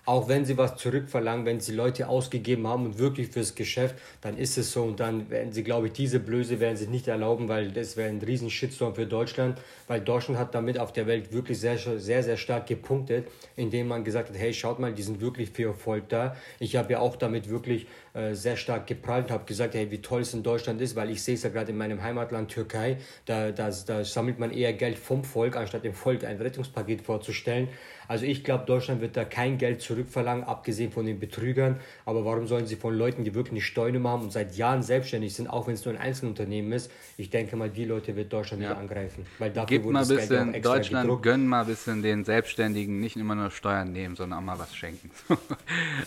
auch 0.05 0.27
wenn 0.27 0.43
sie 0.43 0.57
was 0.57 0.75
zurückverlangen, 0.75 1.45
wenn 1.45 1.59
sie 1.61 1.73
Leute 1.73 2.09
ausgegeben 2.09 2.67
haben 2.67 2.85
und 2.85 2.99
wirklich 2.99 3.29
fürs 3.29 3.55
Geschäft, 3.55 3.95
dann 4.21 4.37
ist 4.37 4.57
es 4.57 4.73
so 4.73 4.83
und 4.83 4.99
dann 4.99 5.29
werden 5.29 5.53
sie, 5.53 5.63
glaube 5.63 5.87
ich, 5.87 5.93
diese 5.93 6.19
Blöße 6.19 6.59
werden 6.59 6.75
sie 6.75 6.87
nicht 6.87 7.07
erlauben, 7.07 7.47
weil 7.47 7.71
das 7.71 7.95
wäre 7.95 8.09
ein 8.09 8.19
riesen 8.19 8.49
Shitstorm 8.49 8.95
für 8.95 9.05
Deutschland, 9.05 9.59
weil 9.87 10.01
Deutschland 10.01 10.37
hat 10.39 10.53
damit 10.55 10.77
auf 10.77 10.91
der 10.91 11.07
Welt 11.07 11.31
wirklich 11.31 11.59
sehr, 11.59 11.77
sehr, 11.77 12.23
sehr 12.23 12.37
stark 12.37 12.67
gepunktet, 12.67 13.27
indem 13.55 13.87
man 13.87 14.03
gesagt 14.03 14.29
hat, 14.29 14.37
hey, 14.37 14.53
schaut 14.53 14.79
mal, 14.79 14.93
die 14.93 15.03
sind 15.03 15.21
wirklich 15.21 15.51
für 15.51 15.67
Erfolg 15.67 16.09
da. 16.09 16.35
Ich 16.59 16.75
habe 16.75 16.93
ja 16.93 16.99
auch 16.99 17.15
damit 17.15 17.49
wirklich 17.49 17.87
äh, 18.13 18.35
sehr 18.35 18.57
stark 18.57 18.85
geprallt 18.85 19.25
und 19.25 19.31
habe 19.31 19.45
gesagt, 19.45 19.73
hey, 19.73 19.89
wie 19.89 20.01
toll 20.01 20.21
es 20.21 20.33
in 20.33 20.43
Deutschland 20.43 20.79
ist, 20.81 20.95
weil 20.95 21.09
ich 21.09 21.23
sehe 21.23 21.33
es 21.33 21.43
ja 21.43 21.49
gerade 21.49 21.71
in 21.71 21.77
meinem 21.77 22.01
Heimatland 22.03 22.51
Türkei, 22.51 22.97
da, 23.25 23.51
da, 23.51 23.71
da 23.71 24.03
sammelt 24.03 24.37
man 24.37 24.51
eher 24.51 24.73
Geld 24.73 24.99
vom 24.99 25.23
Volk, 25.23 25.55
anstatt 25.55 25.83
dem 25.83 25.93
Volk 25.93 26.23
ein 26.23 26.37
Rettungspaket 26.37 27.01
vorzustellen. 27.01 27.69
Also 28.07 28.25
ich 28.25 28.43
glaube, 28.43 28.65
Deutschland 28.65 29.01
wird 29.01 29.17
da 29.17 29.25
kein 29.25 29.57
Geld 29.57 29.81
zurückverlangen, 29.81 30.43
abgesehen 30.43 30.91
von 30.91 31.05
den 31.05 31.19
Betrügern. 31.19 31.79
Aber 32.05 32.25
warum 32.25 32.47
sollen 32.47 32.67
sie 32.67 32.75
von 32.75 32.93
Leuten, 32.93 33.23
die 33.23 33.33
wirklich 33.33 33.53
eine 33.53 33.61
Steuernummer 33.61 34.09
haben 34.09 34.23
und 34.23 34.31
seit 34.31 34.55
Jahren 34.55 34.83
selbstständig 34.83 35.33
sind, 35.33 35.47
auch 35.47 35.67
wenn 35.67 35.73
es 35.73 35.85
nur 35.85 35.95
ein 35.95 35.99
Einzelunternehmen 35.99 36.71
ist, 36.73 36.91
ich 37.17 37.29
denke 37.29 37.55
mal, 37.55 37.69
die 37.69 37.85
Leute 37.85 38.15
wird 38.15 38.31
Deutschland 38.31 38.61
ja. 38.61 38.69
nicht 38.69 38.77
angreifen. 38.77 39.25
Weil 39.39 39.51
dafür 39.51 39.79
Gib 39.79 39.89
mal 39.89 40.03
ein 40.03 40.07
bisschen, 40.07 40.61
Deutschland 40.61 41.05
gedruckt. 41.05 41.23
gönn 41.23 41.47
mal 41.47 41.61
ein 41.61 41.67
bisschen 41.67 42.01
den 42.01 42.25
Selbstständigen 42.25 42.99
nicht 42.99 43.15
immer 43.15 43.35
nur 43.35 43.51
Steuern 43.51 43.91
nehmen, 43.91 44.15
sondern 44.15 44.39
auch 44.39 44.43
mal 44.43 44.59
was 44.59 44.75
schenken. 44.75 45.09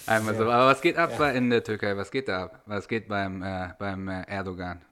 Einmal 0.06 0.34
ja. 0.34 0.38
so. 0.38 0.50
Aber 0.50 0.66
was 0.66 0.80
geht 0.80 0.96
ab 0.96 1.12
ja. 1.18 1.30
in 1.30 1.50
der 1.50 1.64
Türkei? 1.64 1.95
Was 1.96 2.10
geht 2.10 2.28
da 2.28 2.44
ab? 2.44 2.62
Was 2.66 2.88
geht 2.88 3.08
beim, 3.08 3.42
äh, 3.42 3.70
beim 3.78 4.08
äh, 4.08 4.22
Erdogan? 4.28 4.82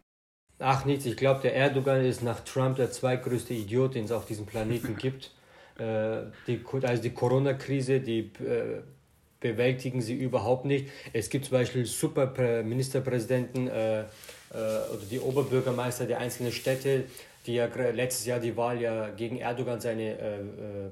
Ach 0.58 0.84
nichts, 0.84 1.04
ich 1.06 1.16
glaube, 1.16 1.40
der 1.42 1.54
Erdogan 1.54 2.04
ist 2.04 2.22
nach 2.22 2.40
Trump 2.40 2.76
der 2.76 2.90
zweitgrößte 2.90 3.54
Idiot, 3.54 3.94
den 3.94 4.04
es 4.04 4.12
auf 4.12 4.26
diesem 4.26 4.46
Planeten 4.46 4.96
gibt. 4.98 5.32
Äh, 5.78 6.22
die, 6.46 6.64
also 6.82 7.02
die 7.02 7.10
Corona-Krise, 7.10 8.00
die 8.00 8.30
äh, 8.42 8.82
bewältigen 9.40 10.00
sie 10.00 10.14
überhaupt 10.14 10.64
nicht. 10.64 10.88
Es 11.12 11.28
gibt 11.28 11.46
zum 11.46 11.58
Beispiel 11.58 11.84
super 11.84 12.32
Ministerpräsidenten 12.62 13.68
äh, 13.68 14.00
äh, 14.00 14.04
oder 14.54 15.04
die 15.10 15.20
Oberbürgermeister 15.20 16.06
der 16.06 16.18
einzelnen 16.18 16.52
Städte, 16.52 17.04
die 17.46 17.54
ja 17.54 17.66
letztes 17.66 18.26
Jahr 18.26 18.40
die 18.40 18.56
Wahl 18.56 18.80
ja 18.80 19.10
gegen 19.10 19.38
Erdogan 19.38 19.80
seine 19.80 20.12
äh, 20.12 20.18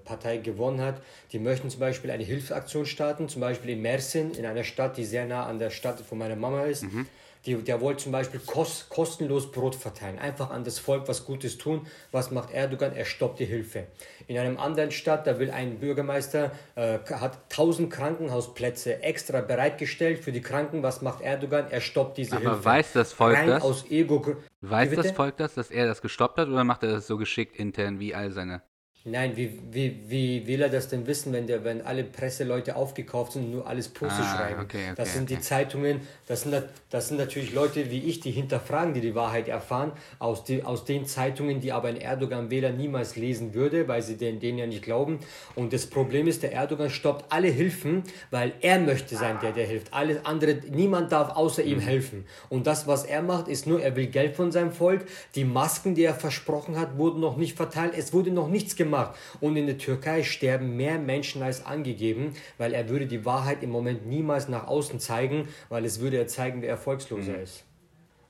Partei 0.04 0.38
gewonnen 0.38 0.80
hat. 0.80 1.00
Die 1.32 1.38
möchten 1.38 1.71
zum 1.71 1.80
Beispiel 1.80 2.11
eine 2.11 2.25
Hilfsaktion 2.25 2.85
starten, 2.85 3.28
zum 3.28 3.40
Beispiel 3.40 3.71
in 3.71 3.82
Mersin, 3.82 4.32
in 4.32 4.44
einer 4.44 4.64
Stadt, 4.64 4.97
die 4.97 5.04
sehr 5.04 5.26
nah 5.26 5.47
an 5.47 5.59
der 5.59 5.71
Stadt 5.71 6.00
von 6.00 6.18
meiner 6.18 6.37
Mama 6.37 6.64
ist. 6.64 6.82
Mhm. 6.82 7.06
Die, 7.44 7.56
der 7.56 7.80
wollte 7.80 8.04
zum 8.04 8.12
Beispiel 8.12 8.40
kost, 8.46 8.88
kostenlos 8.88 9.50
Brot 9.50 9.75
verteilen, 9.75 10.18
einfach 10.18 10.50
an 10.50 10.62
das 10.62 10.78
Volk 10.78 11.08
was 11.08 11.25
Gutes 11.25 11.58
tun. 11.58 11.87
Was 12.12 12.30
macht 12.30 12.52
Erdogan? 12.52 12.94
Er 12.94 13.04
stoppt 13.04 13.40
die 13.40 13.44
Hilfe. 13.44 13.88
In 14.28 14.38
einem 14.38 14.58
anderen 14.58 14.92
Stadt, 14.92 15.26
da 15.26 15.40
will 15.40 15.50
ein 15.50 15.80
Bürgermeister, 15.80 16.52
äh, 16.76 16.99
hat 17.11 17.50
1000 17.50 17.92
Krankenhausplätze 17.92 19.02
extra 19.02 19.40
bereitgestellt 19.40 20.20
für 20.20 20.30
die 20.30 20.40
Kranken. 20.40 20.84
Was 20.84 21.02
macht 21.02 21.20
Erdogan? 21.20 21.66
Er 21.68 21.80
stoppt 21.80 22.16
diese 22.18 22.37
Aber 22.37 22.40
Hilfe. 22.40 22.56
Aber 22.56 22.64
weiß 22.64 22.92
das 22.92 23.12
Volk 23.12 23.37
Rein 23.37 23.49
das? 23.49 23.62
Aus 23.62 23.90
Ego 23.90 24.37
weiß 24.61 24.94
das 24.94 25.11
Volk 25.11 25.37
das, 25.37 25.54
dass 25.54 25.70
er 25.70 25.87
das 25.87 26.00
gestoppt 26.00 26.38
hat 26.38 26.49
oder 26.49 26.62
macht 26.62 26.84
er 26.84 26.92
das 26.92 27.08
so 27.08 27.16
geschickt 27.16 27.56
intern 27.56 27.99
wie 27.99 28.14
all 28.14 28.30
seine 28.30 28.62
Nein, 29.04 29.37
wie, 29.37 29.59
wie, 29.73 30.00
wie 30.06 30.47
will 30.47 30.62
er 30.62 30.68
das 30.68 30.87
denn 30.87 31.09
wissen, 31.09 31.32
wenn, 31.32 31.49
der, 31.49 31.64
wenn 31.64 31.82
alle 31.82 32.04
Presseleute 32.04 32.76
aufgekauft 32.76 33.32
sind 33.32 33.47
und 33.47 33.50
nur 33.50 33.66
alles 33.66 33.88
Posts 33.88 34.21
ah, 34.21 34.37
schreiben? 34.37 34.61
Okay, 34.61 34.85
okay, 34.85 34.92
das 34.94 35.14
sind 35.14 35.25
okay. 35.25 35.35
die 35.35 35.40
Zeitungen, 35.40 36.00
das 36.28 36.42
sind, 36.42 36.62
das 36.88 37.09
sind 37.09 37.16
natürlich 37.16 37.52
Leute 37.52 37.90
wie 37.90 37.99
ich, 37.99 38.21
die 38.21 38.30
hinterfragen, 38.30 38.94
die 38.94 39.00
die 39.00 39.16
Wahrheit 39.16 39.49
erfahren, 39.49 39.90
aus, 40.21 40.44
die, 40.44 40.62
aus 40.62 40.85
den 40.85 41.04
Zeitungen, 41.04 41.61
die 41.61 41.73
aber 41.73 41.88
ein 41.88 42.00
Erdogan-Wähler 42.00 42.71
niemals 42.71 43.16
lesen 43.16 43.54
würde, 43.54 43.88
weil 43.88 44.02
sie 44.02 44.16
den, 44.16 44.38
denen 44.38 44.59
ja 44.59 44.68
nicht 44.68 44.85
glauben. 44.85 45.18
Und 45.56 45.73
das 45.73 45.87
Problem 45.87 46.28
ist, 46.28 46.44
der 46.44 46.52
Erdogan 46.52 46.88
stoppt 46.88 47.32
alle 47.32 47.49
Hilfen, 47.49 48.04
weil 48.30 48.52
er 48.61 48.78
möchte 48.78 49.16
sein, 49.16 49.37
der, 49.42 49.50
der 49.50 49.66
hilft. 49.66 49.92
Alles 49.92 50.25
andere, 50.25 50.59
niemand 50.71 51.11
darf 51.11 51.35
außer 51.35 51.64
ihm 51.64 51.78
mhm. 51.78 51.82
helfen. 51.82 52.26
Und 52.49 52.68
das, 52.68 52.87
was 52.87 53.04
er 53.04 53.23
macht, 53.23 53.49
ist 53.49 53.66
nur, 53.66 53.82
er 53.82 53.97
will 53.97 54.06
Geld 54.06 54.37
von 54.37 54.52
seinem 54.52 54.71
Volk. 54.71 55.06
Die 55.35 55.44
Masken, 55.44 55.97
die 55.97 56.04
er 56.04 56.14
versprochen 56.14 56.78
hat, 56.78 56.99
wurden 56.99 57.18
noch 57.18 57.37
nicht 57.37 57.56
verteilt. 57.56 57.94
Es 57.97 58.12
wurde 58.12 58.30
noch 58.30 58.47
nichts 58.47 58.76
gemacht 58.76 58.91
gemacht. 58.92 59.16
Und 59.40 59.56
in 59.56 59.66
der 59.66 59.78
Türkei 59.78 60.22
sterben 60.22 60.76
mehr 60.76 60.99
Menschen 60.99 61.42
als 61.42 61.64
angegeben, 61.64 62.34
weil 62.58 62.75
er 62.75 62.88
würde 62.88 63.06
die 63.06 63.25
Wahrheit 63.25 63.62
im 63.62 63.70
Moment 63.70 64.06
niemals 64.06 64.49
nach 64.49 64.66
außen 64.66 65.00
zeigen, 65.00 65.49
weil 65.68 65.84
es 65.84 66.00
würde 66.00 66.18
er 66.18 66.26
zeigen, 66.26 66.62
wer 66.62 66.68
erfolgsloser 66.68 67.32
mhm. 67.32 67.42
ist. 67.42 67.64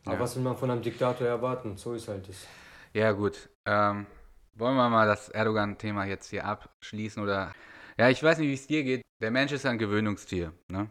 Aber 0.05 0.17
ja. 0.17 0.21
was 0.21 0.37
will 0.37 0.43
man 0.43 0.57
von 0.57 0.71
einem 0.71 0.83
Diktator 0.83 1.27
erwarten? 1.27 1.77
So 1.77 1.95
ist 1.95 2.09
halt 2.09 2.29
es. 2.29 2.47
Ja, 2.93 3.13
gut. 3.13 3.49
Ähm, 3.67 4.07
wollen 4.55 4.77
wir 4.77 4.89
mal 4.89 5.07
das 5.07 5.29
Erdogan-Thema 5.29 6.07
jetzt 6.07 6.31
hier 6.31 6.45
abschließen 6.45 7.23
oder. 7.23 7.53
Ja, 7.99 8.09
ich 8.09 8.23
weiß 8.23 8.39
nicht, 8.39 8.49
wie 8.49 8.55
es 8.55 8.67
dir 8.67 8.83
geht. 8.83 9.03
Der 9.21 9.31
Mensch 9.31 9.53
ist 9.53 9.67
ein 9.67 9.79
Gewöhnungstier. 9.79 10.53
Ne? 10.69 10.91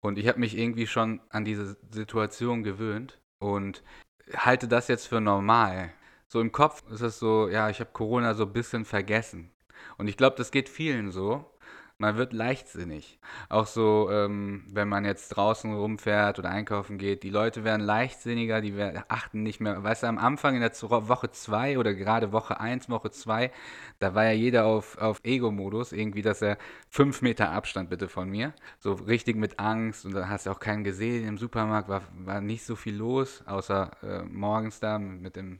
Und 0.00 0.18
ich 0.18 0.26
habe 0.26 0.40
mich 0.40 0.56
irgendwie 0.56 0.86
schon 0.86 1.20
an 1.28 1.44
diese 1.44 1.76
Situation 1.90 2.62
gewöhnt 2.62 3.20
und 3.38 3.82
halte 4.34 4.66
das 4.66 4.88
jetzt 4.88 5.06
für 5.06 5.20
normal 5.20 5.90
so 6.28 6.40
im 6.40 6.52
Kopf 6.52 6.82
ist 6.90 7.00
es 7.00 7.18
so, 7.18 7.48
ja, 7.48 7.70
ich 7.70 7.80
habe 7.80 7.90
Corona 7.92 8.34
so 8.34 8.44
ein 8.44 8.52
bisschen 8.52 8.84
vergessen. 8.84 9.50
Und 9.96 10.08
ich 10.08 10.16
glaube, 10.16 10.36
das 10.36 10.50
geht 10.50 10.68
vielen 10.68 11.10
so. 11.10 11.44
Man 12.00 12.16
wird 12.16 12.32
leichtsinnig. 12.32 13.18
Auch 13.48 13.66
so, 13.66 14.08
ähm, 14.12 14.62
wenn 14.68 14.88
man 14.88 15.04
jetzt 15.04 15.30
draußen 15.30 15.74
rumfährt 15.74 16.38
oder 16.38 16.48
einkaufen 16.48 16.96
geht, 16.96 17.24
die 17.24 17.30
Leute 17.30 17.64
werden 17.64 17.84
leichtsinniger, 17.84 18.60
die 18.60 18.76
werden, 18.76 19.02
achten 19.08 19.42
nicht 19.42 19.58
mehr. 19.58 19.82
Weißt 19.82 20.04
du, 20.04 20.06
am 20.06 20.18
Anfang 20.18 20.54
in 20.54 20.60
der 20.60 20.70
Woche 20.80 21.32
2 21.32 21.76
oder 21.76 21.94
gerade 21.94 22.30
Woche 22.30 22.60
1, 22.60 22.88
Woche 22.88 23.10
2, 23.10 23.50
da 23.98 24.14
war 24.14 24.26
ja 24.26 24.30
jeder 24.30 24.66
auf, 24.66 24.96
auf 24.98 25.20
Ego-Modus, 25.24 25.90
irgendwie, 25.90 26.22
dass 26.22 26.40
er 26.40 26.56
fünf 26.88 27.20
Meter 27.20 27.50
Abstand 27.50 27.90
bitte 27.90 28.08
von 28.08 28.30
mir. 28.30 28.52
So 28.78 28.92
richtig 28.92 29.34
mit 29.34 29.58
Angst 29.58 30.04
und 30.04 30.14
da 30.14 30.28
hast 30.28 30.46
du 30.46 30.50
auch 30.50 30.60
keinen 30.60 30.84
gesehen. 30.84 31.26
Im 31.26 31.36
Supermarkt 31.36 31.88
war, 31.88 32.02
war 32.12 32.40
nicht 32.40 32.64
so 32.64 32.76
viel 32.76 32.94
los, 32.94 33.42
außer 33.44 33.90
äh, 34.04 34.22
morgens 34.22 34.78
da 34.78 35.00
mit 35.00 35.34
dem 35.34 35.58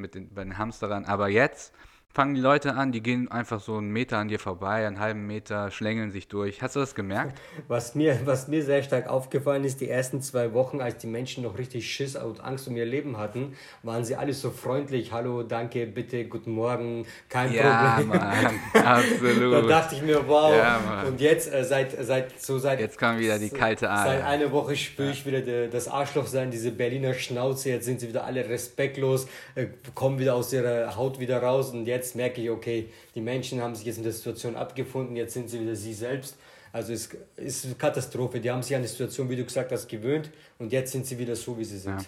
mit 0.00 0.14
den, 0.14 0.34
bei 0.34 0.42
den 0.42 0.58
Hamsterern. 0.58 1.04
Aber 1.04 1.28
jetzt 1.28 1.74
fangen 2.12 2.34
die 2.34 2.40
Leute 2.40 2.74
an, 2.74 2.90
die 2.90 3.02
gehen 3.02 3.30
einfach 3.30 3.60
so 3.60 3.76
einen 3.76 3.90
Meter 3.90 4.18
an 4.18 4.26
dir 4.26 4.40
vorbei, 4.40 4.86
einen 4.86 4.98
halben 4.98 5.26
Meter, 5.26 5.70
schlängeln 5.70 6.10
sich 6.10 6.26
durch. 6.26 6.60
Hast 6.60 6.74
du 6.74 6.80
das 6.80 6.94
gemerkt? 6.94 7.38
Was 7.68 7.94
mir, 7.94 8.18
was 8.24 8.48
mir 8.48 8.64
sehr 8.64 8.82
stark 8.82 9.08
aufgefallen 9.08 9.64
ist, 9.64 9.80
die 9.80 9.88
ersten 9.88 10.20
zwei 10.20 10.52
Wochen, 10.52 10.80
als 10.80 10.98
die 10.98 11.06
Menschen 11.06 11.44
noch 11.44 11.56
richtig 11.56 11.90
Schiss 11.90 12.16
und 12.16 12.40
Angst 12.40 12.66
um 12.66 12.76
ihr 12.76 12.84
Leben 12.84 13.16
hatten, 13.16 13.54
waren 13.82 14.04
sie 14.04 14.16
alle 14.16 14.32
so 14.32 14.50
freundlich. 14.50 15.12
Hallo, 15.12 15.42
danke, 15.42 15.86
bitte, 15.86 16.24
guten 16.24 16.52
Morgen, 16.52 17.06
kein 17.28 17.52
ja, 17.52 17.94
Problem. 17.94 18.08
Mann, 18.08 18.60
absolut. 18.84 19.52
da 19.52 19.62
dachte 19.62 19.94
ich 19.94 20.02
mir, 20.02 20.26
wow. 20.26 20.54
Ja, 20.56 21.04
und 21.06 21.20
jetzt, 21.20 21.52
äh, 21.52 21.64
seit, 21.64 21.92
seit, 22.04 22.40
so 22.40 22.58
seit. 22.58 22.80
Jetzt 22.80 22.98
kam 22.98 23.18
wieder 23.18 23.38
die 23.38 23.50
kalte 23.50 23.88
Ader. 23.88 24.10
Seit 24.10 24.24
einer 24.24 24.50
Woche 24.50 24.74
spüre 24.76 25.10
ich 25.10 25.24
wieder 25.26 25.42
de, 25.42 25.68
das 25.68 25.86
Arschloch 25.86 26.26
sein, 26.26 26.50
diese 26.50 26.72
Berliner 26.72 27.14
Schnauze. 27.14 27.70
Jetzt 27.70 27.84
sind 27.84 28.00
sie 28.00 28.08
wieder 28.08 28.24
alle 28.24 28.48
respektlos, 28.48 29.28
äh, 29.54 29.66
kommen 29.94 30.18
wieder 30.18 30.34
aus 30.34 30.52
ihrer 30.52 30.96
Haut 30.96 31.20
wieder 31.20 31.42
raus 31.42 31.70
und 31.70 31.86
jetzt 31.86 31.99
jetzt 32.00 32.16
merke 32.16 32.40
ich, 32.40 32.50
okay, 32.50 32.88
die 33.14 33.20
Menschen 33.20 33.60
haben 33.60 33.74
sich 33.74 33.86
jetzt 33.86 33.98
in 33.98 34.04
der 34.04 34.12
Situation 34.12 34.56
abgefunden, 34.56 35.16
jetzt 35.16 35.34
sind 35.34 35.50
sie 35.50 35.60
wieder 35.60 35.76
sie 35.76 35.94
selbst. 35.94 36.36
Also 36.72 36.92
es 36.92 37.10
ist 37.36 37.64
eine 37.64 37.74
Katastrophe. 37.74 38.40
Die 38.40 38.50
haben 38.50 38.62
sich 38.62 38.74
an 38.74 38.82
die 38.82 38.88
Situation, 38.88 39.28
wie 39.28 39.36
du 39.36 39.44
gesagt 39.44 39.72
hast, 39.72 39.88
gewöhnt 39.88 40.30
und 40.58 40.72
jetzt 40.72 40.92
sind 40.92 41.04
sie 41.04 41.18
wieder 41.18 41.36
so, 41.36 41.58
wie 41.58 41.64
sie 41.64 41.78
sind. 41.78 42.00
Ja. 42.00 42.06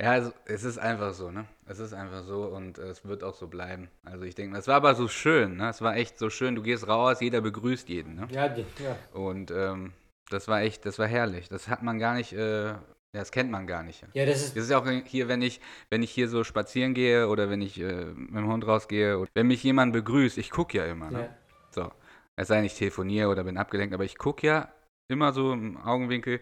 Ja, 0.00 0.12
also 0.12 0.30
es 0.44 0.62
ist 0.62 0.78
einfach 0.78 1.12
so, 1.12 1.32
ne? 1.32 1.44
Es 1.66 1.80
ist 1.80 1.92
einfach 1.92 2.22
so 2.22 2.44
und 2.44 2.78
es 2.78 3.04
wird 3.04 3.24
auch 3.24 3.34
so 3.34 3.48
bleiben. 3.48 3.88
Also 4.04 4.24
ich 4.24 4.36
denke, 4.36 4.56
es 4.56 4.68
war 4.68 4.76
aber 4.76 4.94
so 4.94 5.08
schön, 5.08 5.56
ne? 5.56 5.70
Es 5.70 5.82
war 5.82 5.96
echt 5.96 6.20
so 6.20 6.30
schön. 6.30 6.54
Du 6.54 6.62
gehst 6.62 6.86
raus, 6.86 7.20
jeder 7.20 7.40
begrüßt 7.40 7.88
jeden, 7.88 8.14
ne? 8.14 8.28
Ja, 8.30 8.46
ja. 8.46 8.96
Und 9.12 9.50
ähm, 9.50 9.92
das 10.30 10.46
war 10.46 10.60
echt, 10.60 10.86
das 10.86 11.00
war 11.00 11.08
herrlich. 11.08 11.48
Das 11.48 11.66
hat 11.66 11.82
man 11.82 11.98
gar 11.98 12.14
nicht 12.14 12.32
äh, 12.32 12.74
ja, 13.14 13.20
das 13.20 13.32
kennt 13.32 13.50
man 13.50 13.66
gar 13.66 13.82
nicht. 13.82 14.04
Ja, 14.12 14.26
das 14.26 14.42
ist. 14.42 14.56
Das 14.56 14.64
ist 14.64 14.72
auch 14.72 14.86
hier, 15.06 15.28
wenn 15.28 15.40
ich, 15.40 15.60
wenn 15.90 16.02
ich 16.02 16.10
hier 16.10 16.28
so 16.28 16.44
spazieren 16.44 16.92
gehe 16.92 17.28
oder 17.28 17.48
wenn 17.48 17.62
ich 17.62 17.80
äh, 17.80 18.04
mit 18.04 18.36
dem 18.36 18.48
Hund 18.48 18.66
rausgehe, 18.66 19.26
wenn 19.34 19.46
mich 19.46 19.62
jemand 19.62 19.92
begrüßt, 19.94 20.36
ich 20.36 20.50
gucke 20.50 20.78
ja 20.78 20.84
immer. 20.84 21.10
Ne? 21.10 21.20
Ja. 21.20 21.36
So. 21.70 21.92
Es 22.36 22.48
sei 22.48 22.56
denn, 22.56 22.64
ich 22.66 22.76
telefoniere 22.76 23.28
oder 23.28 23.44
bin 23.44 23.56
abgelenkt, 23.56 23.94
aber 23.94 24.04
ich 24.04 24.16
gucke 24.16 24.46
ja 24.46 24.72
immer 25.10 25.32
so 25.32 25.52
im 25.52 25.78
Augenwinkel, 25.78 26.40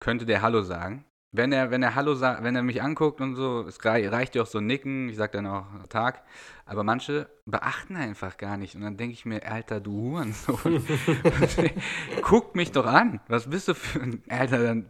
könnte 0.00 0.26
der 0.26 0.42
Hallo 0.42 0.62
sagen. 0.62 1.04
Wenn 1.32 1.52
er, 1.52 1.70
wenn 1.70 1.82
er 1.82 1.94
Hallo 1.94 2.14
sagt, 2.14 2.42
wenn 2.42 2.56
er 2.56 2.62
mich 2.62 2.82
anguckt 2.82 3.20
und 3.20 3.36
so, 3.36 3.62
es 3.62 3.82
reicht 3.84 4.34
ja 4.34 4.42
auch 4.42 4.46
so 4.46 4.58
ein 4.58 4.66
Nicken, 4.66 5.08
ich 5.08 5.16
sag 5.16 5.30
dann 5.30 5.46
auch 5.46 5.64
Tag, 5.88 6.24
aber 6.70 6.84
manche 6.84 7.26
beachten 7.46 7.96
einfach 7.96 8.36
gar 8.36 8.56
nicht. 8.56 8.76
Und 8.76 8.82
dann 8.82 8.96
denke 8.96 9.14
ich 9.14 9.24
mir, 9.24 9.44
Alter, 9.44 9.80
du 9.80 10.12
Hurensohn. 10.12 10.86
Guck 12.22 12.54
mich 12.54 12.70
doch 12.70 12.86
an. 12.86 13.18
Was 13.26 13.50
bist 13.50 13.66
du 13.66 13.74
für 13.74 14.00
ein 14.00 14.22
Alter? 14.28 14.62
Dann 14.62 14.86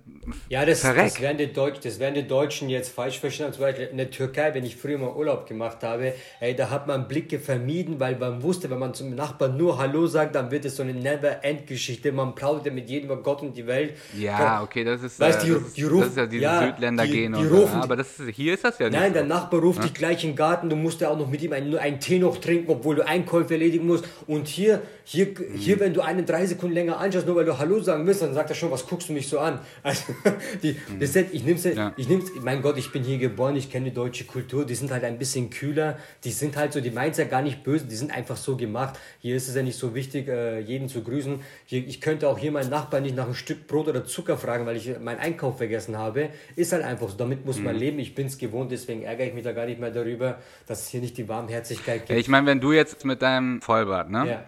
ja, 0.50 0.66
das, 0.66 0.82
das, 0.82 1.20
werden 1.22 1.38
die 1.38 1.50
Deutsch, 1.50 1.80
das 1.82 1.98
werden 1.98 2.16
die 2.16 2.26
Deutschen 2.26 2.68
jetzt 2.68 2.92
falsch 2.92 3.18
verstehen. 3.18 3.50
Zum 3.54 3.62
Beispiel 3.62 3.86
in 3.86 3.96
der 3.96 4.10
Türkei, 4.10 4.52
wenn 4.52 4.64
ich 4.64 4.76
früher 4.76 4.98
mal 4.98 5.14
Urlaub 5.14 5.46
gemacht 5.46 5.82
habe, 5.82 6.12
ey, 6.40 6.54
da 6.54 6.68
hat 6.68 6.86
man 6.86 7.08
Blicke 7.08 7.38
vermieden, 7.38 7.98
weil 7.98 8.16
man 8.16 8.42
wusste, 8.42 8.68
wenn 8.68 8.78
man 8.78 8.92
zum 8.92 9.14
Nachbarn 9.14 9.56
nur 9.56 9.78
Hallo 9.78 10.06
sagt, 10.06 10.34
dann 10.34 10.50
wird 10.50 10.66
es 10.66 10.76
so 10.76 10.82
eine 10.82 10.92
Never-End-Geschichte. 10.92 12.12
Man 12.12 12.34
plaudert 12.34 12.74
mit 12.74 12.90
jedem 12.90 13.06
über 13.06 13.22
Gott 13.22 13.40
und 13.40 13.56
die 13.56 13.66
Welt. 13.66 13.96
Ja, 14.18 14.62
okay, 14.62 14.84
das 14.84 15.02
ist, 15.02 15.18
weißt, 15.18 15.44
äh, 15.44 15.46
die, 15.46 15.52
das, 15.54 15.72
die 15.72 15.84
rufen, 15.84 16.00
das 16.00 16.08
ist 16.10 16.16
ja 16.16 16.26
diese 16.26 16.42
ja, 16.42 16.66
Südländer 16.66 17.04
die, 17.04 17.10
gehen. 17.10 17.32
Die 17.32 17.46
rufen, 17.46 17.80
aber 17.80 17.96
das 17.96 18.20
ist, 18.20 18.36
hier 18.36 18.52
ist 18.52 18.64
das 18.64 18.78
ja 18.78 18.90
nicht. 18.90 18.98
Nein, 18.98 19.12
so. 19.12 19.14
der 19.14 19.24
Nachbar 19.24 19.60
ruft 19.60 19.78
ja? 19.78 19.84
dich 19.84 19.94
gleich 19.94 20.22
im 20.24 20.36
Garten, 20.36 20.68
du 20.68 20.76
musst 20.76 21.00
ja 21.00 21.08
auch 21.08 21.18
noch 21.18 21.28
mit 21.28 21.40
ihm 21.40 21.54
ein 21.54 21.69
nur 21.70 21.80
einen 21.80 22.00
Tee 22.00 22.18
noch 22.18 22.38
trinken, 22.38 22.70
obwohl 22.70 22.96
du 22.96 23.06
Einkäufe 23.06 23.54
erledigen 23.54 23.86
musst. 23.86 24.04
Und 24.26 24.48
hier, 24.48 24.82
hier, 25.04 25.28
hier, 25.56 25.80
wenn 25.80 25.92
du 25.94 26.02
einen 26.02 26.24
drei 26.24 26.46
Sekunden 26.46 26.74
länger 26.74 26.98
anschaust, 26.98 27.26
nur 27.26 27.36
weil 27.36 27.44
du 27.44 27.58
Hallo 27.58 27.80
sagen 27.80 28.06
willst, 28.06 28.22
dann 28.22 28.34
sagt 28.34 28.50
er 28.50 28.54
schon, 28.54 28.70
was 28.70 28.86
guckst 28.86 29.08
du 29.08 29.12
mich 29.12 29.28
so 29.28 29.38
an? 29.38 29.58
Also, 29.82 30.04
die, 30.62 30.76
das, 31.00 31.16
ich 31.16 31.44
nehm's, 31.44 31.64
ja. 31.64 31.92
ich 31.96 32.08
nehm's, 32.08 32.30
mein 32.42 32.62
Gott, 32.62 32.78
ich 32.78 32.92
bin 32.92 33.02
hier 33.02 33.18
geboren, 33.18 33.56
ich 33.56 33.70
kenne 33.70 33.86
die 33.86 33.94
deutsche 33.94 34.24
Kultur, 34.24 34.64
die 34.64 34.74
sind 34.74 34.90
halt 34.90 35.04
ein 35.04 35.18
bisschen 35.18 35.50
kühler, 35.50 35.98
die 36.24 36.30
sind 36.30 36.56
halt 36.56 36.72
so, 36.72 36.80
die 36.80 36.90
meint 36.90 37.16
ja 37.16 37.24
gar 37.24 37.42
nicht 37.42 37.64
böse, 37.64 37.86
die 37.86 37.96
sind 37.96 38.12
einfach 38.12 38.36
so 38.36 38.56
gemacht. 38.56 38.98
Hier 39.20 39.36
ist 39.36 39.48
es 39.48 39.54
ja 39.54 39.62
nicht 39.62 39.78
so 39.78 39.94
wichtig, 39.94 40.28
äh, 40.28 40.60
jeden 40.60 40.88
zu 40.88 41.02
grüßen. 41.02 41.40
Hier, 41.66 41.86
ich 41.86 42.00
könnte 42.00 42.28
auch 42.28 42.38
hier 42.38 42.52
meinen 42.52 42.70
Nachbarn 42.70 43.02
nicht 43.02 43.16
nach 43.16 43.24
einem 43.24 43.34
Stück 43.34 43.66
Brot 43.66 43.88
oder 43.88 44.04
Zucker 44.04 44.36
fragen, 44.36 44.66
weil 44.66 44.76
ich 44.76 44.98
meinen 45.00 45.18
Einkauf 45.18 45.58
vergessen 45.58 45.98
habe. 45.98 46.30
Ist 46.56 46.72
halt 46.72 46.84
einfach 46.84 47.08
so, 47.08 47.16
damit 47.16 47.44
muss 47.44 47.58
man 47.58 47.74
mhm. 47.74 47.80
leben. 47.80 47.98
Ich 47.98 48.14
bin 48.14 48.26
es 48.26 48.38
gewohnt, 48.38 48.70
deswegen 48.70 49.02
ärgere 49.02 49.26
ich 49.26 49.34
mich 49.34 49.44
da 49.44 49.52
gar 49.52 49.66
nicht 49.66 49.80
mehr 49.80 49.90
darüber, 49.90 50.38
dass 50.66 50.82
es 50.82 50.88
hier 50.88 51.00
nicht 51.00 51.16
die 51.18 51.28
Warmherzigkeit 51.60 52.06
gibt. 52.06 52.18
Ich 52.18 52.28
meine, 52.28 52.46
wenn 52.46 52.60
du 52.60 52.72
jetzt 52.72 53.04
mit 53.04 53.22
deinem 53.22 53.60
Vollbart, 53.60 54.10
ne? 54.10 54.28
Ja. 54.28 54.44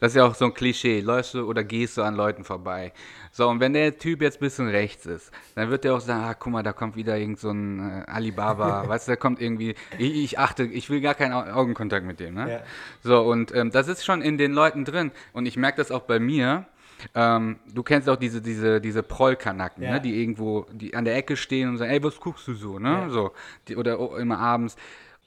Das 0.00 0.12
ist 0.12 0.16
ja 0.16 0.26
auch 0.26 0.34
so 0.34 0.46
ein 0.46 0.54
Klischee. 0.54 1.00
Läufst 1.00 1.34
du 1.34 1.46
oder 1.46 1.62
gehst 1.62 1.96
du 1.96 2.02
an 2.02 2.16
Leuten 2.16 2.42
vorbei. 2.42 2.92
So, 3.30 3.48
und 3.48 3.60
wenn 3.60 3.72
der 3.72 3.96
Typ 3.98 4.20
jetzt 4.20 4.38
ein 4.38 4.40
bisschen 4.40 4.68
rechts 4.68 5.06
ist, 5.06 5.30
dann 5.54 5.70
wird 5.70 5.84
der 5.84 5.94
auch 5.94 6.00
sagen, 6.00 6.24
ah, 6.24 6.34
guck 6.34 6.52
mal, 6.52 6.64
da 6.64 6.72
kommt 6.72 6.96
wieder 6.96 7.16
irgend 7.16 7.38
so 7.38 7.50
ein 7.50 7.78
äh, 7.78 8.10
Alibaba, 8.10 8.88
weißt 8.88 9.06
du, 9.06 9.12
da 9.12 9.16
kommt 9.16 9.40
irgendwie, 9.40 9.76
ich, 9.98 10.24
ich, 10.24 10.38
achte, 10.40 10.64
ich 10.64 10.90
will 10.90 11.00
gar 11.00 11.14
keinen 11.14 11.32
Augenkontakt 11.32 12.04
mit 12.04 12.18
dem, 12.18 12.34
ne? 12.34 12.50
Ja. 12.50 12.60
So, 13.04 13.22
und 13.22 13.54
ähm, 13.54 13.70
das 13.70 13.86
ist 13.86 14.04
schon 14.04 14.22
in 14.22 14.38
den 14.38 14.52
Leuten 14.52 14.84
drin. 14.84 15.12
Und 15.32 15.46
ich 15.46 15.56
merke 15.56 15.76
das 15.76 15.92
auch 15.92 16.02
bei 16.02 16.18
mir, 16.18 16.66
ähm, 17.14 17.56
du 17.72 17.82
kennst 17.82 18.08
auch 18.08 18.16
diese, 18.16 18.40
diese, 18.40 18.80
diese 18.80 19.02
Prollkanacken, 19.02 19.82
ja. 19.82 19.92
ne, 19.92 20.00
die 20.00 20.20
irgendwo 20.20 20.66
die 20.72 20.94
an 20.94 21.04
der 21.04 21.16
Ecke 21.16 21.36
stehen 21.36 21.68
und 21.68 21.78
sagen, 21.78 21.90
ey, 21.90 22.02
was 22.02 22.18
guckst 22.18 22.46
du 22.48 22.54
so, 22.54 22.78
ne? 22.78 22.88
Ja. 22.88 23.08
So, 23.08 23.32
die, 23.68 23.76
oder 23.76 23.98
immer 24.18 24.38
abends. 24.38 24.76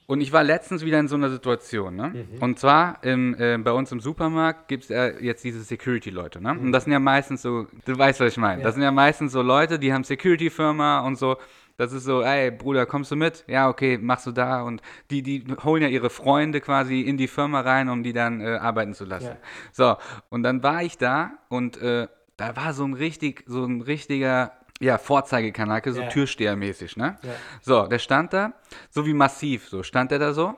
Und 0.06 0.20
ich 0.20 0.32
war 0.32 0.44
letztens 0.44 0.84
wieder 0.84 1.00
in 1.00 1.08
so 1.08 1.16
einer 1.16 1.30
Situation, 1.30 1.96
ne? 1.96 2.08
Mhm. 2.08 2.42
Und 2.42 2.58
zwar 2.58 3.02
im, 3.02 3.34
äh, 3.38 3.58
bei 3.58 3.72
uns 3.72 3.90
im 3.90 4.00
Supermarkt 4.00 4.68
gibt 4.68 4.84
es 4.84 4.90
äh, 4.90 5.14
jetzt 5.20 5.42
diese 5.42 5.62
Security-Leute, 5.62 6.40
ne? 6.40 6.54
Mhm. 6.54 6.60
Und 6.60 6.72
das 6.72 6.84
sind 6.84 6.92
ja 6.92 7.00
meistens 7.00 7.42
so, 7.42 7.66
du 7.84 7.98
weißt, 7.98 8.20
was 8.20 8.32
ich 8.32 8.38
meine. 8.38 8.60
Ja. 8.60 8.66
Das 8.66 8.74
sind 8.74 8.84
ja 8.84 8.92
meistens 8.92 9.32
so 9.32 9.42
Leute, 9.42 9.78
die 9.78 9.92
haben 9.92 10.04
Security-Firma 10.04 11.00
und 11.00 11.16
so. 11.16 11.36
Das 11.76 11.92
ist 11.92 12.04
so, 12.04 12.22
ey, 12.22 12.50
Bruder, 12.50 12.86
kommst 12.86 13.10
du 13.10 13.16
mit? 13.16 13.44
Ja, 13.48 13.68
okay, 13.68 13.98
machst 13.98 14.26
du 14.26 14.32
da. 14.32 14.62
Und 14.62 14.80
die, 15.10 15.22
die 15.22 15.44
holen 15.62 15.82
ja 15.82 15.88
ihre 15.88 16.08
Freunde 16.08 16.60
quasi 16.60 17.00
in 17.02 17.16
die 17.16 17.28
Firma 17.28 17.60
rein, 17.60 17.88
um 17.88 18.02
die 18.02 18.12
dann 18.12 18.40
äh, 18.40 18.56
arbeiten 18.56 18.94
zu 18.94 19.04
lassen. 19.04 19.26
Ja. 19.26 19.36
So, 19.72 19.96
und 20.30 20.42
dann 20.42 20.62
war 20.62 20.82
ich 20.82 20.96
da 20.96 21.32
und 21.48 21.80
äh, 21.82 22.06
da 22.36 22.56
war 22.56 22.72
so 22.72 22.84
ein 22.84 22.94
richtig, 22.94 23.44
so 23.46 23.64
ein 23.64 23.82
richtiger 23.82 24.52
ja, 24.80 24.98
Vorzeigekanake, 24.98 25.92
so 25.92 26.02
ja. 26.02 26.08
Türstehermäßig, 26.08 26.96
ne? 26.96 27.16
Ja. 27.22 27.30
So, 27.62 27.86
der 27.86 27.98
stand 27.98 28.32
da, 28.32 28.52
so 28.90 29.06
wie 29.06 29.14
massiv, 29.14 29.68
so 29.68 29.82
stand 29.82 30.12
er 30.12 30.18
da 30.18 30.32
so. 30.32 30.56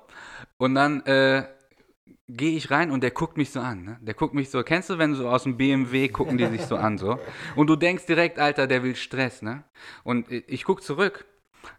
Und 0.57 0.75
dann 0.75 1.05
äh, 1.07 1.45
gehe 2.29 2.57
ich 2.57 2.71
rein 2.71 2.91
und 2.91 3.03
der 3.03 3.13
guckt 3.13 3.37
mich 3.37 3.51
so 3.51 3.61
an, 3.61 3.85
ne? 3.85 3.99
Der 4.01 4.15
guckt 4.15 4.35
mich 4.35 4.51
so, 4.51 4.63
kennst 4.63 4.91
du, 4.91 4.99
wenn 4.99 5.15
so 5.15 5.29
aus 5.29 5.45
dem 5.45 5.57
BMW 5.57 6.09
gucken 6.09 6.37
die 6.37 6.47
sich 6.47 6.63
so 6.63 6.77
an, 6.77 6.99
so? 6.99 7.19
Und 7.55 7.69
du 7.69 7.77
denkst 7.77 8.07
direkt, 8.07 8.39
Alter, 8.39 8.67
der 8.67 8.83
will 8.83 8.97
Stress, 8.97 9.43
ne? 9.43 9.65
Und 10.05 10.31
ich 10.31 10.65
guck 10.65 10.83
zurück. 10.83 11.25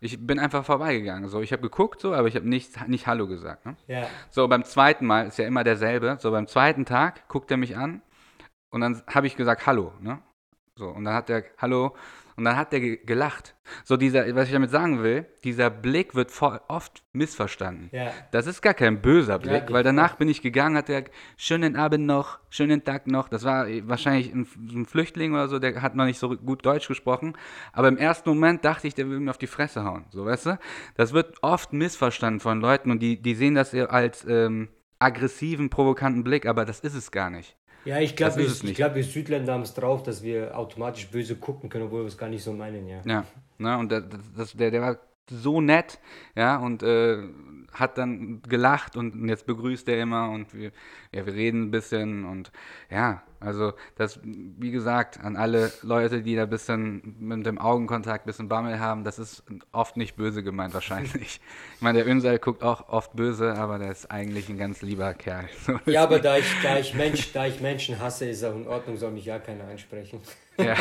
Ich 0.01 0.25
bin 0.25 0.39
einfach 0.39 0.65
vorbeigegangen. 0.65 1.29
So, 1.29 1.41
ich 1.41 1.51
habe 1.51 1.63
geguckt, 1.63 2.01
so, 2.01 2.13
aber 2.13 2.27
ich 2.27 2.35
habe 2.35 2.47
nicht, 2.47 2.87
nicht 2.87 3.07
Hallo 3.07 3.27
gesagt. 3.27 3.65
Ne? 3.65 3.75
Ja. 3.87 4.07
So, 4.29 4.47
beim 4.47 4.63
zweiten 4.63 5.05
Mal 5.05 5.27
ist 5.27 5.37
ja 5.37 5.47
immer 5.47 5.63
derselbe. 5.63 6.17
So, 6.19 6.31
beim 6.31 6.47
zweiten 6.47 6.85
Tag 6.85 7.27
guckt 7.27 7.49
er 7.49 7.57
mich 7.57 7.75
an 7.77 8.01
und 8.69 8.81
dann 8.81 9.01
habe 9.07 9.27
ich 9.27 9.35
gesagt 9.35 9.65
Hallo. 9.65 9.93
Ne? 9.99 10.19
So, 10.75 10.89
und 10.89 11.05
dann 11.05 11.13
hat 11.13 11.29
er 11.29 11.43
Hallo 11.57 11.95
und 12.39 12.45
dann 12.45 12.55
hat 12.55 12.71
der 12.71 12.79
gelacht. 12.79 13.53
So 13.83 13.97
dieser, 13.97 14.33
was 14.33 14.47
ich 14.47 14.53
damit 14.53 14.71
sagen 14.71 15.03
will, 15.03 15.25
dieser 15.43 15.69
Blick 15.69 16.15
wird 16.15 16.31
oft 16.69 17.03
missverstanden. 17.11 17.89
Ja. 17.91 18.11
Das 18.31 18.47
ist 18.47 18.61
gar 18.61 18.73
kein 18.73 19.01
böser 19.01 19.39
Blick, 19.39 19.63
ja, 19.67 19.71
weil 19.71 19.83
danach 19.83 20.15
bin 20.15 20.29
ich 20.29 20.41
gegangen, 20.41 20.77
hat 20.77 20.87
der 20.87 21.03
schönen 21.35 21.75
Abend 21.75 22.05
noch, 22.05 22.39
schönen 22.49 22.81
Tag 22.85 23.07
noch. 23.07 23.27
Das 23.27 23.43
war 23.43 23.67
wahrscheinlich 23.83 24.33
ein, 24.33 24.47
ein, 24.57 24.85
Flüchtling 24.85 25.33
oder 25.33 25.49
so, 25.49 25.59
der 25.59 25.81
hat 25.81 25.95
noch 25.95 26.05
nicht 26.05 26.17
so 26.17 26.29
gut 26.29 26.65
Deutsch 26.65 26.87
gesprochen. 26.87 27.33
Aber 27.73 27.89
im 27.89 27.97
ersten 27.97 28.29
Moment 28.29 28.63
dachte 28.63 28.87
ich, 28.87 28.95
der 28.95 29.09
will 29.09 29.19
mir 29.19 29.31
auf 29.31 29.37
die 29.37 29.47
Fresse 29.47 29.83
hauen. 29.83 30.05
So, 30.11 30.25
weißt 30.25 30.45
du? 30.45 30.59
Das 30.95 31.11
wird 31.11 31.35
oft 31.41 31.73
missverstanden 31.73 32.39
von 32.39 32.61
Leuten 32.61 32.89
und 32.89 32.99
die, 32.99 33.21
die 33.21 33.35
sehen 33.35 33.55
das 33.55 33.73
als 33.73 34.25
ähm, 34.25 34.69
aggressiven, 34.97 35.69
provokanten 35.69 36.23
Blick, 36.23 36.45
aber 36.45 36.63
das 36.63 36.79
ist 36.79 36.95
es 36.95 37.11
gar 37.11 37.29
nicht. 37.29 37.58
Ja, 37.85 37.99
ich 37.99 38.15
glaube, 38.15 38.37
wir, 38.37 38.73
glaub, 38.73 38.95
wir 38.95 39.03
Südländer 39.03 39.53
haben 39.53 39.61
es 39.61 39.73
drauf, 39.73 40.03
dass 40.03 40.21
wir 40.21 40.57
automatisch 40.57 41.07
böse 41.07 41.35
gucken 41.35 41.69
können, 41.69 41.85
obwohl 41.85 42.01
wir 42.01 42.07
es 42.07 42.17
gar 42.17 42.29
nicht 42.29 42.43
so 42.43 42.53
meinen, 42.53 42.87
ja. 42.87 43.01
Ja, 43.05 43.25
ne, 43.57 43.77
und 43.77 43.91
das, 43.91 44.03
das, 44.35 44.53
der, 44.53 44.71
der 44.71 44.81
war 44.81 44.97
so 45.29 45.61
nett, 45.61 45.99
ja, 46.35 46.57
und 46.57 46.83
äh, 46.83 47.23
hat 47.71 47.97
dann 47.97 48.41
gelacht 48.41 48.97
und 48.97 49.27
jetzt 49.29 49.45
begrüßt 49.45 49.87
er 49.89 50.01
immer 50.01 50.29
und 50.31 50.53
wir, 50.53 50.71
ja, 51.11 51.25
wir 51.25 51.33
reden 51.33 51.63
ein 51.63 51.71
bisschen 51.71 52.25
und 52.25 52.51
ja, 52.89 53.23
also 53.39 53.73
das, 53.95 54.19
wie 54.23 54.71
gesagt, 54.71 55.19
an 55.23 55.37
alle 55.37 55.71
Leute, 55.81 56.21
die 56.21 56.35
da 56.35 56.43
ein 56.43 56.49
bisschen 56.49 57.15
mit 57.19 57.45
dem 57.45 57.57
Augenkontakt 57.57 58.25
ein 58.25 58.27
bisschen 58.27 58.49
Bammel 58.49 58.79
haben, 58.79 59.03
das 59.03 59.17
ist 59.17 59.43
oft 59.71 59.95
nicht 59.95 60.15
böse 60.15 60.43
gemeint 60.43 60.73
wahrscheinlich. 60.73 61.39
Ich 61.75 61.81
meine, 61.81 61.99
der 61.99 62.07
Ünsal 62.07 62.39
guckt 62.39 62.61
auch 62.61 62.89
oft 62.89 63.15
böse, 63.15 63.53
aber 63.53 63.79
der 63.79 63.91
ist 63.91 64.11
eigentlich 64.11 64.49
ein 64.49 64.57
ganz 64.57 64.81
lieber 64.81 65.13
Kerl. 65.13 65.47
ja, 65.85 66.03
aber 66.03 66.19
da 66.19 66.37
ich, 66.37 66.45
da, 66.61 66.77
ich 66.77 66.93
Mensch, 66.95 67.31
da 67.31 67.45
ich 67.45 67.61
Menschen 67.61 67.99
hasse, 67.99 68.25
ist 68.29 68.43
auch 68.43 68.53
in 68.53 68.67
Ordnung, 68.67 68.97
soll 68.97 69.11
mich 69.11 69.25
ja 69.25 69.39
keiner 69.39 69.63
ansprechen. 69.65 70.19
Ja. 70.57 70.75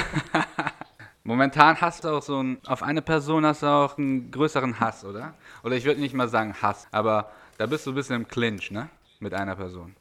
Momentan 1.22 1.80
hast 1.80 2.04
du 2.04 2.08
auch 2.08 2.22
so 2.22 2.42
ein, 2.42 2.58
auf 2.66 2.82
eine 2.82 3.02
Person 3.02 3.46
hast 3.46 3.62
du 3.62 3.66
auch 3.66 3.96
einen 3.96 4.30
größeren 4.30 4.80
Hass, 4.80 5.04
oder? 5.04 5.34
Oder 5.62 5.76
ich 5.76 5.84
würde 5.84 6.00
nicht 6.00 6.14
mal 6.14 6.28
sagen 6.28 6.54
Hass, 6.60 6.88
aber 6.90 7.30
da 7.58 7.66
bist 7.66 7.86
du 7.86 7.92
ein 7.92 7.94
bisschen 7.94 8.16
im 8.16 8.28
Clinch, 8.28 8.70
ne? 8.70 8.88
Mit 9.20 9.34
einer 9.34 9.54
Person. 9.54 9.94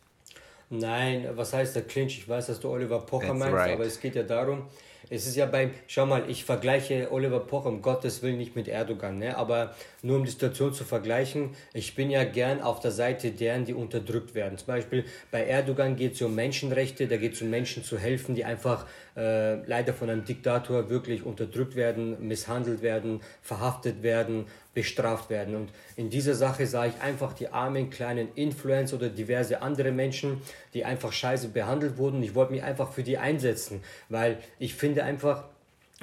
Nein, 0.69 1.27
was 1.33 1.53
heißt 1.53 1.75
der 1.75 1.83
Clinch? 1.83 2.17
Ich 2.17 2.27
weiß, 2.27 2.47
dass 2.47 2.59
du 2.59 2.69
Oliver 2.69 2.99
Pocher 2.99 3.27
That's 3.27 3.39
meinst, 3.39 3.55
right. 3.55 3.73
aber 3.73 3.85
es 3.85 3.99
geht 3.99 4.15
ja 4.15 4.23
darum, 4.23 4.67
es 5.09 5.25
ist 5.25 5.37
ja 5.37 5.45
beim, 5.45 5.71
schau 5.87 6.05
mal, 6.05 6.29
ich 6.29 6.43
vergleiche 6.43 7.09
Oliver 7.11 7.39
Pocher 7.39 7.67
um 7.67 7.81
Gottes 7.81 8.21
Willen 8.21 8.37
nicht 8.37 8.55
mit 8.55 8.67
Erdogan, 8.67 9.19
ne? 9.19 9.37
aber 9.37 9.73
nur 10.01 10.17
um 10.17 10.25
die 10.25 10.31
Situation 10.31 10.73
zu 10.73 10.83
vergleichen, 10.83 11.51
ich 11.73 11.95
bin 11.95 12.09
ja 12.09 12.25
gern 12.25 12.61
auf 12.61 12.81
der 12.81 12.91
Seite 12.91 13.31
deren, 13.31 13.63
die 13.63 13.73
unterdrückt 13.73 14.35
werden. 14.35 14.57
Zum 14.57 14.67
Beispiel 14.67 15.05
bei 15.31 15.45
Erdogan 15.45 15.95
geht 15.95 16.15
es 16.15 16.21
um 16.21 16.35
Menschenrechte, 16.35 17.07
da 17.07 17.15
geht 17.15 17.33
es 17.33 17.41
um 17.41 17.49
Menschen 17.49 17.83
zu 17.83 17.97
helfen, 17.97 18.35
die 18.35 18.43
einfach 18.43 18.85
äh, 19.15 19.55
leider 19.65 19.93
von 19.93 20.09
einem 20.09 20.25
Diktator 20.25 20.89
wirklich 20.89 21.25
unterdrückt 21.25 21.75
werden, 21.75 22.27
misshandelt 22.27 22.81
werden, 22.81 23.21
verhaftet 23.41 24.03
werden, 24.03 24.47
bestraft 24.77 25.31
werden. 25.31 25.55
Und 25.55 25.69
in 25.95 26.11
dieser 26.11 26.35
Sache 26.35 26.67
sah 26.67 26.85
ich 26.85 27.01
einfach 27.01 27.33
die 27.33 27.47
armen 27.47 27.89
kleinen 27.89 28.27
Influencer 28.35 28.97
oder 28.97 29.09
diverse 29.09 29.63
andere 29.63 29.91
Menschen, 29.91 30.39
die 30.75 30.85
einfach 30.85 31.11
scheiße 31.11 31.47
behandelt 31.47 31.97
wurden. 31.97 32.21
Ich 32.21 32.35
wollte 32.35 32.51
mich 32.51 32.61
einfach 32.61 32.91
für 32.91 33.01
die 33.01 33.17
einsetzen, 33.17 33.81
weil 34.07 34.37
ich 34.59 34.75
finde 34.75 35.03
einfach, 35.03 35.45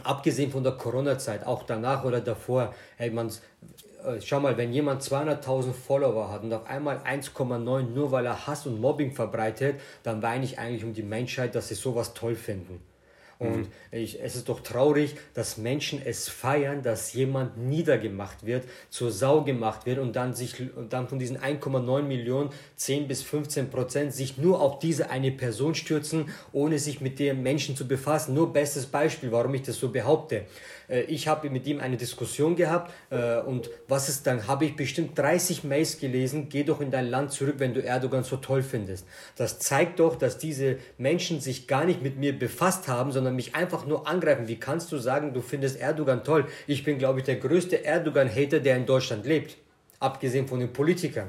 abgesehen 0.03 0.51
von 0.51 0.65
der 0.65 0.73
Corona-Zeit, 0.73 1.47
auch 1.47 1.63
danach 1.63 2.03
oder 2.03 2.21
davor, 2.21 2.75
hey, 2.97 3.11
man, 3.11 3.29
äh, 3.29 4.21
schau 4.21 4.41
mal, 4.41 4.57
wenn 4.57 4.73
jemand 4.73 5.03
200.000 5.03 5.73
Follower 5.73 6.33
hat 6.33 6.43
und 6.43 6.53
auf 6.53 6.67
einmal 6.67 6.99
1,9 6.99 7.83
nur 7.95 8.11
weil 8.11 8.27
er 8.27 8.49
Hass 8.49 8.67
und 8.67 8.81
Mobbing 8.81 9.13
verbreitet, 9.13 9.81
dann 10.03 10.21
weine 10.21 10.45
ich 10.45 10.59
eigentlich 10.59 10.83
um 10.83 10.95
die 10.95 11.05
Menschheit, 11.05 11.55
dass 11.55 11.69
sie 11.69 11.77
sowas 11.77 12.13
toll 12.13 12.35
finden. 12.35 12.83
Und 13.45 13.59
mhm. 13.59 13.67
ich, 13.91 14.21
es 14.23 14.37
ist 14.37 14.49
doch 14.49 14.61
traurig, 14.61 15.17
dass 15.35 15.57
Menschen 15.57 16.01
es 16.05 16.29
feiern, 16.29 16.83
dass 16.83 17.13
jemand 17.13 17.57
niedergemacht 17.57 18.47
wird, 18.47 18.65
zur 18.91 19.11
Sau 19.11 19.43
gemacht 19.43 19.87
wird 19.87 19.99
und 19.99 20.17
dann 20.17 20.35
sich 20.35 20.75
und 20.77 20.93
dann 20.93 21.09
von 21.09 21.19
diesen 21.19 21.39
1,9 21.39 22.03
Millionen 22.03 22.51
10 22.77 23.09
bis 23.09 23.23
15 23.23 23.71
Prozent 23.71 24.15
sich 24.15 24.39
nur 24.39 24.61
auf 24.61 24.79
diese 24.79 25.11
eine 25.11 25.31
Person 25.31 25.75
stürzen, 25.75 26.31
ohne 26.53 26.79
sich 26.79 27.01
mit 27.01 27.19
dem 27.19 27.43
Menschen 27.43 27.77
zu 27.77 27.87
befassen. 27.87 28.35
Nur 28.35 28.53
bestes 28.53 28.87
Beispiel, 28.87 29.33
warum 29.33 29.55
ich 29.55 29.63
das 29.63 29.79
so 29.79 29.91
behaupte. 29.91 30.47
Äh, 30.89 31.03
ich 31.03 31.29
habe 31.29 31.51
mit 31.51 31.67
ihm 31.67 31.81
eine 31.81 31.97
Diskussion 31.97 32.57
gehabt 32.57 32.93
äh, 33.11 33.39
und 33.41 33.71
was 33.89 34.09
ist 34.09 34.27
dann? 34.27 34.47
Habe 34.47 34.65
ich 34.65 34.77
bestimmt 34.77 35.19
30 35.19 35.65
Mails 35.65 35.99
gelesen, 35.99 36.49
geh 36.49 36.65
doch 36.65 36.81
in 36.81 36.91
dein 36.91 37.07
Land 37.07 37.33
zurück, 37.33 37.57
wenn 37.59 37.75
du 37.75 37.83
Erdogan 37.83 38.25
so 38.25 38.37
toll 38.37 38.63
findest. 38.63 39.07
Das 39.37 39.59
zeigt 39.59 40.01
doch, 40.01 40.17
dass 40.17 40.39
diese 40.39 40.79
Menschen 40.99 41.41
sich 41.41 41.67
gar 41.67 41.85
nicht 41.85 42.03
mit 42.03 42.19
mir 42.19 42.39
befasst 42.39 42.89
haben, 42.89 43.13
sondern 43.13 43.34
mich 43.35 43.55
einfach 43.55 43.87
nur 43.87 44.07
angreifen. 44.07 44.49
Wie 44.49 44.59
kannst 44.59 44.91
du 44.93 44.99
sagen, 44.99 45.35
du 45.35 45.41
findest 45.41 45.81
Erdogan 45.81 46.25
toll? 46.25 46.47
Ich 46.67 46.85
bin, 46.85 46.99
glaube 46.99 47.21
ich, 47.21 47.25
der 47.25 47.37
größte 47.37 47.85
Erdogan-Hater, 47.85 48.61
der 48.61 48.77
in 48.77 48.87
Deutschland 48.87 49.27
lebt. 49.27 49.57
Abgesehen 50.01 50.47
von 50.49 50.61
den 50.61 50.73
Politikern. 50.73 51.29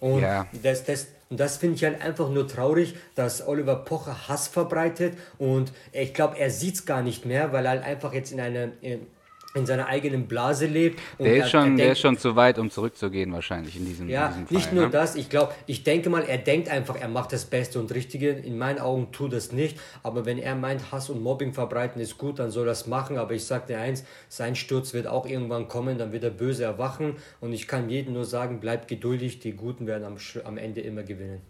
Und 0.00 0.22
ja. 0.22 0.46
das, 0.62 0.84
das, 0.84 1.08
und 1.28 1.38
das 1.38 1.58
finde 1.58 1.76
ich 1.76 1.84
halt 1.84 2.00
einfach 2.02 2.30
nur 2.30 2.48
traurig, 2.48 2.96
dass 3.14 3.46
Oliver 3.46 3.76
Pocher 3.76 4.28
Hass 4.28 4.48
verbreitet 4.48 5.16
und 5.38 5.72
ich 5.92 6.14
glaube, 6.14 6.38
er 6.38 6.50
sieht 6.50 6.74
es 6.74 6.86
gar 6.86 7.02
nicht 7.02 7.26
mehr, 7.26 7.52
weil 7.52 7.66
er 7.66 7.72
halt 7.72 7.84
einfach 7.84 8.14
jetzt 8.14 8.32
in 8.32 8.40
eine, 8.40 8.72
in, 8.80 9.06
in 9.54 9.66
seiner 9.66 9.86
eigenen 9.86 10.28
Blase 10.28 10.66
lebt. 10.66 11.00
der, 11.18 11.44
ist 11.44 11.50
schon, 11.50 11.64
denkt, 11.64 11.80
der 11.80 11.92
ist 11.92 12.00
schon 12.00 12.16
zu 12.16 12.36
weit, 12.36 12.58
um 12.58 12.70
zurückzugehen, 12.70 13.32
wahrscheinlich 13.32 13.76
in 13.76 13.84
diesem, 13.84 14.08
ja, 14.08 14.26
in 14.26 14.32
diesem 14.32 14.46
Fall. 14.46 14.56
Nicht 14.56 14.72
nur 14.72 14.84
ne? 14.84 14.90
das, 14.90 15.16
ich 15.16 15.28
glaube, 15.28 15.54
ich 15.66 15.82
denke 15.82 16.08
mal, 16.08 16.22
er 16.22 16.38
denkt 16.38 16.68
einfach, 16.68 16.96
er 16.96 17.08
macht 17.08 17.32
das 17.32 17.44
Beste 17.44 17.80
und 17.80 17.92
Richtige. 17.92 18.30
In 18.30 18.58
meinen 18.58 18.78
Augen 18.78 19.10
tut 19.10 19.32
das 19.32 19.50
nicht. 19.50 19.78
Aber 20.02 20.24
wenn 20.24 20.38
er 20.38 20.54
meint, 20.54 20.92
Hass 20.92 21.10
und 21.10 21.20
Mobbing 21.22 21.52
verbreiten 21.52 22.00
ist 22.00 22.16
gut, 22.16 22.38
dann 22.38 22.50
soll 22.50 22.64
er 22.64 22.70
das 22.70 22.86
machen. 22.86 23.18
Aber 23.18 23.32
ich 23.32 23.44
sage 23.44 23.66
dir 23.66 23.78
eins, 23.78 24.04
sein 24.28 24.54
Sturz 24.54 24.94
wird 24.94 25.08
auch 25.08 25.26
irgendwann 25.26 25.66
kommen, 25.66 25.98
dann 25.98 26.12
wird 26.12 26.22
er 26.22 26.30
böse 26.30 26.64
erwachen. 26.64 27.16
Und 27.40 27.52
ich 27.52 27.66
kann 27.66 27.90
jedem 27.90 28.14
nur 28.14 28.24
sagen, 28.24 28.60
bleib 28.60 28.86
geduldig, 28.86 29.40
die 29.40 29.52
Guten 29.52 29.86
werden 29.86 30.04
am, 30.04 30.16
am 30.44 30.58
Ende 30.58 30.80
immer 30.80 31.02
gewinnen. 31.02 31.40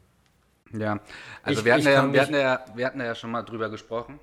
Ja, 0.72 1.00
also 1.42 1.60
ich, 1.60 1.64
wir, 1.64 1.74
hatten 1.74 1.84
ja, 1.84 2.12
wir, 2.12 2.22
hatten 2.22 2.34
ja, 2.34 2.64
wir 2.74 2.86
hatten 2.86 3.00
ja 3.00 3.14
schon 3.14 3.30
mal 3.30 3.42
drüber 3.42 3.68
gesprochen 3.68 4.20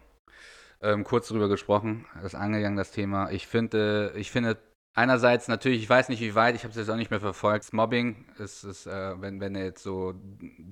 ähm, 0.81 1.03
kurz 1.03 1.27
drüber 1.27 1.49
gesprochen, 1.49 2.05
das 2.21 2.35
angegangen, 2.35 2.77
das 2.77 2.91
Thema. 2.91 3.31
Ich 3.31 3.47
finde, 3.47 4.13
ich 4.15 4.31
finde 4.31 4.57
einerseits 4.93 5.47
natürlich, 5.47 5.83
ich 5.83 5.89
weiß 5.89 6.09
nicht 6.09 6.21
wie 6.21 6.35
weit, 6.35 6.55
ich 6.55 6.63
habe 6.63 6.71
es 6.71 6.77
jetzt 6.77 6.89
auch 6.89 6.95
nicht 6.95 7.11
mehr 7.11 7.19
verfolgt. 7.19 7.71
Mobbing 7.73 8.25
ist, 8.39 8.63
ist 8.63 8.87
äh, 8.87 9.21
wenn, 9.21 9.39
wenn 9.39 9.55
er 9.55 9.65
jetzt 9.65 9.83
so 9.83 10.13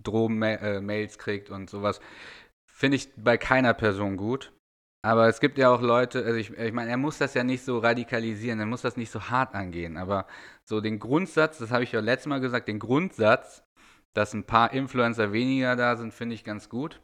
Drohmails 0.03 1.15
äh, 1.15 1.17
kriegt 1.17 1.49
und 1.49 1.69
sowas, 1.69 1.99
finde 2.65 2.97
ich 2.97 3.09
bei 3.15 3.37
keiner 3.37 3.73
Person 3.73 4.17
gut. 4.17 4.51
Aber 5.03 5.27
es 5.27 5.39
gibt 5.39 5.59
ja 5.59 5.69
auch 5.69 5.81
Leute, 5.81 6.25
also 6.25 6.35
ich, 6.35 6.57
ich 6.57 6.73
meine, 6.73 6.89
er 6.89 6.97
muss 6.97 7.19
das 7.19 7.35
ja 7.35 7.43
nicht 7.43 7.63
so 7.63 7.77
radikalisieren, 7.77 8.59
er 8.59 8.65
muss 8.65 8.81
das 8.81 8.97
nicht 8.97 9.11
so 9.11 9.29
hart 9.29 9.53
angehen. 9.53 9.97
Aber 9.97 10.25
so 10.63 10.81
den 10.81 10.97
Grundsatz, 10.97 11.59
das 11.59 11.69
habe 11.69 11.83
ich 11.83 11.91
ja 11.91 11.99
letztes 11.99 12.27
Mal 12.27 12.41
gesagt, 12.41 12.67
den 12.67 12.79
Grundsatz, 12.79 13.63
dass 14.15 14.33
ein 14.33 14.45
paar 14.45 14.73
Influencer 14.73 15.31
weniger 15.31 15.75
da 15.75 15.95
sind, 15.95 16.11
finde 16.11 16.33
ich 16.33 16.43
ganz 16.43 16.69
gut. 16.69 17.01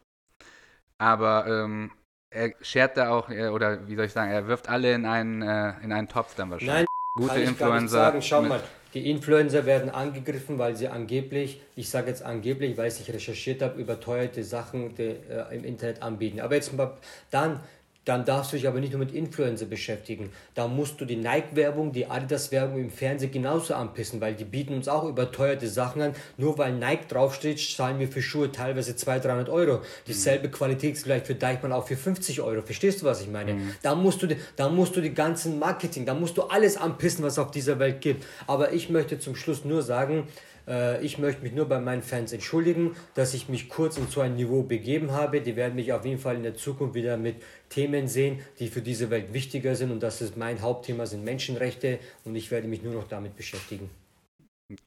Aber 0.97 1.45
ähm, 1.45 1.91
er 2.31 2.53
schert 2.61 2.97
da 2.97 3.11
auch, 3.11 3.29
oder 3.29 3.87
wie 3.87 3.95
soll 3.95 4.05
ich 4.05 4.13
sagen, 4.13 4.31
er 4.31 4.47
wirft 4.47 4.69
alle 4.69 4.93
in 4.93 5.05
einen, 5.05 5.41
äh, 5.41 5.73
in 5.83 5.91
einen 5.91 6.07
Topf 6.07 6.33
dann 6.35 6.49
wahrscheinlich. 6.49 6.75
Nein, 6.75 6.85
gute 7.15 7.33
kann 7.33 7.41
ich 7.41 7.49
Influencer. 7.49 7.97
Gar 7.97 8.13
nicht 8.13 8.29
sagen. 8.29 8.45
Schau 8.45 8.49
mal, 8.49 8.61
die 8.93 9.09
Influencer 9.09 9.65
werden 9.65 9.89
angegriffen, 9.89 10.57
weil 10.57 10.75
sie 10.75 10.87
angeblich, 10.87 11.61
ich 11.75 11.89
sage 11.89 12.07
jetzt 12.07 12.23
angeblich, 12.23 12.77
weil 12.77 12.87
ich 12.87 13.13
recherchiert 13.13 13.61
habe, 13.61 13.79
überteuerte 13.79 14.43
Sachen 14.43 14.95
die, 14.95 15.03
äh, 15.03 15.55
im 15.55 15.63
Internet 15.63 16.01
anbieten. 16.01 16.39
Aber 16.39 16.55
jetzt 16.55 16.73
mal 16.73 16.97
dann 17.29 17.59
dann 18.05 18.25
darfst 18.25 18.51
du 18.51 18.57
dich 18.57 18.67
aber 18.67 18.79
nicht 18.79 18.93
nur 18.93 18.99
mit 18.99 19.13
Influencer 19.13 19.67
beschäftigen. 19.67 20.31
Da 20.55 20.67
musst 20.67 20.99
du 20.99 21.05
die 21.05 21.17
Nike-Werbung, 21.17 21.91
die 21.91 22.07
Adidas-Werbung 22.07 22.79
im 22.79 22.89
Fernsehen 22.89 23.31
genauso 23.31 23.75
anpissen, 23.75 24.19
weil 24.19 24.33
die 24.33 24.43
bieten 24.43 24.73
uns 24.73 24.87
auch 24.87 25.07
überteuerte 25.07 25.67
Sachen 25.67 26.01
an. 26.01 26.13
Nur 26.37 26.57
weil 26.57 26.73
Nike 26.73 27.07
draufsteht, 27.07 27.59
zahlen 27.59 27.99
wir 27.99 28.07
für 28.07 28.21
Schuhe 28.23 28.51
teilweise 28.51 28.95
200, 28.95 29.25
300 29.25 29.49
Euro. 29.49 29.81
Dieselbe 30.07 30.47
mhm. 30.47 30.51
Qualität 30.51 30.95
ist 30.95 31.03
vielleicht 31.03 31.27
für 31.27 31.35
Deichmann 31.35 31.71
auch 31.71 31.87
für 31.87 31.95
50 31.95 32.41
Euro. 32.41 32.63
Verstehst 32.63 33.01
du, 33.01 33.05
was 33.05 33.21
ich 33.21 33.29
meine? 33.29 33.53
Mhm. 33.53 33.75
Da, 33.83 33.93
musst 33.93 34.23
du, 34.23 34.35
da 34.55 34.69
musst 34.69 34.95
du 34.95 35.01
die 35.01 35.13
ganzen 35.13 35.59
Marketing, 35.59 36.05
da 36.05 36.15
musst 36.15 36.37
du 36.37 36.43
alles 36.43 36.77
anpissen, 36.77 37.23
was 37.23 37.33
es 37.33 37.39
auf 37.39 37.51
dieser 37.51 37.77
Welt 37.77 38.01
gibt. 38.01 38.25
Aber 38.47 38.73
ich 38.73 38.89
möchte 38.89 39.19
zum 39.19 39.35
Schluss 39.35 39.63
nur 39.63 39.83
sagen, 39.83 40.27
äh, 40.67 41.03
ich 41.03 41.17
möchte 41.17 41.43
mich 41.43 41.53
nur 41.53 41.65
bei 41.65 41.79
meinen 41.79 42.01
Fans 42.01 42.33
entschuldigen, 42.33 42.95
dass 43.15 43.33
ich 43.33 43.49
mich 43.49 43.69
kurz 43.69 43.97
in 43.97 44.07
so 44.07 44.21
ein 44.21 44.35
Niveau 44.35 44.63
begeben 44.63 45.11
habe. 45.11 45.41
Die 45.41 45.55
werden 45.55 45.75
mich 45.75 45.93
auf 45.93 46.05
jeden 46.05 46.19
Fall 46.19 46.35
in 46.35 46.43
der 46.43 46.55
Zukunft 46.55 46.95
wieder 46.95 47.17
mit 47.17 47.37
Themen 47.69 48.07
sehen, 48.07 48.39
die 48.59 48.67
für 48.67 48.81
diese 48.81 49.09
Welt 49.09 49.33
wichtiger 49.33 49.75
sind. 49.75 49.91
Und 49.91 50.01
das 50.01 50.21
ist 50.21 50.37
mein 50.37 50.61
Hauptthema 50.61 51.05
sind 51.05 51.23
Menschenrechte. 51.23 51.99
Und 52.25 52.35
ich 52.35 52.51
werde 52.51 52.67
mich 52.67 52.83
nur 52.83 52.93
noch 52.93 53.07
damit 53.07 53.35
beschäftigen. 53.35 53.89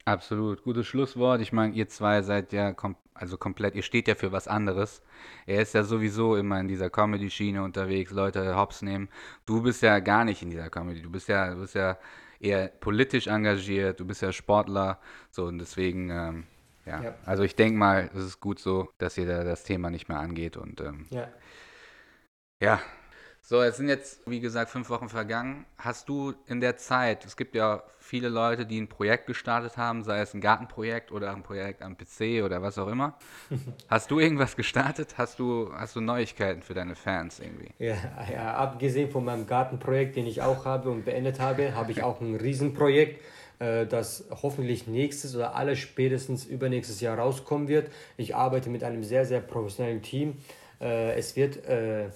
Absolut, 0.05 0.63
gutes 0.63 0.87
Schlusswort. 0.87 1.41
Ich 1.41 1.51
meine, 1.53 1.73
ihr 1.73 1.87
zwei 1.87 2.21
seid 2.21 2.53
ja 2.53 2.73
kom 2.73 2.95
also 3.13 3.37
komplett, 3.37 3.75
ihr 3.75 3.81
steht 3.81 4.09
ja 4.09 4.15
für 4.15 4.33
was 4.33 4.49
anderes. 4.49 5.01
Er 5.45 5.61
ist 5.61 5.73
ja 5.73 5.83
sowieso 5.83 6.35
immer 6.35 6.59
in 6.59 6.67
dieser 6.67 6.89
Comedy-Schiene 6.89 7.63
unterwegs, 7.63 8.11
Leute 8.11 8.57
hops 8.57 8.81
nehmen. 8.81 9.07
Du 9.45 9.61
bist 9.61 9.81
ja 9.81 9.99
gar 9.99 10.25
nicht 10.25 10.41
in 10.41 10.49
dieser 10.49 10.69
Comedy. 10.69 11.01
Du 11.01 11.09
bist 11.09 11.29
ja, 11.29 11.53
du 11.53 11.61
bist 11.61 11.75
ja 11.75 11.97
eher 12.45 12.67
politisch 12.67 13.27
engagiert, 13.27 13.99
du 13.99 14.05
bist 14.05 14.21
ja 14.21 14.31
Sportler, 14.31 14.99
so 15.31 15.45
und 15.45 15.59
deswegen, 15.59 16.09
ähm, 16.09 16.43
ja. 16.85 17.03
ja. 17.03 17.15
Also 17.25 17.43
ich 17.43 17.55
denke 17.55 17.77
mal, 17.77 18.09
es 18.13 18.23
ist 18.23 18.39
gut 18.39 18.59
so, 18.59 18.89
dass 18.97 19.17
ihr 19.17 19.25
da 19.25 19.43
das 19.43 19.63
Thema 19.63 19.89
nicht 19.89 20.07
mehr 20.07 20.19
angeht 20.19 20.57
und 20.57 20.81
ähm, 20.81 21.07
ja. 21.09 21.27
ja. 22.61 22.81
So, 23.47 23.61
es 23.61 23.77
sind 23.77 23.89
jetzt, 23.89 24.21
wie 24.25 24.39
gesagt, 24.39 24.71
fünf 24.71 24.89
Wochen 24.89 25.07
vergangen. 25.07 25.67
Hast 25.77 26.09
du 26.09 26.33
in 26.47 26.61
der 26.61 26.77
Zeit, 26.77 27.23
es 27.25 27.37
gibt 27.37 27.53
ja 27.53 27.83
viele 27.99 28.27
Leute, 28.27 28.65
die 28.65 28.81
ein 28.81 28.87
Projekt 28.87 29.27
gestartet 29.27 29.77
haben, 29.77 30.03
sei 30.03 30.19
es 30.19 30.33
ein 30.33 30.41
Gartenprojekt 30.41 31.11
oder 31.11 31.29
ein 31.29 31.43
Projekt 31.43 31.83
am 31.83 31.95
PC 31.95 32.43
oder 32.43 32.63
was 32.63 32.79
auch 32.79 32.87
immer. 32.87 33.19
Hast 33.87 34.09
du 34.09 34.19
irgendwas 34.19 34.55
gestartet? 34.55 35.19
Hast 35.19 35.37
du, 35.37 35.69
hast 35.71 35.95
du 35.95 36.01
Neuigkeiten 36.01 36.63
für 36.63 36.73
deine 36.73 36.95
Fans 36.95 37.39
irgendwie? 37.39 37.69
Ja, 37.77 37.97
ja, 38.33 38.55
abgesehen 38.55 39.11
von 39.11 39.23
meinem 39.23 39.45
Gartenprojekt, 39.45 40.15
den 40.15 40.25
ich 40.25 40.41
auch 40.41 40.65
habe 40.65 40.89
und 40.89 41.05
beendet 41.05 41.39
habe, 41.39 41.75
habe 41.75 41.91
ich 41.91 42.01
auch 42.01 42.21
ein 42.21 42.33
Riesenprojekt, 42.37 43.21
äh, 43.59 43.85
das 43.85 44.25
hoffentlich 44.41 44.87
nächstes 44.87 45.35
oder 45.35 45.55
alles 45.55 45.77
spätestens 45.77 46.45
übernächstes 46.45 46.99
Jahr 46.99 47.19
rauskommen 47.19 47.67
wird. 47.67 47.91
Ich 48.17 48.35
arbeite 48.35 48.71
mit 48.71 48.83
einem 48.83 49.03
sehr, 49.03 49.23
sehr 49.23 49.41
professionellen 49.41 50.01
Team. 50.01 50.37
Äh, 50.81 51.13
es 51.13 51.35
wird 51.35 51.63
äh, 51.67 52.09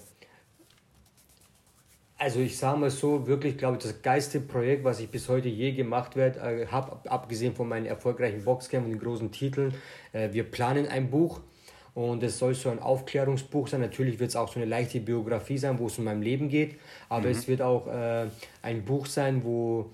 also 2.20 2.40
ich 2.40 2.58
sage 2.58 2.78
mal 2.78 2.90
so, 2.90 3.26
wirklich 3.26 3.56
glaube 3.56 3.78
ich, 3.78 3.82
das 3.82 4.02
geilste 4.02 4.40
Projekt, 4.40 4.84
was 4.84 5.00
ich 5.00 5.08
bis 5.08 5.26
heute 5.30 5.48
je 5.48 5.72
gemacht 5.72 6.16
äh, 6.16 6.66
habe, 6.66 7.10
abgesehen 7.10 7.54
von 7.54 7.66
meinen 7.66 7.86
erfolgreichen 7.86 8.44
Boxkämpfen 8.44 8.92
und 8.92 8.98
den 8.98 9.02
großen 9.02 9.32
Titeln. 9.32 9.72
Äh, 10.12 10.30
wir 10.32 10.44
planen 10.44 10.86
ein 10.86 11.08
Buch 11.10 11.40
und 11.94 12.22
es 12.22 12.38
soll 12.38 12.54
so 12.54 12.68
ein 12.68 12.78
Aufklärungsbuch 12.78 13.68
sein. 13.68 13.80
Natürlich 13.80 14.20
wird 14.20 14.28
es 14.28 14.36
auch 14.36 14.52
so 14.52 14.60
eine 14.60 14.68
leichte 14.68 15.00
Biografie 15.00 15.56
sein, 15.56 15.78
wo 15.78 15.86
es 15.86 15.98
um 15.98 16.04
mein 16.04 16.20
Leben 16.20 16.50
geht, 16.50 16.76
aber 17.08 17.28
mhm. 17.28 17.32
es 17.32 17.48
wird 17.48 17.62
auch 17.62 17.86
äh, 17.86 18.26
ein 18.60 18.84
Buch 18.84 19.06
sein, 19.06 19.42
wo 19.42 19.90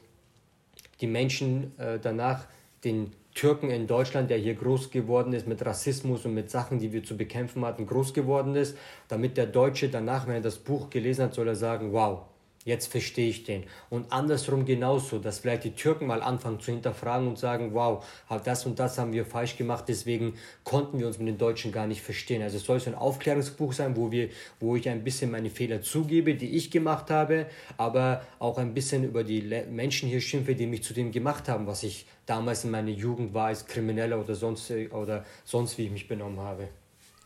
die 1.01 1.07
Menschen 1.07 1.79
äh, 1.79 2.01
danach 2.03 2.47
den 2.83 3.13
Türken 3.37 3.71
in 3.71 3.87
Deutschland, 3.87 4.31
der 4.31 4.39
hier 4.39 4.55
groß 4.55 4.91
geworden 4.91 5.35
ist 5.35 5.47
mit 5.47 5.65
Rassismus 5.65 6.25
und 6.25 6.35
mit 6.35 6.51
Sachen, 6.51 6.79
die 6.79 6.93
wir 6.93 7.05
zu 7.05 7.17
bekämpfen 7.17 7.65
hatten, 7.65 7.87
groß 7.87 8.15
geworden 8.15 8.57
ist, 8.57 8.77
damit 9.09 9.37
der 9.37 9.47
Deutsche 9.47 9.91
danach, 9.91 10.27
wenn 10.27 10.37
er 10.37 10.41
das 10.41 10.57
Buch 10.57 10.89
gelesen 10.89 11.27
hat, 11.27 11.35
soll 11.35 11.47
er 11.47 11.55
sagen, 11.55 11.93
wow, 11.93 12.23
jetzt 12.67 12.89
verstehe 12.89 13.31
ich 13.31 13.45
den. 13.45 13.65
Und 13.89 14.13
andersrum 14.13 14.67
genauso, 14.67 15.19
dass 15.19 15.39
vielleicht 15.39 15.65
die 15.65 15.75
Türken 15.75 16.07
mal 16.07 16.21
anfangen 16.21 16.61
zu 16.61 16.73
hinterfragen 16.73 17.29
und 17.29 17.39
sagen, 17.39 17.73
wow, 17.73 18.05
das 18.45 18.67
und 18.67 18.79
das 18.79 18.99
haben 18.99 19.13
wir 19.13 19.25
falsch 19.25 19.57
gemacht, 19.57 19.85
deswegen 19.89 20.35
konnten 20.65 20.99
wir 20.99 21.07
uns 21.07 21.19
mit 21.19 21.29
den 21.29 21.39
Deutschen 21.39 21.73
gar 21.73 21.87
nicht 21.87 22.03
verstehen. 22.03 22.43
Also 22.43 22.59
es 22.59 22.65
soll 22.65 22.81
so 22.81 22.91
ein 22.91 22.97
Aufklärungsbuch 22.97 23.73
sein, 23.73 23.97
wo, 23.97 24.11
wir, 24.11 24.29
wo 24.61 24.77
ich 24.77 24.89
ein 24.89 25.05
bisschen 25.05 25.31
meine 25.31 25.49
Fehler 25.49 25.81
zugebe, 25.81 26.35
die 26.35 26.57
ich 26.57 26.71
gemacht 26.71 27.11
habe, 27.11 27.47
aber 27.77 28.23
auch 28.41 28.59
ein 28.59 28.75
bisschen 28.75 29.05
über 29.05 29.23
die 29.23 29.43
Menschen 29.71 30.09
hier 30.09 30.21
schimpfe, 30.21 30.57
die 30.57 30.67
mich 30.67 30.83
zu 30.83 30.93
dem 30.93 31.13
gemacht 31.13 31.49
haben, 31.49 31.69
was 31.69 31.85
ich 31.85 32.07
damals 32.27 32.65
in 32.65 32.73
meiner 32.73 32.91
Jugend 32.91 33.33
war 33.33 33.47
als 33.47 33.65
Krimineller 33.67 34.19
oder 34.21 34.35
sonst, 34.35 34.73
oder 34.91 35.25
sonst 35.45 35.79
wie 35.79 35.85
ich 35.85 35.93
mich 35.93 36.09
benommen 36.09 36.41
habe. 36.41 36.69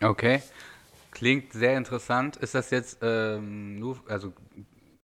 Okay. 0.02 0.42
Klingt 1.10 1.52
sehr 1.52 1.76
interessant. 1.76 2.36
Ist 2.36 2.54
das 2.54 2.70
jetzt 2.70 2.98
ähm, 3.02 3.78
nur, 3.78 4.00
also 4.08 4.32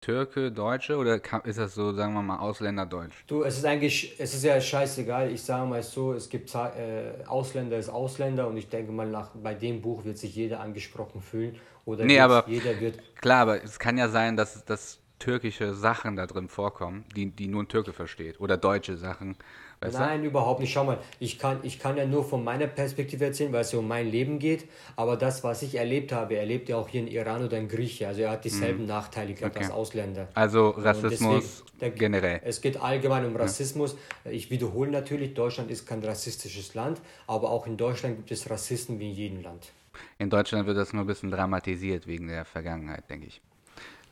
Türke, 0.07 0.53
Deutsche 0.53 0.97
oder 0.99 1.21
ist 1.45 1.59
das 1.59 1.75
so, 1.75 1.93
sagen 1.93 2.15
wir 2.15 2.23
mal, 2.23 2.39
Ausländerdeutsch? 2.39 3.25
Du, 3.27 3.43
es 3.43 3.59
ist 3.59 3.65
eigentlich, 3.65 4.15
es 4.21 4.35
ist 4.35 4.45
ja 4.45 4.61
scheißegal. 4.61 5.33
Ich 5.33 5.43
sage 5.43 5.69
mal 5.69 5.83
so, 5.83 6.13
es 6.13 6.29
gibt 6.29 6.55
äh, 6.55 7.25
Ausländer 7.27 7.77
ist 7.77 7.89
Ausländer 7.89 8.47
und 8.47 8.57
ich 8.57 8.69
denke 8.69 8.93
mal, 8.93 9.09
nach, 9.09 9.31
bei 9.35 9.55
dem 9.55 9.83
Buch 9.83 10.05
wird 10.05 10.17
sich 10.17 10.37
jeder 10.37 10.61
angesprochen 10.61 11.21
fühlen. 11.21 11.57
Oder 11.85 12.05
nee, 12.05 12.21
aber 12.21 12.45
jeder 12.47 12.79
wird. 12.79 13.01
Klar, 13.17 13.43
aber 13.43 13.65
es 13.65 13.81
kann 13.81 13.99
ja 13.99 14.09
sein, 14.09 14.37
dass, 14.37 14.65
dass 14.65 15.01
türkische 15.19 15.75
Sachen 15.75 16.15
da 16.15 16.29
drin 16.29 16.49
vorkommen, 16.49 17.05
die, 17.17 17.33
die 17.33 17.49
nur 17.49 17.65
ein 17.65 17.69
Türke 17.69 17.93
versteht. 17.93 18.39
Oder 18.39 18.57
deutsche 18.57 18.97
Sachen. 18.97 19.35
Weißt 19.81 19.99
Nein, 19.99 20.23
du? 20.23 20.29
überhaupt 20.29 20.61
nicht. 20.61 20.73
Schau 20.73 20.85
mal, 20.85 20.99
ich 21.21 21.39
kann, 21.39 21.59
ich 21.63 21.79
kann 21.79 21.97
ja 21.97 22.07
nur 22.07 22.25
von 22.25 22.43
meiner 22.43 22.67
Perspektive 22.67 23.27
erzählen, 23.27 23.53
weil 23.53 23.61
es 23.61 23.73
ja 23.73 23.79
um 23.79 23.89
mein 23.89 24.11
Leben 24.11 24.39
geht. 24.39 24.69
Aber 24.97 25.17
das, 25.17 25.45
was 25.45 25.63
ich 25.63 25.75
erlebt 25.75 26.13
habe, 26.13 26.37
erlebt 26.37 26.71
er 26.71 26.79
auch 26.79 26.89
hier 26.89 27.01
in 27.03 27.09
Iran 27.09 27.45
oder 27.45 27.59
in 27.59 27.69
Grieche. 27.69 28.09
Also 28.09 28.23
er 28.23 28.31
hat 28.31 28.45
dieselben 28.45 28.83
mhm. 28.83 28.89
Nachteile 28.89 29.35
gehabt 29.35 29.57
okay. 29.57 29.65
als 29.65 29.73
Ausländer. 29.73 30.29
Also 30.35 30.71
Rassismus 30.71 31.65
deswegen, 31.81 31.99
generell. 31.99 32.41
Es 32.45 32.61
geht 32.61 32.81
allgemein 32.81 33.27
um 33.27 33.37
Rassismus. 33.37 33.97
Ja. 34.25 34.31
Ich 34.31 34.51
wiederhole 34.51 34.91
natürlich, 34.91 35.35
Deutschland 35.35 35.71
ist 35.71 35.87
kein 35.87 36.03
rassistisches 36.03 36.75
Land, 36.75 37.01
aber 37.27 37.51
auch 37.51 37.67
in 37.67 37.77
Deutschland 37.77 38.17
gibt 38.17 38.31
es 38.31 38.49
Rassisten 38.49 38.99
wie 38.99 39.11
in 39.11 39.15
jedem 39.15 39.43
Land. 39.43 39.73
In 40.19 40.31
Deutschland 40.31 40.67
wird 40.67 40.77
das 40.77 40.93
nur 40.93 41.05
ein 41.05 41.07
bisschen 41.07 41.31
dramatisiert 41.31 42.07
wegen 42.07 42.29
der 42.29 42.45
Vergangenheit, 42.45 43.09
denke 43.11 43.27
ich. 43.27 43.41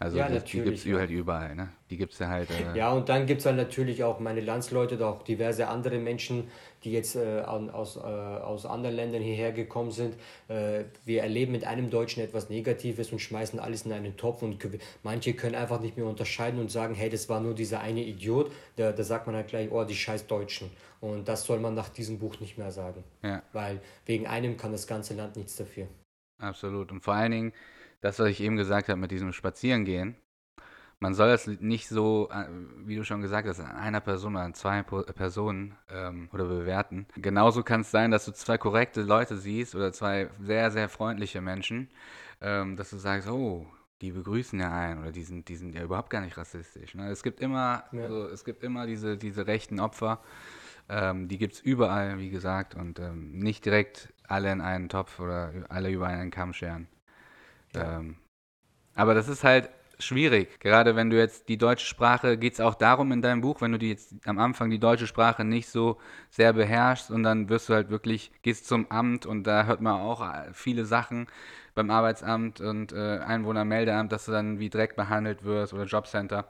Also 0.01 0.19
ja, 0.19 0.29
das, 0.29 0.45
die 0.45 0.61
gibt 0.61 0.79
es 0.79 0.85
ja. 0.85 0.99
halt 0.99 1.11
überall, 1.11 1.55
ne? 1.55 1.69
Die 1.89 1.97
gibt 1.97 2.13
es 2.13 2.19
ja 2.19 2.29
halt. 2.29 2.49
Äh 2.51 2.77
ja, 2.77 2.93
und 2.93 3.09
dann 3.09 3.27
gibt 3.27 3.39
es 3.39 3.45
dann 3.45 3.57
natürlich 3.57 4.03
auch 4.03 4.19
meine 4.19 4.41
Landsleute, 4.41 5.05
auch 5.07 5.23
diverse 5.23 5.69
andere 5.69 5.99
Menschen, 5.99 6.49
die 6.83 6.93
jetzt 6.93 7.15
äh, 7.15 7.43
aus, 7.43 7.97
äh, 7.97 8.01
aus 8.01 8.67
anderen 8.67 8.97
Ländern 8.97 9.23
hierher 9.23 9.53
gekommen 9.53 9.93
sind. 9.93 10.15
Äh, 10.49 10.85
wir 11.05 11.23
erleben 11.23 11.53
mit 11.53 11.65
einem 11.65 11.91
Deutschen 11.91 12.23
etwas 12.23 12.51
Negatives 12.51 13.13
und 13.13 13.21
schmeißen 13.21 13.61
alles 13.61 13.87
in 13.87 13.93
einen 13.93 14.17
Topf 14.17 14.43
und 14.43 14.59
manche 15.05 15.33
können 15.35 15.55
einfach 15.55 15.81
nicht 15.81 15.97
mehr 15.97 16.07
unterscheiden 16.07 16.59
und 16.59 16.71
sagen, 16.71 16.95
hey, 16.95 17.09
das 17.09 17.29
war 17.29 17.41
nur 17.41 17.55
dieser 17.55 17.81
eine 17.81 18.03
Idiot. 18.03 18.51
Da, 18.77 18.91
da 18.91 19.03
sagt 19.05 19.27
man 19.27 19.37
halt 19.37 19.49
gleich, 19.49 19.71
oh, 19.71 19.85
die 19.85 19.95
scheiß 19.95 20.27
Deutschen. 20.27 20.71
Und 21.01 21.29
das 21.29 21.45
soll 21.45 21.61
man 21.61 21.75
nach 21.75 21.89
diesem 21.89 22.19
Buch 22.19 22.41
nicht 22.41 22.59
mehr 22.59 22.73
sagen. 22.73 23.05
Ja. 23.23 23.43
Weil 23.53 23.81
wegen 24.07 24.27
einem 24.27 24.57
kann 24.57 24.73
das 24.73 24.87
ganze 24.87 25.15
Land 25.15 25.37
nichts 25.37 25.57
dafür. 25.57 25.87
Absolut. 26.39 26.91
Und 26.91 27.01
vor 27.03 27.15
allen 27.15 27.33
Dingen 27.33 27.53
das, 28.05 28.19
was 28.19 28.29
ich 28.29 28.43
eben 28.43 28.57
gesagt 28.57 28.91
habe 28.91 29.01
mit 29.01 29.11
diesem 29.11 29.33
Spazierengehen, 29.33 30.17
man 31.01 31.15
soll 31.15 31.29
das 31.29 31.47
nicht 31.47 31.89
so, 31.89 32.29
äh, 32.31 32.45
wie 32.85 32.97
du 32.97 33.05
schon 33.05 33.23
gesagt 33.23 33.49
hast, 33.49 33.61
an 33.61 33.77
einer 33.77 34.01
Person 34.01 34.35
oder 34.35 34.45
an 34.45 34.53
zwei 34.53 34.83
Personen 34.83 35.75
ähm, 35.91 36.29
oder 36.33 36.45
bewerten. 36.45 37.07
Genauso 37.17 37.63
kann 37.63 37.81
es 37.81 37.91
sein, 37.91 38.11
dass 38.11 38.27
du 38.27 38.33
zwei 38.33 38.59
korrekte 38.59 39.01
Leute 39.01 39.39
siehst 39.39 39.75
oder 39.75 39.91
zwei 39.93 40.29
sehr, 40.39 40.71
sehr 40.71 40.91
freundliche 40.91 41.41
Menschen, 41.41 41.89
ähm, 42.43 42.77
dass 42.77 42.91
du 42.91 42.99
sagst, 42.99 43.29
oh, 43.29 43.67
die 44.03 44.13
begrüßen 44.13 44.61
ja 44.61 44.71
einen 44.71 45.01
oder 45.01 45.11
die 45.11 45.25
sind, 45.25 45.49
die 45.49 45.57
sind 45.57 45.75
ja 45.75 45.83
überhaupt 45.83 46.11
gar 46.11 46.21
nicht 46.21 46.37
rassistisch. 46.37 46.95
Ne? 46.95 47.09
Es 47.11 47.23
gibt 47.23 47.41
immer, 47.41 47.85
ja. 47.93 48.07
so, 48.07 48.29
es 48.29 48.45
gibt 48.45 48.63
immer 48.63 48.87
diese, 48.87 49.17
diese 49.17 49.47
rechten 49.47 49.81
Opfer, 49.81 50.21
ähm, 50.91 51.29
die 51.29 51.39
gibt 51.39 51.55
es 51.55 51.61
überall, 51.61 52.19
wie 52.19 52.29
gesagt, 52.29 52.75
und 52.75 52.99
ähm, 52.99 53.39
nicht 53.39 53.65
direkt 53.65 54.13
alle 54.29 54.53
in 54.53 54.61
einen 54.61 54.91
Topf 54.91 55.21
oder 55.21 55.53
alle 55.71 55.91
über 55.91 56.07
einen 56.07 56.31
Kamm 56.31 56.53
scheren. 56.53 56.87
Ähm, 57.77 58.17
aber 58.95 59.15
das 59.15 59.29
ist 59.29 59.45
halt 59.45 59.71
schwierig. 59.99 60.61
Gerade 60.61 60.97
wenn 60.97 61.11
du 61.11 61.17
jetzt 61.19 61.49
die 61.49 61.59
deutsche 61.59 61.87
Sprache, 61.87 62.37
geht 62.39 62.55
es 62.55 62.61
auch 62.61 62.75
darum 62.75 63.13
in 63.13 63.23
deinem 63.23 63.41
Buch, 63.41 63.61
wenn 63.61 63.73
du 63.73 63.79
die 63.79 63.91
jetzt 63.91 64.15
am 64.27 64.39
Anfang 64.39 64.71
die 64.71 64.79
deutsche 64.79 65.07
Sprache 65.07 65.45
nicht 65.45 65.69
so 65.69 65.99
sehr 66.31 66.53
beherrschst 66.53 67.11
und 67.11 67.23
dann 67.23 67.49
wirst 67.49 67.69
du 67.69 67.75
halt 67.75 67.91
wirklich, 67.91 68.33
gehst 68.43 68.67
zum 68.67 68.91
Amt 68.91 69.27
und 69.27 69.45
da 69.45 69.65
hört 69.67 69.81
man 69.81 70.01
auch 70.01 70.25
viele 70.53 70.85
Sachen 70.85 71.27
beim 71.75 71.91
Arbeitsamt 71.91 72.61
und 72.61 72.93
äh, 72.93 73.19
Einwohnermeldeamt, 73.19 74.13
dass 74.13 74.27
du 74.27 74.33
dann 74.33 74.59
wie 74.59 74.71
Dreck 74.71 74.97
behandelt 74.97 75.45
wirst 75.45 75.73
oder 75.73 75.85
Jobcenter. 75.85 76.47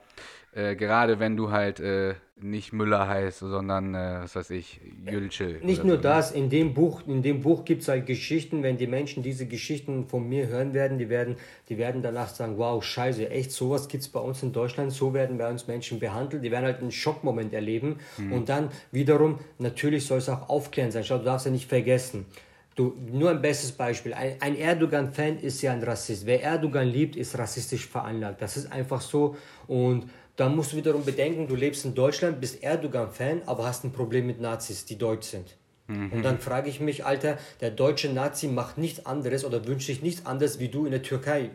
Äh, 0.52 0.76
gerade 0.76 1.18
wenn 1.18 1.36
du 1.36 1.50
halt 1.50 1.80
äh, 1.80 2.14
nicht 2.36 2.72
Müller 2.72 3.08
heißt, 3.08 3.40
sondern, 3.40 3.94
äh, 3.94 4.18
was 4.22 4.36
weiß 4.36 4.50
ich, 4.50 4.80
Jülce. 5.04 5.58
Nicht 5.62 5.82
nur 5.82 5.96
so, 5.96 6.02
ne? 6.02 6.02
das, 6.02 6.30
in 6.30 6.48
dem 6.48 6.74
Buch, 6.74 7.02
in 7.08 7.22
dem 7.22 7.40
Buch 7.40 7.64
gibt 7.64 7.82
es 7.82 7.88
halt 7.88 8.06
Geschichten, 8.06 8.62
wenn 8.62 8.76
die 8.76 8.86
Menschen 8.86 9.24
diese 9.24 9.46
Geschichten 9.46 10.06
von 10.06 10.28
mir 10.28 10.46
hören 10.46 10.72
werden, 10.72 10.98
die 10.98 11.08
werden, 11.08 11.36
die 11.68 11.76
werden 11.76 12.02
danach 12.02 12.28
sagen, 12.28 12.54
wow, 12.56 12.82
scheiße, 12.84 13.30
echt, 13.30 13.50
sowas 13.50 13.88
gibt 13.88 14.04
es 14.04 14.08
bei 14.08 14.20
uns 14.20 14.44
in 14.44 14.52
Deutschland, 14.52 14.92
so 14.92 15.12
werden 15.12 15.38
bei 15.38 15.50
uns 15.50 15.66
Menschen 15.66 15.98
behandelt, 15.98 16.44
die 16.44 16.52
werden 16.52 16.66
halt 16.66 16.80
einen 16.80 16.92
Schockmoment 16.92 17.52
erleben 17.52 17.96
mhm. 18.16 18.32
und 18.32 18.48
dann 18.48 18.68
wiederum, 18.92 19.40
natürlich 19.58 20.06
soll 20.06 20.18
es 20.18 20.28
auch 20.28 20.48
aufklären 20.48 20.92
sein, 20.92 21.02
schau, 21.02 21.18
du 21.18 21.24
darfst 21.24 21.46
ja 21.46 21.52
nicht 21.52 21.68
vergessen, 21.68 22.26
Du, 22.74 22.96
nur 23.10 23.30
ein 23.30 23.40
bestes 23.40 23.72
Beispiel. 23.72 24.14
Ein, 24.14 24.36
ein 24.40 24.56
Erdogan-Fan 24.56 25.38
ist 25.38 25.62
ja 25.62 25.72
ein 25.72 25.82
Rassist. 25.82 26.26
Wer 26.26 26.42
Erdogan 26.42 26.88
liebt, 26.88 27.14
ist 27.14 27.38
rassistisch 27.38 27.86
veranlagt. 27.86 28.42
Das 28.42 28.56
ist 28.56 28.72
einfach 28.72 29.00
so. 29.00 29.36
Und 29.68 30.10
dann 30.36 30.56
musst 30.56 30.72
du 30.72 30.76
wiederum 30.76 31.04
bedenken, 31.04 31.46
du 31.46 31.54
lebst 31.54 31.84
in 31.84 31.94
Deutschland, 31.94 32.40
bist 32.40 32.62
Erdogan-Fan, 32.62 33.42
aber 33.46 33.66
hast 33.66 33.84
ein 33.84 33.92
Problem 33.92 34.26
mit 34.26 34.40
Nazis, 34.40 34.84
die 34.84 34.98
deutsch 34.98 35.28
sind. 35.28 35.56
Mhm. 35.86 36.12
Und 36.12 36.22
dann 36.22 36.40
frage 36.40 36.68
ich 36.68 36.80
mich, 36.80 37.04
Alter, 37.04 37.38
der 37.60 37.70
deutsche 37.70 38.08
Nazi 38.08 38.48
macht 38.48 38.78
nichts 38.78 39.06
anderes 39.06 39.44
oder 39.44 39.66
wünscht 39.66 39.86
sich 39.86 40.02
nichts 40.02 40.26
anderes 40.26 40.58
wie 40.58 40.68
du 40.68 40.86
in 40.86 40.90
der 40.90 41.02
Türkei, 41.02 41.50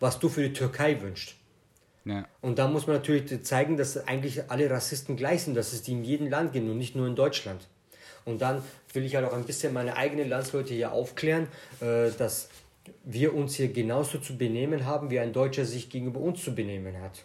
was 0.00 0.18
du 0.18 0.28
für 0.28 0.42
die 0.42 0.52
Türkei 0.52 1.00
wünschst. 1.00 1.36
Ja. 2.04 2.26
Und 2.40 2.58
da 2.58 2.68
muss 2.68 2.86
man 2.86 2.96
natürlich 2.96 3.42
zeigen, 3.44 3.76
dass 3.76 3.96
eigentlich 4.06 4.50
alle 4.50 4.70
Rassisten 4.70 5.16
gleich 5.16 5.42
sind, 5.42 5.54
dass 5.54 5.72
es 5.72 5.82
die 5.82 5.92
in 5.92 6.04
jedem 6.04 6.28
Land 6.28 6.52
gibt 6.52 6.68
und 6.68 6.78
nicht 6.78 6.96
nur 6.96 7.06
in 7.06 7.14
Deutschland. 7.14 7.68
Und 8.24 8.42
dann 8.42 8.62
will 8.98 9.06
ich 9.06 9.14
halt 9.14 9.26
auch 9.26 9.32
ein 9.32 9.44
bisschen 9.44 9.72
meine 9.72 9.96
eigenen 9.96 10.28
Landsleute 10.28 10.74
hier 10.74 10.92
aufklären, 10.92 11.46
äh, 11.80 12.10
dass 12.18 12.48
wir 13.04 13.34
uns 13.34 13.54
hier 13.54 13.72
genauso 13.72 14.18
zu 14.18 14.36
benehmen 14.36 14.86
haben, 14.86 15.10
wie 15.10 15.20
ein 15.20 15.32
Deutscher 15.32 15.64
sich 15.64 15.88
gegenüber 15.88 16.20
uns 16.20 16.42
zu 16.42 16.54
benehmen 16.54 17.00
hat. 17.00 17.24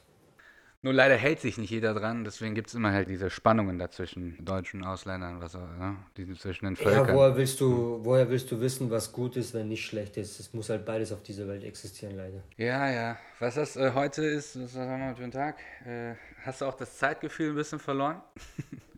Nur 0.83 0.93
leider 0.93 1.15
hält 1.15 1.39
sich 1.39 1.57
nicht 1.57 1.71
jeder 1.71 1.93
dran, 1.93 2.25
deswegen 2.25 2.55
gibt 2.55 2.67
es 2.67 2.75
immer 2.75 2.91
halt 2.91 3.07
diese 3.09 3.29
Spannungen 3.29 3.79
dazwischen 3.79 4.35
Deutschen 4.43 4.81
und 4.81 4.87
Ausländern, 4.87 5.39
was 5.39 5.55
auch, 5.55 5.61
ne? 5.79 5.95
die 6.17 6.31
zwischen 6.33 6.65
den 6.65 6.75
Völkern. 6.75 7.07
Ja, 7.07 7.13
woher 7.13 7.37
willst, 7.37 7.61
du, 7.61 8.01
woher 8.03 8.29
willst 8.29 8.51
du 8.51 8.59
wissen, 8.59 8.91
was 8.91 9.13
gut 9.13 9.37
ist, 9.37 9.53
wenn 9.53 9.69
nicht 9.69 9.85
schlecht 9.85 10.17
ist? 10.17 10.41
Es 10.41 10.53
muss 10.53 10.69
halt 10.69 10.85
beides 10.85 11.13
auf 11.13 11.23
dieser 11.23 11.47
Welt 11.47 11.63
existieren, 11.63 12.17
leider. 12.17 12.43
Ja, 12.57 12.91
ja. 12.91 13.17
Was 13.39 13.55
das 13.55 13.77
äh, 13.77 13.93
heute 13.95 14.25
ist, 14.25 14.61
was 14.61 14.75
haben 14.75 15.07
wir 15.07 15.15
für 15.15 15.23
einen 15.23 15.31
Tag? 15.31 15.55
Äh, 15.85 16.15
hast 16.43 16.59
du 16.59 16.65
auch 16.65 16.75
das 16.75 16.97
Zeitgefühl 16.97 17.51
ein 17.51 17.55
bisschen 17.55 17.79
verloren? 17.79 18.21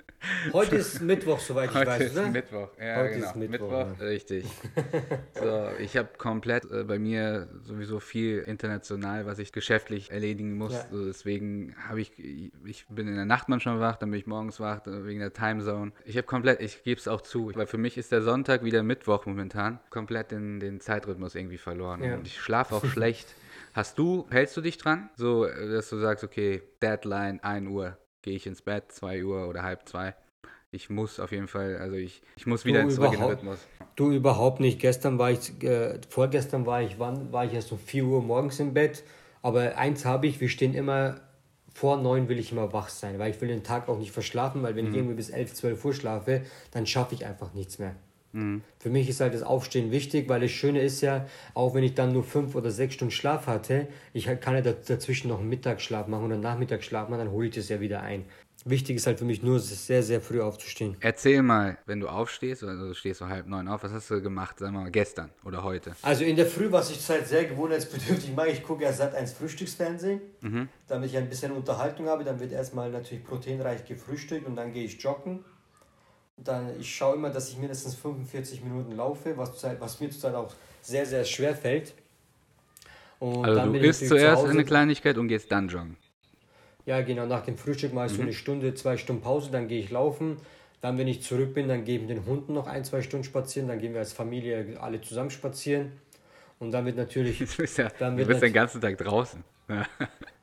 Heute 0.53 0.77
ist 0.77 1.01
Mittwoch, 1.01 1.39
soweit 1.39 1.69
ich 1.69 1.75
Heute 1.75 1.87
weiß, 1.87 2.01
ist 2.01 2.17
oder? 2.17 2.29
Mittwoch, 2.29 2.69
ja, 2.79 2.95
Heute 2.97 3.13
genau. 3.15 3.25
Ist 3.25 3.35
Mittwoch, 3.35 3.69
Mittwoch 3.69 3.99
ja. 3.99 4.05
richtig. 4.05 4.45
so, 5.33 5.69
ich 5.79 5.97
habe 5.97 6.09
komplett 6.17 6.69
äh, 6.71 6.83
bei 6.83 6.99
mir 6.99 7.47
sowieso 7.63 7.99
viel 7.99 8.39
international, 8.39 9.25
was 9.25 9.39
ich 9.39 9.51
geschäftlich 9.51 10.11
erledigen 10.11 10.57
muss. 10.57 10.73
Ja. 10.73 10.85
So, 10.91 11.05
deswegen 11.05 11.75
habe 11.87 12.01
ich, 12.01 12.11
ich 12.65 12.85
bin 12.89 13.07
in 13.07 13.15
der 13.15 13.25
Nacht 13.25 13.49
manchmal 13.49 13.79
wach, 13.79 13.97
dann 13.97 14.11
bin 14.11 14.19
ich 14.19 14.27
morgens 14.27 14.59
wach, 14.59 14.81
wegen 14.85 15.19
der 15.19 15.33
Timezone. 15.33 15.91
Ich 16.05 16.17
habe 16.17 16.27
komplett, 16.27 16.61
ich 16.61 16.83
gebe 16.83 16.99
es 16.99 17.07
auch 17.07 17.21
zu, 17.21 17.51
weil 17.55 17.67
für 17.67 17.77
mich 17.77 17.97
ist 17.97 18.11
der 18.11 18.21
Sonntag 18.21 18.63
wie 18.63 18.71
der 18.71 18.83
Mittwoch 18.83 19.25
momentan 19.25 19.79
komplett 19.89 20.31
den, 20.31 20.59
den 20.59 20.79
Zeitrhythmus 20.79 21.35
irgendwie 21.35 21.57
verloren. 21.57 22.03
Ja. 22.03 22.15
Und 22.15 22.27
ich 22.27 22.39
schlafe 22.39 22.75
auch 22.75 22.85
schlecht. 22.85 23.27
Hast 23.73 23.99
du, 23.99 24.25
hältst 24.29 24.55
du 24.55 24.61
dich 24.61 24.77
dran? 24.77 25.09
So, 25.15 25.45
dass 25.45 25.89
du 25.89 25.97
sagst, 25.97 26.23
okay, 26.23 26.61
Deadline 26.81 27.41
1 27.41 27.67
Uhr, 27.69 27.97
gehe 28.25 28.35
ich 28.35 28.47
ins 28.47 28.63
Bett, 28.63 28.91
2 28.91 29.23
Uhr 29.23 29.47
oder 29.47 29.61
halb 29.61 29.87
zwei. 29.87 30.15
Ich 30.71 30.89
muss 30.89 31.19
auf 31.19 31.31
jeden 31.31 31.47
Fall, 31.47 31.77
also 31.77 31.95
ich, 31.95 32.21
ich 32.35 32.47
muss 32.47 32.65
wieder 32.65 32.89
zurück 32.89 33.13
in 33.13 33.19
den 33.19 33.29
Rhythmus. 33.29 33.59
Du 33.95 34.11
überhaupt 34.11 34.59
nicht. 34.59 34.79
Gestern 34.79 35.19
war 35.19 35.31
ich, 35.31 35.63
äh, 35.63 35.99
vorgestern 36.09 36.65
war 36.65 36.81
ich, 36.81 36.99
wann 36.99 37.31
war 37.31 37.45
ich 37.45 37.53
erst 37.53 37.71
um 37.71 37.77
4 37.77 38.03
Uhr 38.03 38.21
morgens 38.21 38.59
im 38.59 38.73
Bett. 38.73 39.03
Aber 39.41 39.77
eins 39.77 40.05
habe 40.05 40.25
ich, 40.25 40.41
wir 40.41 40.49
stehen 40.49 40.73
immer, 40.73 41.21
vor 41.71 41.97
9 41.97 42.27
will 42.27 42.39
ich 42.39 42.51
immer 42.51 42.73
wach 42.73 42.89
sein, 42.89 43.19
weil 43.19 43.29
ich 43.29 43.39
will 43.39 43.47
den 43.47 43.63
Tag 43.63 43.87
auch 43.87 43.99
nicht 43.99 44.11
verschlafen, 44.11 44.63
weil 44.63 44.75
wenn 44.75 44.85
mhm. 44.85 44.91
ich 44.91 44.97
irgendwie 44.97 45.15
bis 45.15 45.29
11, 45.29 45.53
12 45.53 45.85
Uhr 45.85 45.93
schlafe, 45.93 46.41
dann 46.71 46.87
schaffe 46.87 47.13
ich 47.13 47.25
einfach 47.25 47.53
nichts 47.53 47.77
mehr. 47.77 47.95
Mhm. 48.35 48.61
Für 48.79 48.89
mich 48.89 49.09
ist 49.09 49.21
halt 49.21 49.33
das 49.33 49.43
Aufstehen 49.43 49.91
wichtig, 49.91 50.27
weil 50.27 50.41
das 50.41 50.51
Schöne 50.51 50.81
ist 50.81 51.01
ja, 51.01 51.25
auch 51.53 51.73
wenn 51.73 51.83
ich 51.83 51.95
dann 51.95 52.11
nur 52.11 52.23
fünf 52.23 52.53
oder 52.55 52.69
sechs 52.69 52.95
Stunden 52.95 53.11
Schlaf 53.11 53.47
hatte, 53.47 53.87
ich 54.13 54.25
kann 54.41 54.55
ja 54.55 54.61
dazwischen 54.61 55.29
noch 55.29 55.39
einen 55.39 55.49
Mittagsschlaf 55.49 56.07
machen 56.07 56.25
oder 56.25 56.37
Nachmittagsschlaf 56.37 57.09
machen, 57.09 57.19
dann 57.19 57.31
hole 57.31 57.47
ich 57.47 57.55
das 57.55 57.69
ja 57.69 57.79
wieder 57.79 58.01
ein. 58.01 58.25
Wichtig 58.67 58.95
ist 58.95 59.05
halt 59.05 59.19
für 59.19 59.25
mich 59.25 59.43
nur, 59.43 59.59
sehr, 59.59 60.01
sehr 60.01 60.21
früh 60.21 60.41
aufzustehen. 60.41 60.97
Erzähl 60.99 61.43
mal, 61.43 61.77
wenn 61.85 61.99
du 61.99 62.07
aufstehst, 62.07 62.63
also 62.63 62.87
du 62.87 62.93
stehst 62.95 63.19
so 63.19 63.27
halb 63.27 63.45
neun 63.45 63.67
auf, 63.67 63.83
was 63.83 63.91
hast 63.91 64.09
du 64.09 64.21
gemacht, 64.21 64.57
sagen 64.57 64.73
wir 64.73 64.81
mal, 64.81 64.91
gestern 64.91 65.29
oder 65.43 65.63
heute? 65.63 65.95
Also 66.01 66.23
in 66.23 66.35
der 66.35 66.47
Früh, 66.47 66.71
was 66.71 66.89
ich 66.89 66.97
zurzeit 66.97 67.27
sehr 67.27 67.45
gewohnheitsbedürftig 67.45 68.33
mache, 68.35 68.49
ich 68.49 68.63
gucke 68.63 68.83
ja 68.83 68.91
seit 68.91 69.13
eins 69.13 69.33
Frühstücksfernsehen, 69.33 70.19
mhm. 70.41 70.67
damit 70.87 71.11
ich 71.11 71.17
ein 71.17 71.29
bisschen 71.29 71.51
Unterhaltung 71.51 72.07
habe. 72.07 72.23
Dann 72.23 72.39
wird 72.39 72.53
erstmal 72.53 72.89
natürlich 72.89 73.23
proteinreich 73.23 73.85
gefrühstückt 73.85 74.47
und 74.47 74.55
dann 74.55 74.73
gehe 74.73 74.85
ich 74.85 74.99
joggen. 74.99 75.45
Dann, 76.37 76.79
ich 76.79 76.93
schaue 76.93 77.15
immer, 77.15 77.29
dass 77.29 77.49
ich 77.49 77.57
mindestens 77.57 77.95
45 77.95 78.63
Minuten 78.63 78.95
laufe, 78.95 79.37
was, 79.37 79.51
zurzeit, 79.51 79.79
was 79.79 79.99
mir 79.99 80.09
zurzeit 80.09 80.35
auch 80.35 80.53
sehr, 80.81 81.05
sehr 81.05 81.23
schwer 81.23 81.55
fällt. 81.55 81.93
Und 83.19 83.45
also 83.45 83.71
du 83.71 83.79
isst 83.79 84.07
zuerst 84.07 84.43
zu 84.43 84.49
eine 84.49 84.65
Kleinigkeit 84.65 85.17
und 85.17 85.27
gehst 85.27 85.51
dann 85.51 85.69
joggen. 85.69 85.97
Ja, 86.85 87.01
genau, 87.01 87.25
nach 87.25 87.43
dem 87.43 87.57
Frühstück 87.57 87.93
mache 87.93 88.07
ich 88.07 88.11
mhm. 88.13 88.17
so 88.17 88.21
eine 88.23 88.33
Stunde, 88.33 88.73
zwei 88.75 88.97
Stunden 88.97 89.21
Pause, 89.21 89.49
dann 89.51 89.67
gehe 89.67 89.79
ich 89.79 89.89
laufen. 89.89 90.37
Dann, 90.81 90.99
wenn 90.99 91.07
ich 91.07 91.23
zurück 91.23 91.55
bin, 91.55 91.67
dann 91.67 91.83
gebe 91.83 92.03
ich 92.03 92.09
den 92.09 92.25
Hunden 92.25 92.53
noch 92.53 92.67
ein, 92.67 92.83
zwei 92.83 93.01
Stunden 93.01 93.23
spazieren. 93.23 93.67
Dann 93.67 93.79
gehen 93.79 93.93
wir 93.93 94.01
als 94.01 94.13
Familie 94.13 94.77
alle 94.79 95.01
zusammen 95.01 95.31
spazieren. 95.31 95.93
Und 96.59 96.71
dann 96.71 96.85
wird 96.85 96.97
natürlich. 96.97 97.39
Du 97.39 97.45
bist 97.57 97.77
ja, 97.79 97.89
dann 97.97 98.17
wird 98.17 98.27
du 98.27 98.29
bist 98.29 98.43
den 98.43 98.53
ganzen 98.53 98.81
Tag 98.81 98.97
draußen. 98.97 99.43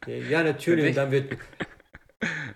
Ja, 0.04 0.14
ja 0.14 0.42
natürlich. 0.42 0.88
Und 0.88 0.96
dann 0.96 1.12
wird, 1.12 1.38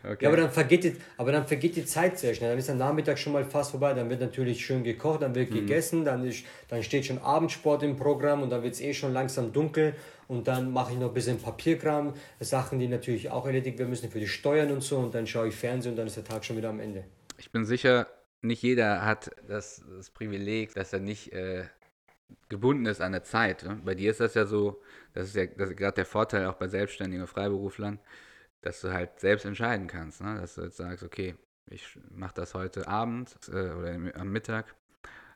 Okay. 0.07 0.25
Ja, 0.25 0.29
aber 0.29 0.37
dann, 0.37 0.51
vergeht 0.51 0.85
die, 0.85 0.97
aber 1.17 1.33
dann 1.33 1.47
vergeht 1.47 1.75
die 1.77 1.85
Zeit 1.85 2.19
sehr 2.19 2.35
schnell. 2.35 2.51
Dann 2.51 2.59
ist 2.59 2.69
der 2.69 2.77
Nachmittag 2.77 3.19
schon 3.19 3.33
mal 3.33 3.45
fast 3.45 3.73
vorbei. 3.73 3.93
Dann 3.95 4.09
wird 4.09 4.21
natürlich 4.21 4.65
schön 4.65 4.85
gekocht, 4.85 5.23
dann 5.23 5.35
wird 5.35 5.51
mhm. 5.51 5.55
gegessen, 5.55 6.05
dann, 6.05 6.25
ist, 6.25 6.45
dann 6.69 6.83
steht 6.83 7.07
schon 7.07 7.19
Abendsport 7.19 7.83
im 7.83 7.97
Programm 7.97 8.43
und 8.43 8.51
dann 8.51 8.63
wird 8.63 8.75
es 8.75 8.81
eh 8.81 8.95
schon 8.95 9.13
langsam 9.13 9.53
dunkel. 9.53 9.95
Und 10.29 10.49
dann 10.49 10.73
mache 10.73 10.93
ich 10.93 10.99
noch 10.99 11.09
ein 11.09 11.15
bisschen 11.15 11.39
Papierkram, 11.39 12.15
Sachen, 12.41 12.79
die 12.79 12.89
natürlich 12.89 13.31
auch 13.31 13.47
erledigt 13.47 13.79
werden 13.79 13.91
müssen 13.91 14.11
für 14.11 14.21
die 14.21 14.29
Steuern 14.29 14.71
und 14.71 14.83
so. 14.83 14.99
Und 14.99 15.15
dann 15.15 15.27
schaue 15.27 15.49
ich 15.49 15.55
Fernsehen 15.55 15.93
und 15.93 15.97
dann 15.97 16.07
ist 16.07 16.17
der 16.17 16.25
Tag 16.25 16.45
schon 16.45 16.57
wieder 16.57 16.69
am 16.71 16.81
Ende. 16.81 17.05
Ich 17.39 17.51
bin 17.51 17.65
sicher, 17.65 18.07
nicht 18.43 18.63
jeder 18.63 19.05
hat 19.05 19.31
das, 19.49 19.85
das 19.97 20.11
Privileg, 20.11 20.75
dass 20.75 20.93
er 20.93 21.01
nicht 21.01 21.33
äh, 21.33 21.65
gebunden 22.49 22.87
ist 22.87 23.01
an 23.01 23.13
der 23.13 23.25
Zeit. 23.25 23.65
Ne? 23.65 23.81
Bei 23.85 23.95
dir 23.95 24.11
ist 24.11 24.21
das 24.21 24.35
ja 24.35 24.47
so, 24.47 24.81
das 25.15 25.29
ist 25.29 25.37
ja 25.37 25.47
gerade 25.47 25.95
der 25.95 26.07
Vorteil 26.07 26.47
auch 26.47 26.55
bei 26.55 26.69
Selbstständigen 26.69 27.27
Freiberuflern 27.27 27.99
dass 28.67 28.81
du 28.81 28.93
halt 28.93 29.21
selbst 29.21 29.47
entscheiden 29.47 29.87
kannst, 29.87 30.21
ne? 30.21 30.39
dass 30.41 30.57
du 30.57 30.63
jetzt 30.63 30.77
sagst, 30.77 31.05
okay, 31.05 31.37
ich 31.71 31.99
mache 32.11 32.35
das 32.35 32.55
heute 32.55 32.89
Abend 32.89 33.37
äh, 33.49 33.71
oder 33.71 33.95
am 34.15 34.33
Mittag. 34.33 34.75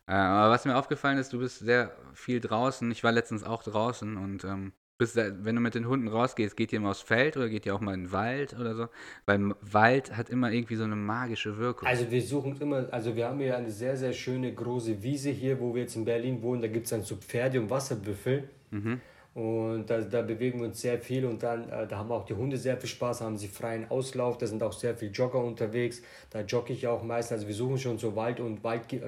Äh, 0.07 0.13
aber 0.13 0.51
was 0.51 0.65
mir 0.65 0.77
aufgefallen 0.77 1.19
ist, 1.19 1.33
du 1.33 1.39
bist 1.39 1.61
sehr 1.61 1.97
viel 2.13 2.41
draußen. 2.41 2.91
Ich 2.91 3.05
war 3.05 3.13
letztens 3.13 3.45
auch 3.45 3.63
draußen 3.63 4.17
und 4.17 4.45
ähm, 4.45 4.73
bist, 4.99 5.17
wenn 5.17 5.55
du 5.55 5.63
mit 5.63 5.75
den 5.75 5.87
Hunden 5.87 6.09
rausgehst, 6.09 6.57
geht 6.57 6.73
ihr 6.73 6.79
immer 6.79 6.91
aufs 6.91 7.01
Feld 7.01 7.37
oder 7.37 7.49
geht 7.49 7.67
ihr 7.67 7.75
auch 7.75 7.81
mal 7.81 7.95
in 7.95 8.05
den 8.05 8.13
Wald 8.13 8.59
oder 8.59 8.75
so? 8.75 8.89
Weil 9.27 9.55
Wald 9.61 10.17
hat 10.17 10.29
immer 10.29 10.51
irgendwie 10.51 10.77
so 10.77 10.85
eine 10.85 10.97
magische 10.97 11.57
Wirkung. 11.57 11.89
Also 11.89 12.11
wir 12.11 12.23
suchen 12.23 12.61
immer, 12.61 12.89
also 12.91 13.15
wir 13.15 13.27
haben 13.27 13.39
hier 13.39 13.57
eine 13.57 13.71
sehr, 13.71 13.97
sehr 13.97 14.13
schöne 14.13 14.53
große 14.53 15.03
Wiese 15.03 15.31
hier, 15.31 15.59
wo 15.59 15.75
wir 15.75 15.83
jetzt 15.83 15.97
in 15.97 16.05
Berlin 16.05 16.43
wohnen. 16.43 16.61
Da 16.61 16.69
gibt 16.69 16.85
es 16.85 16.91
dann 16.91 17.03
so 17.03 17.17
Pferde 17.17 17.61
und 17.61 17.71
Wasserbüffel. 17.71 18.51
Mhm. 18.71 19.01
Und 19.33 19.89
da, 19.89 20.01
da 20.01 20.23
bewegen 20.23 20.59
wir 20.59 20.67
uns 20.67 20.81
sehr 20.81 20.99
viel 20.99 21.25
und 21.25 21.41
dann, 21.43 21.69
äh, 21.69 21.87
da 21.87 21.99
haben 21.99 22.11
auch 22.11 22.25
die 22.25 22.35
Hunde 22.35 22.57
sehr 22.57 22.77
viel 22.77 22.89
Spaß, 22.89 23.21
haben 23.21 23.39
sie 23.39 23.47
freien 23.47 23.89
Auslauf, 23.89 24.39
da 24.39 24.47
sind 24.47 24.61
auch 24.61 24.73
sehr 24.73 24.97
viele 24.97 25.13
Jogger 25.13 25.43
unterwegs, 25.43 26.03
da 26.31 26.41
jogge 26.41 26.73
ich 26.73 26.89
auch 26.89 27.05
meistens, 27.05 27.35
also 27.35 27.47
wir 27.47 27.55
suchen 27.55 27.79
schon 27.79 27.97
so 27.97 28.17
Wald 28.17 28.41
und 28.41 28.65
Wald, 28.65 28.93
äh, 28.93 29.01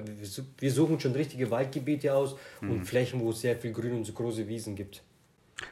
wir 0.59 0.71
suchen 0.71 0.97
schon 1.01 1.11
richtige 1.11 1.51
Waldgebiete 1.51 2.13
aus 2.15 2.37
mhm. 2.61 2.71
und 2.71 2.85
Flächen, 2.85 3.19
wo 3.19 3.31
es 3.31 3.41
sehr 3.41 3.57
viel 3.57 3.73
Grün 3.73 3.97
und 3.97 4.05
so 4.05 4.13
große 4.13 4.47
Wiesen 4.47 4.75
gibt. 4.75 5.03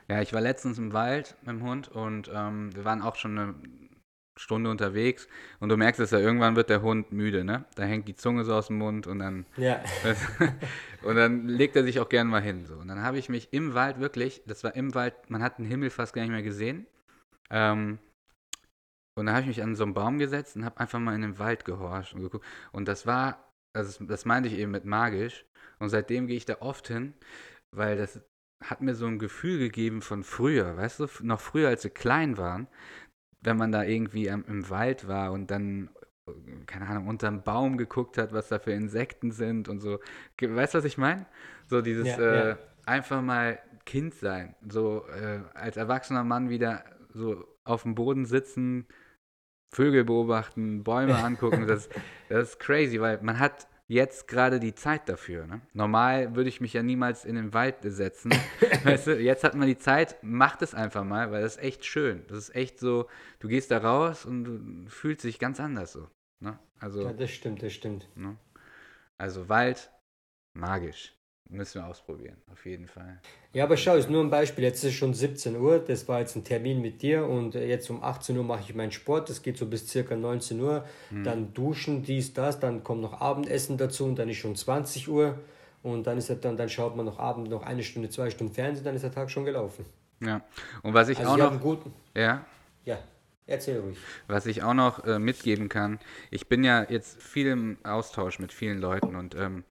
Ja, 0.10 0.22
ich 0.22 0.34
war 0.34 0.42
letztens 0.42 0.78
im 0.78 0.92
Wald 0.92 1.36
mit 1.44 1.56
dem 1.56 1.64
Hund 1.64 1.88
und 1.88 2.30
ähm, 2.34 2.76
wir 2.76 2.84
waren 2.84 3.02
auch 3.02 3.16
schon 3.16 3.38
eine 3.38 3.56
Stunde 4.42 4.70
unterwegs 4.70 5.28
und 5.60 5.70
du 5.70 5.78
merkst 5.78 6.00
es 6.00 6.12
ja, 6.12 6.20
irgendwann 6.20 6.56
wird 6.56 6.70
der 6.70 6.82
Hund 6.82 7.12
müde, 7.12 7.44
ne? 7.44 7.66
Da 7.76 7.84
hängt 7.84 8.08
die 8.08 8.16
Zunge 8.16 8.44
so 8.44 8.54
aus 8.56 8.68
dem 8.68 8.78
Mund 8.80 9.06
und 9.06 9.20
dann, 9.20 9.46
Ja. 9.56 9.84
und 11.04 11.16
dann 11.16 11.48
legt 11.48 11.76
er 11.76 11.84
sich 11.84 12.00
auch 12.00 12.10
gern 12.10 12.28
mal 12.28 12.42
hin. 12.42 12.66
So. 12.66 12.76
Und 12.76 12.88
dann 12.88 13.04
habe 13.04 13.20
ich 13.20 13.30
mich 13.30 13.54
im 13.54 13.76
Wald 13.76 14.00
wirklich, 14.00 14.42
das 14.48 14.64
war 14.64 14.76
im 14.76 14.96
Wald, 14.96 15.14
man 15.30 15.44
hat 15.44 15.60
den 15.60 15.66
Himmel 15.66 15.92
fast 15.92 16.14
gar 16.14 16.24
nicht 16.24 16.32
mehr 16.32 16.42
gesehen. 16.42 16.88
Ähm, 17.52 18.00
und 19.16 19.26
dann 19.28 19.36
habe 19.36 19.42
ich 19.42 19.48
mich 19.48 19.64
an 19.64 19.76
so 19.76 19.84
einen 19.84 19.94
Baum 19.94 20.18
gesetzt 20.18 20.56
und 20.56 20.66
habe 20.66 20.80
einfach 20.80 21.00
mal 21.00 21.14
in 21.14 21.22
den 21.22 21.38
Wald 21.38 21.64
gehorcht 21.64 22.14
und 22.16 22.22
geguckt. 22.22 22.46
Und 22.72 22.88
das 22.88 23.06
war, 23.06 23.54
also 23.74 24.04
das 24.06 24.26
meinte 24.26 24.50
ich 24.50 24.58
eben 24.58 24.72
mit 24.72 24.86
magisch. 24.86 25.46
Und 25.80 25.90
seitdem 25.90 26.28
gehe 26.28 26.38
ich 26.38 26.46
da 26.46 26.58
oft 26.62 26.88
hin, 26.88 27.14
weil 27.72 27.98
das 27.98 28.22
hat 28.64 28.82
mir 28.82 28.96
so 28.96 29.06
ein 29.08 29.20
Gefühl 29.20 29.60
gegeben 29.60 30.02
von 30.02 30.24
früher, 30.24 30.78
weißt 30.78 31.00
du, 31.00 31.08
noch 31.22 31.42
früher, 31.42 31.70
als 31.70 31.84
wir 31.84 31.92
klein 31.92 32.38
waren, 32.38 32.68
wenn 33.42 33.58
man 33.58 33.72
da 33.72 33.84
irgendwie 33.84 34.30
am, 34.30 34.46
im 34.48 34.70
Wald 34.70 35.08
war 35.08 35.32
und 35.32 35.52
dann, 35.52 35.90
keine 36.68 36.88
Ahnung, 36.88 37.08
unterm 37.08 37.44
Baum 37.44 37.78
geguckt 37.78 38.18
hat, 38.18 38.34
was 38.34 38.50
da 38.50 38.60
für 38.60 38.72
Insekten 38.72 39.32
sind 39.32 39.68
und 39.68 39.80
so. 39.80 40.00
Weißt 40.40 40.74
du, 40.74 40.78
was 40.78 40.86
ich 40.86 40.98
meine? 40.98 41.26
So 41.68 41.82
dieses 41.82 42.08
Ja, 42.08 42.18
äh, 42.18 42.50
ja. 42.50 42.58
einfach 42.86 43.22
mal 43.22 43.60
Kind 43.86 44.14
sein, 44.14 44.56
so 44.70 45.06
äh, 45.08 45.40
als 45.56 45.76
erwachsener 45.78 46.24
Mann 46.24 46.50
wieder 46.50 46.84
so 47.14 47.46
auf 47.64 47.84
dem 47.84 47.96
Boden 47.96 48.26
sitzen, 48.26 48.88
Vögel 49.74 50.04
beobachten, 50.04 50.84
Bäume 50.84 51.16
angucken, 51.18 51.66
das, 51.68 51.90
das 52.30 52.50
ist 52.50 52.60
crazy, 52.60 53.00
weil 53.02 53.22
man 53.22 53.40
hat 53.40 53.68
jetzt 53.92 54.30
gerade 54.30 54.62
die 54.62 54.74
Zeit 54.74 55.10
dafür. 55.10 55.46
Ne? 55.46 55.62
Normal 55.74 56.34
würde 56.36 56.50
ich 56.50 56.62
mich 56.62 56.72
ja 56.74 56.82
niemals 56.82 57.26
in 57.26 57.36
den 57.36 57.54
Wald 57.54 57.78
setzen. 57.82 58.32
weißt 58.84 59.08
du, 59.08 59.20
jetzt 59.20 59.44
hat 59.44 59.54
man 59.54 59.68
die 59.68 59.78
Zeit, 59.78 60.16
macht 60.24 60.62
es 60.62 60.74
einfach 60.74 61.04
mal, 61.04 61.32
weil 61.32 61.42
das 61.42 61.58
ist 61.58 61.64
echt 61.64 61.86
schön. 61.86 62.24
Das 62.28 62.38
ist 62.38 62.56
echt 62.56 62.80
so, 62.80 63.08
du 63.40 63.50
gehst 63.50 63.70
da 63.70 63.80
raus 63.80 64.26
und 64.26 64.44
du 64.46 64.90
fühlst 64.90 65.26
dich 65.26 65.40
ganz 65.40 65.60
anders 65.60 65.92
so. 65.92 66.08
Ne? 66.40 66.58
Also, 66.80 67.04
ja, 67.04 67.14
das 67.14 67.32
stimmt, 67.32 67.62
das 67.62 67.74
stimmt. 67.74 68.08
ne? 68.16 68.38
also 69.18 69.50
Wald, 69.50 69.92
magisch. 70.54 71.14
Müssen 71.50 71.82
wir 71.82 71.88
ausprobieren, 71.88 72.38
auf 72.52 72.66
jeden 72.66 72.88
Fall. 72.88 73.20
Ja, 73.54 73.66
aber 73.66 73.76
schau, 73.76 73.96
ist 73.96 74.10
nur 74.10 74.24
ein 74.24 74.30
Beispiel. 74.30 74.64
Jetzt 74.64 74.84
ist 74.86 74.92
es 74.92 74.94
schon 74.94 75.14
17 75.14 75.58
Uhr. 75.58 75.80
Das 75.80 76.08
war 76.08 76.22
jetzt 76.22 76.36
ein 76.38 76.46
Termin 76.46 76.82
mit 76.82 77.02
dir 77.02 77.26
und 77.26 77.56
jetzt 77.56 77.90
um 77.90 78.02
18 78.02 78.38
Uhr 78.38 78.44
mache 78.46 78.62
ich 78.62 78.74
meinen 78.74 78.94
Sport. 78.94 79.30
Das 79.30 79.42
geht 79.42 79.58
so 79.58 79.66
bis 79.66 79.86
circa 79.90 80.16
19 80.16 80.62
Uhr. 80.62 80.86
Dann 81.10 81.54
duschen, 81.54 82.04
dies, 82.04 82.34
das. 82.34 82.62
Dann 82.62 82.86
kommt 82.86 83.02
noch 83.02 83.20
Abendessen 83.20 83.78
dazu 83.78 84.06
und 84.06 84.16
dann 84.18 84.30
ist 84.30 84.38
schon 84.38 84.56
20 84.56 85.10
Uhr. 85.10 85.40
Und 85.84 86.06
dann 86.08 86.18
ist 86.18 86.30
er 86.30 86.36
dann, 86.36 86.58
dann 86.58 86.70
schaut 86.70 86.96
man 86.96 87.06
noch 87.06 87.20
Abend 87.20 87.50
noch 87.50 87.64
eine 87.64 87.84
Stunde, 87.84 88.10
zwei 88.10 88.30
Stunden 88.30 88.54
Fernsehen, 88.54 88.86
dann 88.86 88.96
ist 88.96 89.02
der 89.02 89.12
Tag 89.12 89.32
schon 89.32 89.46
gelaufen. 89.46 89.84
Ja. 90.22 90.42
Und 90.84 90.94
was 90.94 91.10
ich 91.10 91.18
Also 91.18 91.32
auch 91.32 91.38
noch, 91.38 91.60
guten. 91.60 91.92
ja, 92.16 92.46
Ja, 92.86 93.00
erzähl 93.48 93.80
ruhig. 93.80 93.98
Was 94.28 94.46
ich 94.46 94.62
auch 94.62 94.76
noch 94.76 95.04
äh, 95.06 95.18
mitgeben 95.18 95.70
kann, 95.70 96.00
ich 96.30 96.48
bin 96.48 96.64
ja 96.64 96.86
jetzt 96.88 97.22
viel 97.22 97.48
im 97.48 97.78
Austausch 97.84 98.38
mit 98.38 98.54
vielen 98.54 98.78
Leuten 98.78 99.16
und 99.16 99.34
ähm, 99.34 99.64
äh, 99.64 99.71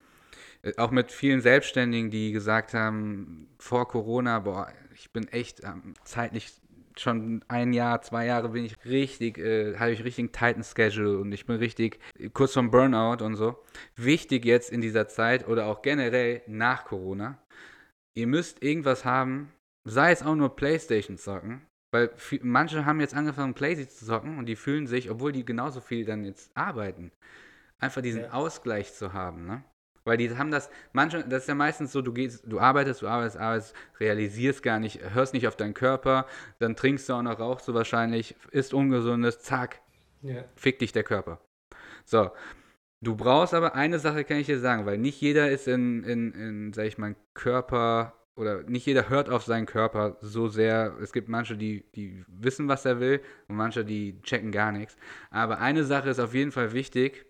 auch 0.77 0.91
mit 0.91 1.11
vielen 1.11 1.41
Selbstständigen, 1.41 2.11
die 2.11 2.33
gesagt 2.33 2.75
haben, 2.75 3.49
vor 3.59 3.89
Corona, 3.89 4.41
boah, 4.41 4.73
ich 4.95 5.11
bin 5.11 5.29
echt 5.29 5.63
ähm, 5.65 5.95
zeitlich 6.05 6.53
schon 6.99 7.43
ein 7.49 7.73
Jahr, 7.73 8.03
zwei 8.03 8.27
Jahre 8.27 8.51
bin 8.51 8.65
ich 8.65 8.77
richtig, 8.85 9.39
äh, 9.39 9.77
habe 9.79 9.93
ich 9.93 10.05
richtig 10.05 10.25
einen 10.25 10.33
tighten 10.33 10.65
Schedule 10.65 11.19
und 11.19 11.33
ich 11.33 11.47
bin 11.47 11.57
richtig 11.57 11.99
äh, 12.19 12.29
kurz 12.29 12.53
vom 12.53 12.71
Burnout 12.71 13.25
und 13.25 13.37
so. 13.37 13.59
Wichtig 13.97 14.45
jetzt 14.45 14.71
in 14.71 14.81
dieser 14.81 15.09
Zeit 15.09 15.49
oder 15.49 15.67
auch 15.67 15.83
generell 15.83 16.43
nach 16.47 16.85
Corona, 16.85 17.39
ihr 18.15 18.27
müsst 18.27 18.63
irgendwas 18.63 19.05
haben, 19.05 19.53
sei 19.85 20.13
es 20.13 20.23
auch 20.23 20.35
nur 20.35 20.57
Playstation 20.57 21.17
zocken, 21.17 21.63
weil 21.93 22.11
manche 22.43 22.85
haben 22.85 23.01
jetzt 23.01 23.15
angefangen, 23.15 23.55
Playstation 23.55 23.97
zu 23.97 24.07
zocken 24.07 24.39
und 24.39 24.47
die 24.47 24.57
fühlen 24.57 24.87
sich, 24.87 25.11
obwohl 25.11 25.33
die 25.33 25.45
genauso 25.45 25.81
viel 25.81 26.05
dann 26.05 26.25
jetzt 26.25 26.55
arbeiten, 26.55 27.13
einfach 27.79 28.03
diesen 28.03 28.25
Ja. 28.25 28.33
Ausgleich 28.33 28.93
zu 28.93 29.13
haben, 29.13 29.47
ne? 29.47 29.65
Weil 30.05 30.17
die 30.17 30.37
haben 30.37 30.51
das, 30.51 30.71
manche, 30.93 31.23
das 31.25 31.43
ist 31.43 31.49
ja 31.49 31.55
meistens 31.55 31.93
so, 31.93 32.03
du 32.03 32.13
gehst, 32.13 32.45
du 32.47 32.59
arbeitest, 32.59 33.03
du 33.03 33.09
arbeitest, 33.09 33.37
arbeitest, 33.39 33.75
realisierst 33.99 34.63
gar 34.63 34.79
nicht, 34.79 35.01
hörst 35.15 35.35
nicht 35.35 35.47
auf 35.47 35.57
deinen 35.57 35.75
Körper, 35.75 36.27
dann 36.59 36.77
trinkst 36.77 37.09
du 37.09 37.15
auch 37.15 37.23
noch, 37.23 37.39
rauchst 37.39 37.69
du 37.69 37.75
wahrscheinlich, 37.75 38.35
isst 38.51 38.73
Ungesundes, 38.75 39.41
zack, 39.41 39.81
Ja. 40.23 40.45
fick 40.57 40.79
dich 40.79 40.93
der 40.93 41.05
Körper. 41.05 41.41
So. 42.05 42.31
Du 43.03 43.17
brauchst 43.17 43.55
aber 43.55 43.75
eine 43.75 43.99
Sache, 43.99 44.25
kann 44.25 44.37
ich 44.37 44.47
dir 44.47 44.59
sagen, 44.59 44.85
weil 44.85 44.99
nicht 44.99 45.21
jeder 45.23 45.51
ist 45.51 45.67
in, 45.67 46.05
in, 46.05 46.33
in 46.33 46.73
sag 46.75 46.85
ich 46.85 46.99
mal, 46.99 47.17
Körper 47.33 48.13
oder 48.37 48.63
nicht 48.65 48.87
jeder 48.87 49.09
hört 49.09 49.31
auf 49.31 49.43
seinen 49.45 49.65
Körper 49.67 50.17
so 50.21 50.49
sehr. 50.49 50.97
Es 51.01 51.13
gibt 51.13 51.29
manche, 51.29 51.57
die, 51.57 51.85
die 51.95 52.25
wissen, 52.29 52.69
was 52.69 52.85
er 52.85 53.01
will 53.01 53.21
und 53.49 53.57
manche, 53.57 53.85
die 53.87 54.21
checken 54.23 54.53
gar 54.53 54.71
nichts. 54.73 54.97
Aber 55.31 55.61
eine 55.61 55.85
Sache 55.85 56.11
ist 56.11 56.21
auf 56.21 56.35
jeden 56.35 56.53
Fall 56.53 56.73
wichtig. 56.75 57.27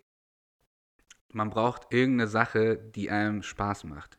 Man 1.33 1.51
braucht 1.51 1.93
irgendeine 1.93 2.29
Sache, 2.29 2.77
die 2.77 3.11
einem 3.11 3.43
Spaß 3.43 3.85
macht. 3.85 4.19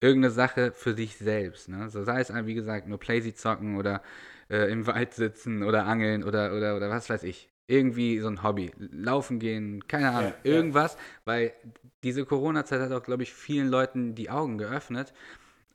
Irgendeine 0.00 0.32
Sache 0.32 0.72
für 0.72 0.94
sich 0.94 1.16
selbst. 1.16 1.68
Ne? 1.68 1.88
So 1.90 2.04
sei 2.04 2.20
es, 2.20 2.32
wie 2.34 2.54
gesagt, 2.54 2.86
nur 2.88 2.98
Playsy 2.98 3.34
zocken 3.34 3.76
oder 3.76 4.02
äh, 4.50 4.70
im 4.70 4.86
Wald 4.86 5.14
sitzen 5.14 5.62
oder 5.62 5.86
angeln 5.86 6.24
oder, 6.24 6.54
oder, 6.56 6.76
oder 6.76 6.90
was 6.90 7.10
weiß 7.10 7.24
ich. 7.24 7.50
Irgendwie 7.66 8.20
so 8.20 8.28
ein 8.28 8.42
Hobby. 8.42 8.72
Laufen 8.76 9.38
gehen, 9.38 9.86
keine 9.88 10.10
Ahnung, 10.10 10.34
Ja, 10.44 10.52
ja. 10.52 10.56
irgendwas. 10.56 10.96
Weil 11.24 11.54
diese 12.02 12.26
Corona-Zeit 12.26 12.80
hat 12.80 12.92
auch, 12.92 13.02
glaube 13.02 13.22
ich, 13.22 13.32
vielen 13.34 13.68
Leuten 13.68 14.14
die 14.14 14.30
Augen 14.30 14.58
geöffnet, 14.58 15.12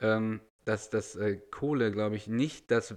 ähm, 0.01 0.41
dass 0.65 0.89
das 0.89 1.15
äh, 1.15 1.37
Kohle, 1.51 1.91
glaube 1.91 2.15
ich, 2.15 2.27
nicht 2.27 2.71
das 2.71 2.95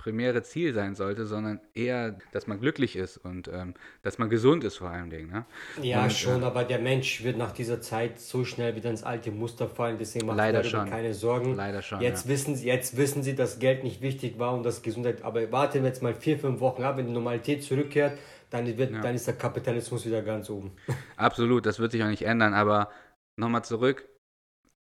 primäre 0.00 0.42
Ziel 0.42 0.72
sein 0.72 0.94
sollte, 0.94 1.26
sondern 1.26 1.60
eher, 1.74 2.16
dass 2.32 2.46
man 2.46 2.58
glücklich 2.58 2.96
ist 2.96 3.18
und 3.18 3.48
ähm, 3.48 3.74
dass 4.02 4.16
man 4.16 4.30
gesund 4.30 4.64
ist 4.64 4.78
vor 4.78 4.88
allem 4.88 5.10
Dingen. 5.10 5.30
Ne? 5.30 5.44
Ja, 5.82 6.04
Und, 6.04 6.12
schon, 6.12 6.42
äh, 6.42 6.46
aber 6.46 6.64
der 6.64 6.78
Mensch 6.78 7.22
wird 7.22 7.36
nach 7.36 7.52
dieser 7.52 7.82
Zeit 7.82 8.18
so 8.18 8.46
schnell 8.46 8.74
wieder 8.76 8.88
ins 8.88 9.02
alte 9.02 9.30
Muster 9.30 9.68
fallen, 9.68 9.98
deswegen 9.98 10.26
macht 10.26 10.38
Leider 10.38 10.62
darüber 10.62 10.78
schon. 10.78 10.90
keine 10.90 11.12
Sorgen. 11.12 11.54
Leider 11.54 11.82
schon, 11.82 12.00
Jetzt, 12.00 12.24
ja. 12.24 12.30
wissen 12.30 12.56
sie, 12.56 12.66
jetzt 12.66 12.96
wissen 12.96 13.22
sie, 13.22 13.34
dass 13.34 13.58
Geld 13.58 13.84
nicht 13.84 14.00
wichtig 14.00 14.38
war 14.38 14.54
und 14.54 14.62
dass 14.62 14.80
Gesundheit, 14.80 15.22
aber 15.22 15.52
warten 15.52 15.82
wir 15.82 15.88
jetzt 15.88 16.02
mal 16.02 16.14
vier, 16.14 16.38
fünf 16.38 16.60
Wochen 16.60 16.82
ab, 16.82 16.96
wenn 16.96 17.06
die 17.06 17.12
Normalität 17.12 17.62
zurückkehrt, 17.62 18.18
dann, 18.48 18.66
wird, 18.78 19.04
dann 19.04 19.14
ist 19.14 19.26
der 19.26 19.34
Kapitalismus 19.34 20.06
wieder 20.06 20.22
ganz 20.22 20.48
oben. 20.48 20.72
Absolut, 21.16 21.66
das 21.66 21.78
wird 21.78 21.92
sich 21.92 22.02
auch 22.02 22.08
nicht 22.08 22.22
ändern, 22.22 22.54
aber 22.54 22.90
nochmal 23.36 23.64
zurück, 23.64 24.08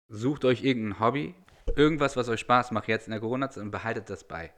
sucht 0.08 0.46
euch 0.46 0.64
irgendein 0.64 0.98
Hobby, 0.98 1.34
irgendwas, 1.76 2.16
was 2.16 2.30
euch 2.30 2.40
Spaß 2.40 2.70
macht 2.70 2.88
jetzt 2.88 3.06
in 3.06 3.10
der 3.10 3.20
Corona-Zeit 3.20 3.62
und 3.62 3.70
behaltet 3.70 4.08
das 4.08 4.24
bei. 4.24 4.52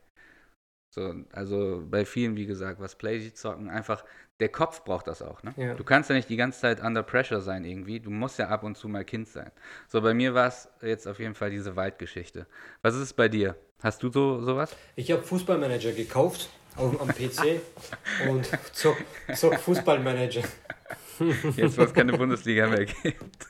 So, 0.97 1.15
also 1.31 1.83
bei 1.91 2.07
vielen, 2.07 2.37
wie 2.37 2.47
gesagt, 2.47 2.81
was 2.81 2.95
Playsy 2.95 3.35
zocken, 3.35 3.69
einfach, 3.69 4.03
der 4.41 4.49
Kopf 4.49 4.83
braucht 4.83 5.07
das 5.09 5.21
auch, 5.21 5.43
ne? 5.43 5.53
Ja. 5.59 5.75
Du 5.75 5.85
kannst 5.85 6.09
ja 6.09 6.17
nicht 6.17 6.31
die 6.31 6.37
ganze 6.37 6.59
Zeit 6.59 6.83
under 6.83 7.03
pressure 7.03 7.43
sein 7.43 7.67
irgendwie, 7.67 8.01
du 8.01 8.09
musst 8.09 8.39
ja 8.39 8.49
ab 8.49 8.63
und 8.63 8.79
zu 8.79 8.89
mal 8.89 9.05
Kind 9.05 9.29
sein. 9.29 9.51
So, 9.89 10.01
bei 10.01 10.15
mir 10.15 10.33
war 10.33 10.49
es 10.49 10.71
jetzt 10.81 11.07
auf 11.07 11.19
jeden 11.19 11.35
Fall 11.35 11.51
diese 11.51 11.77
Waldgeschichte. 11.77 12.47
Was 12.81 12.95
ist 12.95 13.03
es 13.03 13.13
bei 13.13 13.29
dir? 13.29 13.57
Hast 13.83 14.03
du 14.03 14.11
so 14.11 14.41
sowas? 14.41 14.75
Ich 14.95 15.13
habe 15.13 15.23
Fußballmanager 15.23 15.93
gekauft 15.93 16.49
auf, 16.77 16.99
am 16.99 17.09
PC 17.09 17.61
und 18.31 18.49
zock, 18.73 18.97
zock 19.35 19.59
Fußballmanager. 19.59 20.45
Jetzt, 21.57 21.77
wo 21.77 21.83
es 21.83 21.93
keine 21.93 22.15
Bundesliga 22.15 22.69
mehr 22.69 22.87
gibt. 22.87 23.49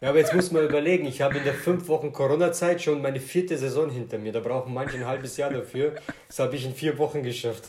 Ja, 0.00 0.08
aber 0.08 0.18
jetzt 0.18 0.34
muss 0.34 0.50
man 0.50 0.64
überlegen, 0.64 1.04
ich 1.06 1.20
habe 1.20 1.36
in 1.36 1.44
der 1.44 1.52
fünf 1.52 1.86
Wochen 1.88 2.10
Corona-Zeit 2.10 2.80
schon 2.80 3.02
meine 3.02 3.20
vierte 3.20 3.58
Saison 3.58 3.90
hinter 3.90 4.16
mir. 4.18 4.32
Da 4.32 4.40
brauchen 4.40 4.72
manche 4.72 4.96
ein 4.96 5.06
halbes 5.06 5.36
Jahr 5.36 5.50
dafür. 5.50 5.92
Das 6.26 6.38
habe 6.38 6.56
ich 6.56 6.64
in 6.64 6.74
vier 6.74 6.96
Wochen 6.98 7.22
geschafft. 7.22 7.64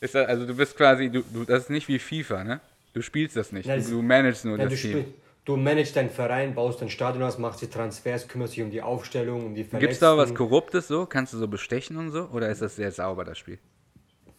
Das, 0.00 0.14
also 0.14 0.46
du 0.46 0.54
bist 0.54 0.76
quasi, 0.76 1.10
du, 1.10 1.22
du, 1.22 1.44
das 1.44 1.64
ist 1.64 1.70
nicht 1.70 1.88
wie 1.88 1.98
FIFA, 1.98 2.44
ne? 2.44 2.60
Du 2.94 3.02
spielst 3.02 3.36
das 3.36 3.50
nicht, 3.50 3.66
Nein, 3.66 3.82
du, 3.82 3.90
du 3.90 4.02
managst 4.02 4.44
nur 4.44 4.56
du, 4.56 4.68
das 4.68 4.80
Team. 4.80 4.90
spiel, 4.90 5.04
du 5.44 5.56
managst 5.56 5.96
deinen 5.96 6.08
Verein, 6.08 6.54
baust 6.54 6.80
dein 6.80 6.88
Stadion 6.88 7.24
aus, 7.24 7.36
machst 7.36 7.60
die 7.60 7.66
Transfers, 7.66 8.28
kümmerst 8.28 8.54
dich 8.56 8.62
um 8.62 8.70
die 8.70 8.80
Aufstellung, 8.80 9.44
um 9.44 9.54
die 9.56 9.64
Verletzten. 9.64 9.80
Gibt 9.80 9.92
es 9.94 9.98
da 9.98 10.16
was 10.16 10.32
Korruptes 10.34 10.86
so? 10.86 11.04
Kannst 11.06 11.32
du 11.32 11.38
so 11.38 11.48
bestechen 11.48 11.96
und 11.96 12.12
so? 12.12 12.28
Oder 12.32 12.48
ist 12.48 12.62
das 12.62 12.76
sehr 12.76 12.92
sauber, 12.92 13.24
das 13.24 13.38
Spiel? 13.38 13.58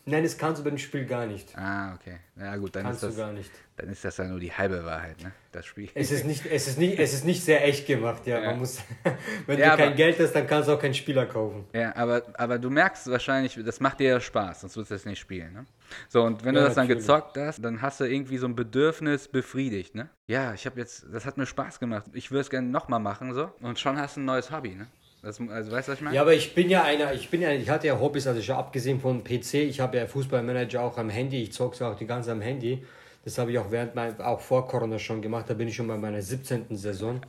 Nein, 0.06 0.24
das 0.24 0.38
kannst 0.38 0.60
du 0.60 0.64
bei 0.64 0.72
dem 0.72 0.80
Spiel 0.80 1.06
gar 1.06 1.28
nicht. 1.28 1.56
Ah, 1.56 1.94
okay. 1.94 2.18
Ja 2.40 2.56
gut, 2.56 2.76
dann 2.76 2.84
Kannst 2.84 3.04
ist, 3.04 3.04
du 3.04 3.08
das, 3.10 3.18
gar 3.18 3.32
nicht. 3.34 3.52
dann 3.76 3.90
ist 3.90 4.04
das 4.04 4.18
ja 4.18 4.24
nur 4.26 4.40
die 4.40 4.52
halbe 4.52 4.84
Wahrheit, 4.84 5.22
ne? 5.22 5.32
Das 5.52 5.66
Spiel. 5.68 5.90
Es 5.94 6.10
ist 6.12 6.26
nicht, 6.26 6.46
es 6.48 6.68
ist 6.68 6.80
nicht, 6.80 6.98
es 6.98 7.14
ist 7.14 7.26
nicht 7.26 7.44
sehr 7.44 7.64
echt 7.68 7.86
gemacht, 7.86 8.26
ja. 8.26 8.40
Ja. 8.40 8.50
Man 8.52 8.60
muss, 8.60 8.80
wenn 9.46 9.60
Ja, 9.60 9.72
du 9.72 9.78
kein 9.78 9.88
aber- 9.90 9.96
Geld 9.96 10.20
hast, 10.20 10.32
dann 10.34 10.48
kannst 10.48 10.68
du 10.68 10.74
auch 10.74 10.80
keinen 10.80 10.94
Spieler 10.96 11.26
kaufen. 11.28 11.66
Ja, 11.74 11.96
aber, 11.96 12.24
aber 12.36 12.58
du 12.58 12.70
merkst 12.72 13.10
wahrscheinlich, 13.12 13.60
das 13.64 13.80
macht 13.80 14.00
dir 14.00 14.10
ja 14.10 14.20
Spaß, 14.20 14.62
sonst 14.62 14.76
würdest 14.78 14.92
du 14.92 14.96
das 14.96 15.06
nicht 15.06 15.20
spielen, 15.20 15.54
ne? 15.54 15.66
So, 16.08 16.24
und 16.24 16.44
wenn 16.44 16.56
Ja, 16.56 16.62
du 16.62 16.68
das 16.68 16.76
dann 16.76 16.88
natürlich. 16.88 17.06
gezockt 17.06 17.38
hast, 17.38 17.64
dann 17.64 17.82
hast 17.82 18.00
du 18.00 18.06
irgendwie 18.06 18.38
so 18.38 18.48
ein 18.48 18.56
Bedürfnis 18.56 19.28
befriedigt, 19.28 19.94
ne? 19.96 20.10
Ja, 20.28 20.54
ich 20.54 20.66
habe 20.66 20.80
jetzt, 20.80 21.06
das 21.12 21.26
hat 21.26 21.38
mir 21.38 21.46
Spaß 21.46 21.80
gemacht. 21.80 22.06
Ich 22.14 22.32
würde 22.32 22.42
es 22.42 22.50
gerne 22.50 22.68
nochmal 22.68 23.00
machen, 23.00 23.34
so. 23.34 23.52
Und 23.62 23.78
schon 23.80 23.98
hast 24.00 24.16
du 24.16 24.22
ein 24.22 24.26
neues 24.26 24.50
Hobby, 24.52 24.76
ne? 24.76 24.88
Das, 25.22 25.40
also, 25.40 25.72
weißt 25.72 25.88
du, 25.88 25.92
was 25.92 25.98
ich 25.98 26.02
meine? 26.04 26.16
Ja, 26.16 26.22
aber 26.22 26.34
ich 26.34 26.56
bin 26.56 26.70
ja 26.70 26.84
einer, 26.84 27.14
ich 27.14 27.30
bin 27.30 27.42
ja, 27.42 27.52
ich 27.52 27.70
hatte 27.70 27.88
ja 27.88 28.00
Hobbys, 28.00 28.26
also 28.26 28.42
schon 28.42 28.56
abgesehen 28.56 29.02
vom 29.02 29.24
PC, 29.24 29.56
ich 29.56 29.80
habe 29.82 29.98
ja 29.98 30.08
Fußballmanager 30.08 30.82
auch 30.82 30.98
am 30.98 31.10
Handy, 31.10 31.44
ich 31.44 31.52
zocke 31.52 31.86
auch 31.86 31.96
die 31.96 32.08
ganze 32.08 32.32
am 32.32 32.42
Handy. 32.42 32.86
Das 33.26 33.38
habe 33.38 33.52
ich 33.52 33.60
auch 33.60 33.70
während 33.70 33.96
mein, 33.96 34.20
auch 34.22 34.40
vor 34.40 34.66
Corona 34.68 34.98
schon 34.98 35.22
gemacht, 35.22 35.50
da 35.50 35.54
bin 35.54 35.68
ich 35.68 35.76
schon 35.76 35.88
bei 35.88 35.98
meiner 35.98 36.22
17. 36.22 36.68
Saison. 36.78 37.20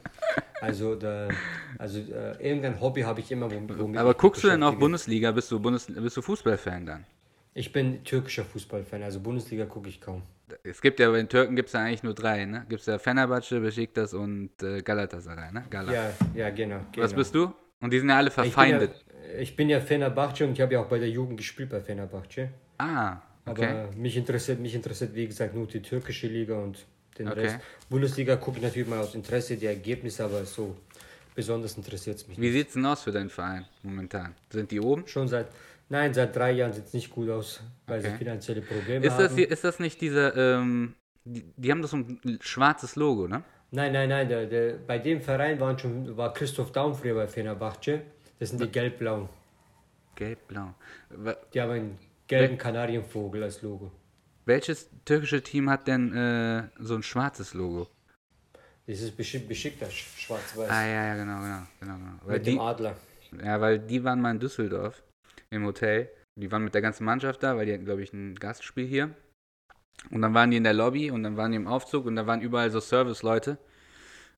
Also, 0.60 0.94
da, 0.94 1.28
also 1.78 1.98
äh, 1.98 2.36
irgendein 2.38 2.80
Hobby 2.80 3.02
habe 3.02 3.20
ich 3.20 3.32
immer. 3.32 3.50
Womit, 3.50 3.98
Aber 3.98 4.10
ich 4.10 4.18
guckst 4.18 4.44
du 4.44 4.48
denn 4.48 4.62
auch. 4.62 4.74
Bundesliga? 4.74 5.32
Bist 5.32 5.50
du, 5.50 5.58
Bundes 5.58 5.86
bist 5.86 6.16
du 6.16 6.22
Fußballfan 6.22 6.86
dann? 6.86 7.06
Ich 7.54 7.72
bin 7.72 8.04
türkischer 8.04 8.44
Fußballfan, 8.44 9.02
also 9.02 9.18
Bundesliga 9.20 9.64
gucke 9.64 9.88
ich 9.88 10.00
kaum. 10.00 10.22
Es 10.62 10.80
gibt 10.80 11.00
ja 11.00 11.10
bei 11.10 11.16
den 11.16 11.28
Türken 11.28 11.56
gibt 11.56 11.68
es 11.68 11.72
ja 11.72 11.80
eigentlich 11.80 12.02
nur 12.02 12.14
drei, 12.14 12.44
ne? 12.44 12.66
Gibt 12.68 12.80
es 12.80 12.86
ja 12.86 12.98
Fenerbahce, 12.98 13.60
Besiktas 13.60 14.14
und 14.14 14.50
äh, 14.62 14.82
Galatasaray, 14.82 15.52
ne? 15.52 15.64
Gala. 15.70 15.92
Ja, 15.92 16.12
ja, 16.34 16.50
genau. 16.50 16.80
genau. 16.92 17.04
Was 17.04 17.14
bist 17.14 17.34
du? 17.34 17.52
Und 17.80 17.92
die 17.92 17.98
sind 17.98 18.08
ja 18.08 18.16
alle 18.16 18.30
ich 18.40 18.58
bin 18.58 18.68
verfeindet. 18.68 18.90
ja, 18.94 19.38
ich 19.38 19.56
bin 19.56 19.68
ja 19.68 19.80
Fenerbahce 19.80 20.44
und 20.44 20.52
ich 20.52 20.60
habe 20.60 20.74
ja 20.74 20.80
auch 20.82 20.88
bei 20.88 20.98
der 20.98 21.08
Jugend 21.10 21.36
gespielt 21.36 21.70
bei 21.70 21.80
Fenerbahce. 21.80 22.48
Ah, 22.78 23.20
Aber 23.46 23.54
okay. 23.54 23.96
mich 23.96 24.16
interessiert, 24.16 24.60
mich 24.60 24.74
interessiert, 24.74 25.14
wie 25.14 25.26
gesagt, 25.26 25.54
nur 25.54 25.66
die 25.66 25.82
türkische 25.82 26.28
Liga 26.28 26.56
und 26.58 26.86
den 27.18 27.28
Okay. 27.28 27.42
Rest. 27.42 27.58
Bundesliga 27.90 28.36
gucke 28.36 28.58
ich 28.58 28.62
natürlich 28.62 28.88
mal 28.88 29.00
aus 29.00 29.14
Interesse, 29.14 29.56
die 29.56 29.66
Ergebnisse, 29.66 30.24
aber 30.24 30.44
so 30.44 30.76
besonders 31.34 31.76
interessiert 31.76 32.16
es 32.18 32.28
mich 32.28 32.38
Wie 32.38 32.50
sieht's 32.52 32.74
denn 32.74 32.86
aus 32.86 33.02
für 33.02 33.12
deinen 33.12 33.30
Verein 33.30 33.66
momentan? 33.82 34.34
Sind 34.50 34.70
die 34.70 34.80
oben? 34.80 35.06
Schon 35.06 35.28
seit, 35.28 35.48
nein, 35.88 36.14
seit 36.14 36.34
drei 36.34 36.52
Jahren 36.52 36.72
sieht 36.72 36.86
es 36.86 36.92
nicht 36.92 37.10
gut 37.10 37.28
aus, 37.30 37.60
weil 37.86 38.00
Okay. 38.00 38.12
sie 38.12 38.18
finanzielle 38.18 38.62
Probleme 38.62 39.06
Ist 39.06 39.12
haben. 39.12 39.24
das, 39.24 39.34
hier, 39.34 39.50
ist 39.50 39.64
das 39.64 39.78
nicht 39.78 40.00
dieser, 40.00 40.36
ähm, 40.36 40.94
die, 41.24 41.44
die 41.56 41.70
haben 41.70 41.82
doch 41.82 41.88
so 41.88 41.96
ein 41.96 42.38
schwarzes 42.40 42.96
Logo, 42.96 43.28
ne? 43.28 43.42
Nein, 43.72 43.92
nein, 43.92 44.08
nein, 44.08 44.28
der, 44.28 44.46
der, 44.46 44.72
bei 44.78 44.98
dem 44.98 45.20
Verein 45.20 45.60
waren 45.60 45.78
schon, 45.78 46.16
war 46.16 46.32
Christoph 46.34 46.72
Daum 46.72 46.94
früher 46.94 47.14
bei 47.14 47.28
Fenerbahce. 47.28 48.02
Das 48.38 48.50
sind 48.50 48.60
die 48.60 48.68
gelb-blauen. 48.68 49.28
Gelb-blau. 50.16 50.74
Die 51.54 51.60
haben 51.60 51.70
einen 51.70 51.98
gelben 52.26 52.58
Kanarienvogel 52.58 53.42
als 53.44 53.62
Logo. 53.62 53.92
Welches 54.44 54.90
türkische 55.04 55.42
Team 55.42 55.70
hat 55.70 55.86
denn 55.86 56.12
äh, 56.14 56.68
so 56.78 56.94
ein 56.96 57.02
schwarzes 57.02 57.54
Logo? 57.54 57.88
Das 58.86 59.00
ist 59.00 59.16
beschick, 59.16 59.46
beschickter 59.46 59.86
Sch- 59.86 60.18
schwarz-weiß. 60.18 60.68
Ah, 60.68 60.86
ja, 60.86 61.06
ja, 61.06 61.14
genau, 61.14 61.38
genau. 61.40 61.62
genau, 61.78 61.94
genau. 61.96 62.12
Weil 62.24 62.38
mit 62.38 62.46
die, 62.46 62.50
dem 62.52 62.60
Adler. 62.60 62.96
ja, 63.44 63.60
weil 63.60 63.78
die 63.78 64.02
waren 64.02 64.20
mal 64.20 64.32
in 64.32 64.40
Düsseldorf 64.40 65.02
im 65.50 65.64
Hotel. 65.64 66.10
Die 66.36 66.50
waren 66.50 66.64
mit 66.64 66.74
der 66.74 66.80
ganzen 66.82 67.04
Mannschaft 67.04 67.42
da, 67.42 67.56
weil 67.56 67.66
die 67.66 67.74
hatten, 67.74 67.84
glaube 67.84 68.02
ich, 68.02 68.12
ein 68.12 68.34
Gastspiel 68.34 68.86
hier. 68.86 69.10
Und 70.10 70.22
dann 70.22 70.34
waren 70.34 70.50
die 70.50 70.56
in 70.56 70.64
der 70.64 70.72
Lobby 70.72 71.10
und 71.10 71.22
dann 71.22 71.36
waren 71.36 71.52
die 71.52 71.56
im 71.56 71.66
Aufzug 71.66 72.06
und 72.06 72.16
da 72.16 72.26
waren 72.26 72.40
überall 72.40 72.70
so 72.70 72.80
Service-Leute. 72.80 73.58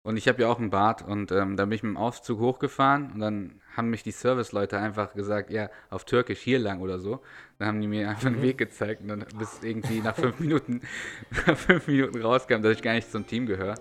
Und 0.05 0.17
ich 0.17 0.27
habe 0.27 0.43
ja 0.43 0.49
auch 0.49 0.59
einen 0.59 0.71
Bart 0.71 1.03
und 1.03 1.31
ähm, 1.31 1.57
da 1.57 1.65
bin 1.65 1.75
ich 1.75 1.85
mit 1.85 1.93
dem 1.93 1.97
Aufzug 1.97 2.41
hochgefahren 2.41 3.13
und 3.13 3.21
dann 3.21 3.61
haben 3.77 3.89
mich 3.89 4.03
die 4.03 4.11
Service-Leute 4.11 4.77
einfach 4.77 5.15
gesagt, 5.15 5.51
ja, 5.51 5.71
auf 5.91 6.05
Türkisch 6.05 6.41
hier 6.41 6.59
lang 6.59 6.81
oder 6.81 6.99
so. 6.99 7.21
Dann 7.59 7.69
haben 7.69 7.81
die 7.81 7.87
mir 7.87 8.11
einfach 8.11 8.27
einen 8.27 8.43
Weg 8.43 8.59
gezeigt 8.59 9.03
und 9.03 9.09
dann 9.09 9.25
bis 9.39 9.63
irgendwie 9.63 10.01
nach 10.01 10.17
fünf 10.17 10.41
Minuten, 10.41 10.81
nach 11.47 11.57
fünf 11.57 11.87
Minuten 11.87 12.21
rauskam, 12.21 12.63
dass 12.63 12.73
ich 12.73 12.83
gar 12.83 12.95
nicht 12.95 13.13
zum 13.13 13.27
Team 13.27 13.47
gehöre. 13.47 13.77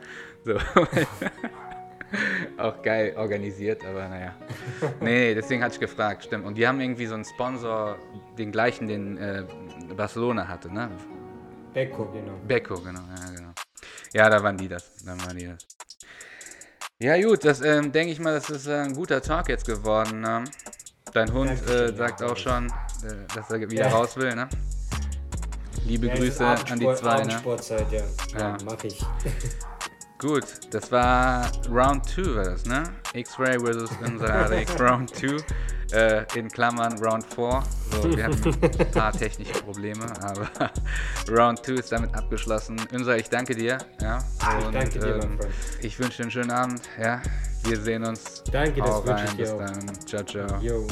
So. 0.45 0.57
auch 2.57 2.81
geil 2.83 3.15
organisiert, 3.17 3.83
aber 3.83 4.07
naja. 4.07 4.35
Nee, 4.99 5.29
nee, 5.29 5.35
deswegen 5.35 5.63
hatte 5.63 5.73
ich 5.73 5.79
gefragt, 5.79 6.25
stimmt. 6.25 6.45
Und 6.45 6.55
die 6.55 6.67
haben 6.67 6.79
irgendwie 6.79 7.07
so 7.07 7.15
einen 7.15 7.25
Sponsor, 7.25 7.97
den 8.37 8.51
gleichen, 8.51 8.87
den 8.87 9.17
äh, 9.17 9.43
Barcelona 9.95 10.47
hatte, 10.47 10.71
ne? 10.71 10.91
Beko, 11.73 12.05
genau. 12.11 12.33
Beko, 12.47 12.75
genau, 12.81 13.01
ja, 13.01 13.29
genau. 13.35 13.51
Ja, 14.13 14.29
da 14.29 14.43
waren 14.43 14.57
die 14.57 14.67
das. 14.67 14.91
Dann 15.05 15.19
waren 15.25 15.37
die 15.37 15.45
das. 15.47 15.65
Ja, 16.99 17.19
gut, 17.21 17.43
das 17.45 17.61
ähm, 17.61 17.91
denke 17.91 18.11
ich 18.11 18.19
mal, 18.19 18.33
das 18.33 18.49
ist 18.49 18.67
äh, 18.67 18.81
ein 18.81 18.93
guter 18.93 19.21
Talk 19.21 19.49
jetzt 19.49 19.65
geworden. 19.65 20.21
Ne? 20.21 20.43
Dein 21.13 21.31
Hund 21.33 21.51
äh, 21.69 21.93
sagt 21.93 22.21
auch 22.21 22.37
schon, 22.37 22.67
äh, 22.67 23.25
dass 23.33 23.49
er 23.49 23.59
wieder 23.69 23.87
Ja. 23.87 23.89
raus 23.89 24.15
will, 24.17 24.35
ne? 24.35 24.47
Liebe 25.85 26.07
Ja, 26.07 26.15
Grüße 26.15 26.45
an 26.45 26.79
die 26.79 26.85
zwei, 26.93 27.15
ne? 27.15 27.21
Abendsportzeit, 27.21 27.91
ja. 27.91 28.03
Ja. 28.33 28.39
ja. 28.39 28.57
Mach 28.65 28.83
ich. 28.83 28.99
Gut, 30.19 30.45
das 30.69 30.91
war 30.91 31.51
Round 31.67 32.05
2 32.07 32.35
war 32.35 32.43
das, 32.43 32.65
ne? 32.65 32.83
X-Ray 33.13 33.57
vs. 33.57 33.89
Insalix 34.05 34.71
Round 34.79 35.09
2. 35.15 35.37
Äh, 35.93 36.23
in 36.35 36.49
Klammern 36.49 37.01
Round 37.03 37.25
4. 37.25 37.63
So, 37.91 38.03
wir 38.15 38.23
hatten 38.23 38.43
ein 38.45 38.91
paar 38.91 39.11
technische 39.11 39.53
Probleme, 39.53 40.05
aber 40.21 40.49
Round 41.29 41.65
2 41.65 41.71
ist 41.73 41.91
damit 41.91 42.13
abgeschlossen. 42.15 42.79
Unser, 42.93 43.17
ich 43.17 43.29
danke 43.29 43.55
dir. 43.55 43.77
Ja, 44.01 44.19
Ich 44.59 44.71
danke 44.71 44.99
dir, 44.99 45.15
ähm, 45.15 45.39
ich 45.81 45.99
wünsche 45.99 46.17
dir 46.17 46.23
einen 46.23 46.31
schönen 46.31 46.51
Abend. 46.51 46.81
Ja, 46.99 47.21
wir 47.63 47.77
sehen 47.77 48.03
uns. 48.03 48.43
Danke, 48.51 48.81
das 48.81 49.05
wünsche 49.05 49.25
ich 49.25 49.31
dir 49.31 49.37
Bis 49.37 49.51
auch. 49.51 49.57
dann. 49.57 49.99
Ciao, 50.05 50.23
ciao. 50.23 50.61
Yo. 50.61 50.87